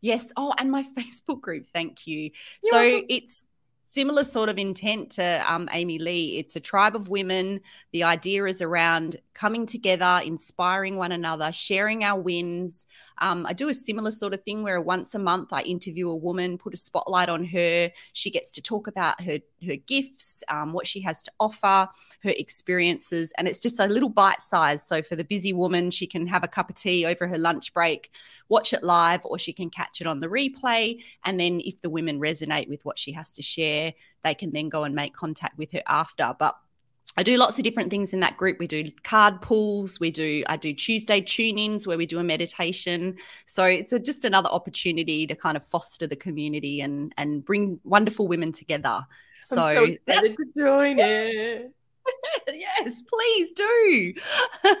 Yes. 0.00 0.32
Oh, 0.36 0.52
and 0.58 0.70
my 0.70 0.84
Facebook 0.96 1.40
group. 1.40 1.66
Thank 1.72 2.06
you. 2.06 2.30
You're 2.62 2.72
so 2.72 2.78
welcome. 2.78 3.06
it's 3.08 3.46
similar 3.92 4.24
sort 4.24 4.48
of 4.48 4.56
intent 4.56 5.10
to 5.10 5.44
um, 5.46 5.68
Amy 5.70 5.98
Lee. 5.98 6.38
It's 6.38 6.56
a 6.56 6.60
tribe 6.60 6.96
of 6.96 7.10
women. 7.10 7.60
The 7.92 8.04
idea 8.04 8.46
is 8.46 8.62
around 8.62 9.16
coming 9.34 9.66
together, 9.66 10.22
inspiring 10.24 10.96
one 10.96 11.12
another, 11.12 11.52
sharing 11.52 12.02
our 12.02 12.18
wins. 12.18 12.86
Um, 13.18 13.44
I 13.44 13.52
do 13.52 13.68
a 13.68 13.74
similar 13.74 14.10
sort 14.10 14.32
of 14.32 14.42
thing 14.44 14.62
where 14.62 14.80
once 14.80 15.14
a 15.14 15.18
month 15.18 15.52
I 15.52 15.60
interview 15.62 16.08
a 16.08 16.16
woman, 16.16 16.56
put 16.56 16.72
a 16.72 16.78
spotlight 16.78 17.28
on 17.28 17.44
her. 17.44 17.90
She 18.14 18.30
gets 18.30 18.52
to 18.52 18.62
talk 18.62 18.86
about 18.86 19.20
her 19.20 19.40
her 19.64 19.76
gifts, 19.76 20.42
um, 20.48 20.72
what 20.72 20.86
she 20.86 21.00
has 21.00 21.22
to 21.24 21.32
offer, 21.38 21.88
her 22.22 22.30
experiences, 22.30 23.32
and 23.36 23.48
it's 23.48 23.60
just 23.60 23.80
a 23.80 23.86
little 23.86 24.08
bite 24.08 24.42
size. 24.42 24.86
So 24.86 25.02
for 25.02 25.16
the 25.16 25.24
busy 25.24 25.52
woman, 25.52 25.90
she 25.90 26.06
can 26.06 26.26
have 26.26 26.44
a 26.44 26.48
cup 26.48 26.70
of 26.70 26.76
tea 26.76 27.06
over 27.06 27.26
her 27.26 27.38
lunch 27.38 27.72
break, 27.72 28.10
watch 28.48 28.72
it 28.72 28.82
live, 28.82 29.20
or 29.24 29.38
she 29.38 29.52
can 29.52 29.70
catch 29.70 30.00
it 30.00 30.06
on 30.06 30.20
the 30.20 30.28
replay. 30.28 31.02
And 31.24 31.38
then 31.38 31.60
if 31.64 31.80
the 31.80 31.90
women 31.90 32.20
resonate 32.20 32.68
with 32.68 32.84
what 32.84 32.98
she 32.98 33.12
has 33.12 33.32
to 33.34 33.42
share, 33.42 33.94
they 34.24 34.34
can 34.34 34.52
then 34.52 34.68
go 34.68 34.84
and 34.84 34.94
make 34.94 35.14
contact 35.14 35.58
with 35.58 35.72
her 35.72 35.82
after. 35.86 36.34
But 36.38 36.56
I 37.16 37.22
do 37.22 37.36
lots 37.36 37.58
of 37.58 37.64
different 37.64 37.90
things 37.90 38.14
in 38.14 38.20
that 38.20 38.38
group. 38.38 38.58
We 38.58 38.66
do 38.66 38.90
card 39.02 39.42
pulls. 39.42 40.00
We 40.00 40.10
do 40.10 40.44
I 40.46 40.56
do 40.56 40.72
Tuesday 40.72 41.20
tune-ins 41.20 41.86
where 41.86 41.98
we 41.98 42.06
do 42.06 42.18
a 42.18 42.24
meditation. 42.24 43.18
So 43.44 43.64
it's 43.64 43.92
a, 43.92 43.98
just 43.98 44.24
another 44.24 44.48
opportunity 44.48 45.26
to 45.26 45.34
kind 45.34 45.56
of 45.56 45.66
foster 45.66 46.06
the 46.06 46.16
community 46.16 46.80
and 46.80 47.12
and 47.18 47.44
bring 47.44 47.80
wonderful 47.84 48.28
women 48.28 48.52
together. 48.52 49.06
So, 49.42 49.56
so 49.56 49.84
excited 49.84 50.36
to 50.36 50.44
join 50.56 50.98
it. 50.98 51.72
yes, 52.48 53.02
please 53.02 53.52
do. 53.52 54.14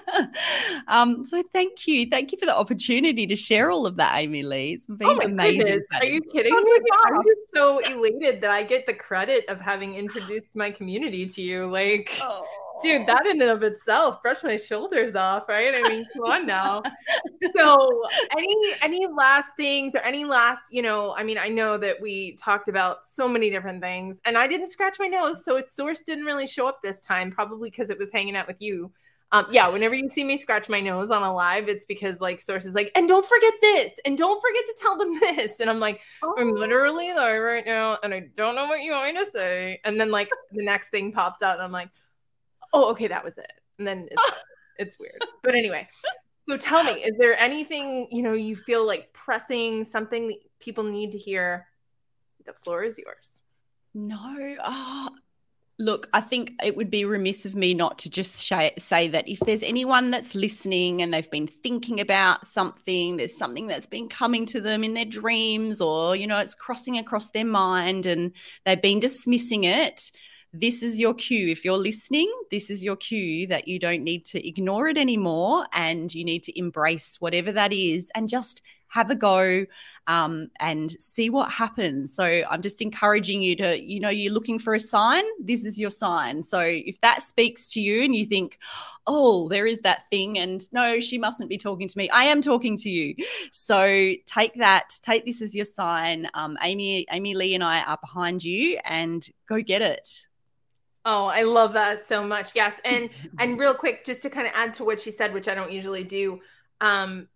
um, 0.88 1.24
so 1.24 1.42
thank 1.52 1.86
you. 1.86 2.06
Thank 2.10 2.32
you 2.32 2.38
for 2.38 2.46
the 2.46 2.56
opportunity 2.56 3.26
to 3.26 3.36
share 3.36 3.70
all 3.70 3.86
of 3.86 3.96
that, 3.96 4.16
Amy 4.16 4.42
Lee. 4.42 4.72
It's 4.74 4.86
been 4.86 5.08
oh 5.08 5.20
amazing. 5.20 5.82
Are 5.94 6.04
you 6.04 6.20
kidding 6.22 6.54
me? 6.54 6.80
I'm 7.06 7.22
just 7.22 7.54
so 7.54 7.78
elated 7.78 8.40
that 8.40 8.50
I 8.50 8.62
get 8.62 8.86
the 8.86 8.94
credit 8.94 9.44
of 9.48 9.60
having 9.60 9.94
introduced 9.94 10.54
my 10.54 10.70
community 10.70 11.26
to 11.26 11.42
you. 11.42 11.70
Like 11.70 12.10
oh 12.22 12.44
dude, 12.82 13.06
that 13.06 13.26
in 13.26 13.40
and 13.40 13.50
of 13.50 13.62
itself 13.62 14.22
brush 14.22 14.42
my 14.42 14.56
shoulders 14.56 15.14
off, 15.14 15.48
right? 15.48 15.74
I 15.74 15.88
mean, 15.88 16.06
come 16.12 16.24
on 16.24 16.46
now. 16.46 16.82
so, 17.56 18.02
any 18.36 18.56
any 18.82 19.06
last 19.06 19.50
things 19.56 19.94
or 19.94 19.98
any 19.98 20.24
last, 20.24 20.64
you 20.70 20.82
know, 20.82 21.14
I 21.16 21.22
mean, 21.24 21.38
I 21.38 21.48
know 21.48 21.78
that 21.78 22.00
we 22.00 22.36
talked 22.36 22.68
about 22.68 23.06
so 23.06 23.28
many 23.28 23.50
different 23.50 23.80
things, 23.80 24.20
and 24.24 24.36
I 24.36 24.46
didn't 24.46 24.68
scratch 24.68 24.98
my 24.98 25.06
nose, 25.06 25.44
so 25.44 25.56
its 25.56 25.74
source 25.74 26.00
didn't 26.00 26.24
really 26.24 26.46
show 26.46 26.66
up 26.66 26.82
this 26.82 27.00
time, 27.00 27.30
probably 27.30 27.70
because 27.70 27.90
it 27.90 27.98
was 27.98 28.10
hanging 28.12 28.36
out 28.36 28.46
with 28.46 28.60
you. 28.60 28.92
Um, 29.32 29.46
yeah, 29.50 29.66
whenever 29.68 29.94
you 29.94 30.10
see 30.10 30.24
me 30.24 30.36
scratch 30.36 30.68
my 30.68 30.80
nose 30.80 31.10
on 31.10 31.22
a 31.22 31.34
live, 31.34 31.66
it's 31.66 31.86
because 31.86 32.20
like 32.20 32.38
source 32.38 32.66
is 32.66 32.74
like, 32.74 32.92
and 32.94 33.08
don't 33.08 33.24
forget 33.24 33.54
this, 33.62 33.92
and 34.04 34.16
don't 34.18 34.40
forget 34.42 34.66
to 34.66 34.74
tell 34.78 34.98
them 34.98 35.14
this. 35.20 35.58
And 35.58 35.70
I'm 35.70 35.80
like, 35.80 36.02
oh. 36.22 36.34
I'm 36.38 36.54
literally 36.54 37.12
there 37.14 37.42
right 37.42 37.64
now, 37.64 37.98
and 38.02 38.12
I 38.12 38.28
don't 38.36 38.54
know 38.54 38.66
what 38.66 38.82
you 38.82 38.92
want 38.92 39.14
me 39.14 39.24
to 39.24 39.30
say. 39.30 39.80
And 39.84 39.98
then 39.98 40.10
like 40.10 40.28
the 40.52 40.62
next 40.62 40.90
thing 40.90 41.12
pops 41.12 41.40
out, 41.40 41.54
and 41.54 41.62
I'm 41.62 41.72
like, 41.72 41.88
oh, 42.72 42.90
okay, 42.90 43.08
that 43.08 43.24
was 43.24 43.38
it. 43.38 43.52
And 43.78 43.86
then 43.86 44.08
it's, 44.10 44.32
it's 44.78 44.98
weird. 44.98 45.22
But 45.42 45.54
anyway, 45.54 45.88
so 46.48 46.56
tell 46.56 46.84
me, 46.84 46.92
is 46.92 47.16
there 47.18 47.38
anything, 47.38 48.08
you 48.10 48.22
know, 48.22 48.34
you 48.34 48.56
feel 48.56 48.86
like 48.86 49.12
pressing, 49.12 49.84
something 49.84 50.28
that 50.28 50.38
people 50.58 50.84
need 50.84 51.12
to 51.12 51.18
hear? 51.18 51.66
The 52.44 52.52
floor 52.52 52.82
is 52.82 52.98
yours. 52.98 53.40
No. 53.94 54.56
Oh, 54.64 55.10
look, 55.78 56.08
I 56.12 56.20
think 56.20 56.54
it 56.62 56.76
would 56.76 56.90
be 56.90 57.04
remiss 57.04 57.46
of 57.46 57.54
me 57.54 57.74
not 57.74 57.98
to 57.98 58.10
just 58.10 58.42
sh- 58.42 58.78
say 58.78 59.08
that 59.08 59.28
if 59.28 59.40
there's 59.40 59.62
anyone 59.62 60.10
that's 60.10 60.34
listening 60.34 61.02
and 61.02 61.12
they've 61.12 61.30
been 61.30 61.46
thinking 61.46 62.00
about 62.00 62.46
something, 62.46 63.16
there's 63.16 63.36
something 63.36 63.66
that's 63.66 63.86
been 63.86 64.08
coming 64.08 64.46
to 64.46 64.60
them 64.60 64.82
in 64.82 64.94
their 64.94 65.04
dreams 65.04 65.80
or, 65.80 66.16
you 66.16 66.26
know, 66.26 66.38
it's 66.38 66.54
crossing 66.54 66.98
across 66.98 67.30
their 67.30 67.44
mind 67.44 68.06
and 68.06 68.32
they've 68.64 68.82
been 68.82 69.00
dismissing 69.00 69.64
it 69.64 70.10
this 70.52 70.82
is 70.82 71.00
your 71.00 71.14
cue. 71.14 71.48
If 71.48 71.64
you're 71.64 71.78
listening, 71.78 72.30
this 72.50 72.68
is 72.68 72.84
your 72.84 72.96
cue 72.96 73.46
that 73.46 73.68
you 73.68 73.78
don't 73.78 74.04
need 74.04 74.24
to 74.26 74.46
ignore 74.46 74.88
it 74.88 74.98
anymore 74.98 75.66
and 75.72 76.14
you 76.14 76.24
need 76.24 76.42
to 76.44 76.58
embrace 76.58 77.16
whatever 77.20 77.52
that 77.52 77.72
is 77.72 78.10
and 78.14 78.28
just 78.28 78.60
have 78.88 79.10
a 79.10 79.14
go 79.14 79.64
um, 80.06 80.50
and 80.60 80.90
see 81.00 81.30
what 81.30 81.50
happens. 81.50 82.14
So 82.14 82.42
I'm 82.50 82.60
just 82.60 82.82
encouraging 82.82 83.40
you 83.40 83.56
to, 83.56 83.82
you 83.82 83.98
know, 84.00 84.10
you're 84.10 84.34
looking 84.34 84.58
for 84.58 84.74
a 84.74 84.80
sign, 84.80 85.24
this 85.42 85.64
is 85.64 85.80
your 85.80 85.88
sign. 85.88 86.42
So 86.42 86.60
if 86.60 87.00
that 87.00 87.22
speaks 87.22 87.72
to 87.72 87.80
you 87.80 88.02
and 88.02 88.14
you 88.14 88.26
think, 88.26 88.58
oh, 89.06 89.48
there 89.48 89.66
is 89.66 89.80
that 89.80 90.06
thing, 90.10 90.38
and 90.38 90.70
no, 90.74 91.00
she 91.00 91.16
mustn't 91.16 91.48
be 91.48 91.56
talking 91.56 91.88
to 91.88 91.96
me, 91.96 92.10
I 92.10 92.24
am 92.24 92.42
talking 92.42 92.76
to 92.76 92.90
you. 92.90 93.14
So 93.50 94.12
take 94.26 94.54
that, 94.56 94.98
take 95.00 95.24
this 95.24 95.40
as 95.40 95.54
your 95.54 95.64
sign. 95.64 96.28
Um, 96.34 96.58
Amy, 96.60 97.06
Amy 97.10 97.34
Lee 97.34 97.54
and 97.54 97.64
I 97.64 97.82
are 97.84 97.98
behind 97.98 98.44
you 98.44 98.78
and 98.84 99.26
go 99.48 99.62
get 99.62 99.80
it. 99.80 100.26
Oh, 101.04 101.26
I 101.26 101.42
love 101.42 101.72
that 101.72 102.04
so 102.04 102.24
much. 102.24 102.52
Yes. 102.54 102.74
And 102.84 103.10
and 103.38 103.58
real 103.58 103.74
quick, 103.74 104.04
just 104.04 104.22
to 104.22 104.30
kind 104.30 104.46
of 104.46 104.52
add 104.54 104.74
to 104.74 104.84
what 104.84 105.00
she 105.00 105.10
said, 105.10 105.34
which 105.34 105.48
I 105.48 105.54
don't 105.54 105.72
usually 105.72 106.04
do, 106.04 106.40
um, 106.80 107.28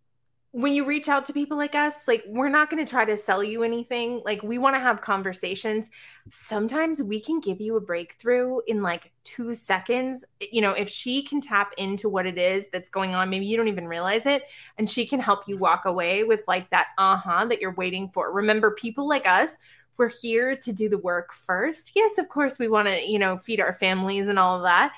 when 0.52 0.72
you 0.72 0.86
reach 0.86 1.08
out 1.08 1.26
to 1.26 1.34
people 1.34 1.58
like 1.58 1.74
us, 1.74 2.08
like 2.08 2.24
we're 2.26 2.48
not 2.48 2.70
going 2.70 2.82
to 2.84 2.90
try 2.90 3.04
to 3.04 3.16
sell 3.16 3.44
you 3.44 3.62
anything. 3.62 4.22
Like 4.24 4.42
we 4.42 4.56
want 4.56 4.74
to 4.74 4.80
have 4.80 5.02
conversations. 5.02 5.90
Sometimes 6.30 7.02
we 7.02 7.20
can 7.20 7.40
give 7.40 7.60
you 7.60 7.76
a 7.76 7.80
breakthrough 7.80 8.60
in 8.66 8.80
like 8.82 9.12
2 9.24 9.54
seconds. 9.54 10.24
You 10.40 10.62
know, 10.62 10.72
if 10.72 10.88
she 10.88 11.22
can 11.22 11.42
tap 11.42 11.72
into 11.76 12.08
what 12.08 12.24
it 12.24 12.38
is 12.38 12.68
that's 12.72 12.88
going 12.88 13.14
on, 13.14 13.28
maybe 13.28 13.44
you 13.46 13.56
don't 13.56 13.68
even 13.68 13.86
realize 13.86 14.24
it, 14.26 14.44
and 14.78 14.88
she 14.88 15.06
can 15.06 15.20
help 15.20 15.46
you 15.46 15.58
walk 15.58 15.84
away 15.84 16.24
with 16.24 16.40
like 16.48 16.70
that 16.70 16.86
uh-huh 16.96 17.46
that 17.50 17.60
you're 17.60 17.74
waiting 17.74 18.08
for. 18.14 18.32
Remember 18.32 18.70
people 18.70 19.06
like 19.08 19.26
us 19.26 19.58
we're 19.98 20.10
here 20.10 20.56
to 20.56 20.72
do 20.72 20.88
the 20.88 20.98
work 20.98 21.32
first. 21.32 21.92
Yes, 21.94 22.18
of 22.18 22.28
course 22.28 22.58
we 22.58 22.68
want 22.68 22.88
to, 22.88 23.00
you 23.06 23.18
know, 23.18 23.38
feed 23.38 23.60
our 23.60 23.74
families 23.74 24.28
and 24.28 24.38
all 24.38 24.56
of 24.56 24.62
that. 24.62 24.92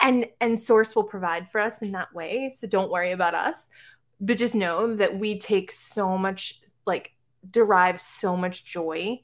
And 0.00 0.26
and 0.40 0.58
source 0.58 0.94
will 0.94 1.04
provide 1.04 1.50
for 1.50 1.60
us 1.60 1.80
in 1.82 1.92
that 1.92 2.14
way. 2.14 2.50
So 2.50 2.66
don't 2.66 2.90
worry 2.90 3.12
about 3.12 3.34
us. 3.34 3.70
But 4.20 4.38
just 4.38 4.54
know 4.54 4.96
that 4.96 5.18
we 5.18 5.38
take 5.38 5.72
so 5.72 6.16
much 6.16 6.60
like 6.86 7.12
derive 7.50 8.00
so 8.00 8.36
much 8.36 8.64
joy 8.64 9.20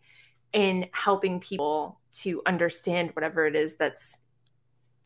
in 0.53 0.87
helping 0.93 1.41
people 1.41 2.01
to 2.13 2.43
understand 2.45 3.11
whatever 3.15 3.47
it 3.47 3.55
is 3.55 3.77
that's 3.77 4.19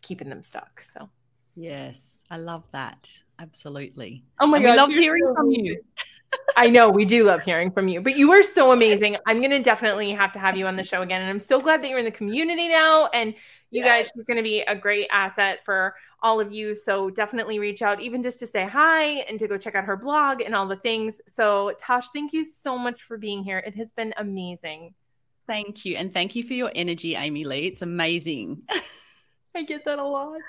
keeping 0.02 0.28
them 0.28 0.42
stuck. 0.42 0.80
So 0.80 1.10
yes, 1.54 2.20
I 2.30 2.38
love 2.38 2.64
that. 2.72 3.08
Absolutely. 3.38 4.24
Oh 4.40 4.46
my 4.46 4.58
and 4.58 4.66
god, 4.66 4.72
we 4.72 4.76
love 4.78 4.90
hearing 4.92 5.22
so 5.26 5.34
from 5.34 5.50
you. 5.50 5.82
I 6.56 6.68
know 6.68 6.88
we 6.88 7.04
do 7.04 7.24
love 7.24 7.42
hearing 7.42 7.70
from 7.70 7.88
you, 7.88 8.00
but 8.00 8.16
you 8.16 8.30
are 8.32 8.42
so 8.42 8.72
amazing. 8.72 9.16
I'm 9.26 9.40
going 9.40 9.50
to 9.50 9.62
definitely 9.62 10.12
have 10.12 10.32
to 10.32 10.38
have 10.38 10.56
you 10.56 10.66
on 10.66 10.76
the 10.76 10.84
show 10.84 11.02
again. 11.02 11.20
And 11.20 11.30
I'm 11.30 11.40
so 11.40 11.60
glad 11.60 11.82
that 11.82 11.88
you're 11.88 11.98
in 11.98 12.04
the 12.04 12.10
community 12.10 12.68
now. 12.68 13.08
And 13.08 13.34
you 13.70 13.82
yes. 13.82 13.86
guys, 13.86 14.12
she's 14.14 14.24
going 14.24 14.36
to 14.36 14.42
be 14.42 14.60
a 14.62 14.76
great 14.76 15.08
asset 15.10 15.64
for 15.64 15.94
all 16.22 16.40
of 16.40 16.52
you. 16.52 16.74
So 16.74 17.10
definitely 17.10 17.58
reach 17.58 17.82
out, 17.82 18.00
even 18.00 18.22
just 18.22 18.38
to 18.38 18.46
say 18.46 18.66
hi 18.66 19.04
and 19.28 19.38
to 19.38 19.48
go 19.48 19.58
check 19.58 19.74
out 19.74 19.84
her 19.84 19.96
blog 19.96 20.40
and 20.40 20.54
all 20.54 20.68
the 20.68 20.76
things. 20.76 21.20
So, 21.26 21.72
Tash, 21.78 22.10
thank 22.10 22.32
you 22.32 22.44
so 22.44 22.78
much 22.78 23.02
for 23.02 23.18
being 23.18 23.42
here. 23.42 23.58
It 23.58 23.74
has 23.76 23.90
been 23.92 24.14
amazing. 24.16 24.94
Thank 25.46 25.84
you. 25.84 25.96
And 25.96 26.12
thank 26.12 26.36
you 26.36 26.42
for 26.42 26.54
your 26.54 26.70
energy, 26.74 27.16
Amy 27.16 27.44
Lee. 27.44 27.66
It's 27.66 27.82
amazing. 27.82 28.62
I 29.54 29.62
get 29.62 29.84
that 29.84 29.98
a 29.98 30.04
lot. 30.04 30.40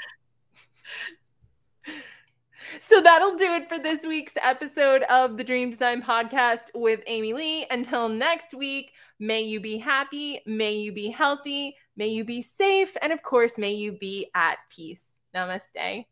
So 2.81 3.01
that'll 3.01 3.35
do 3.35 3.53
it 3.53 3.69
for 3.69 3.79
this 3.79 4.05
week's 4.05 4.33
episode 4.41 5.03
of 5.03 5.37
the 5.37 5.43
Dream 5.43 5.71
Design 5.71 6.01
Podcast 6.01 6.63
with 6.73 6.99
Amy 7.07 7.33
Lee. 7.33 7.65
Until 7.71 8.09
next 8.09 8.53
week, 8.53 8.91
may 9.19 9.41
you 9.41 9.59
be 9.59 9.77
happy, 9.77 10.41
may 10.45 10.73
you 10.73 10.91
be 10.91 11.09
healthy, 11.09 11.75
may 11.95 12.07
you 12.07 12.23
be 12.23 12.41
safe, 12.41 12.95
and 13.01 13.13
of 13.13 13.23
course, 13.23 13.57
may 13.57 13.73
you 13.73 13.93
be 13.93 14.29
at 14.35 14.57
peace. 14.69 15.03
Namaste. 15.33 16.05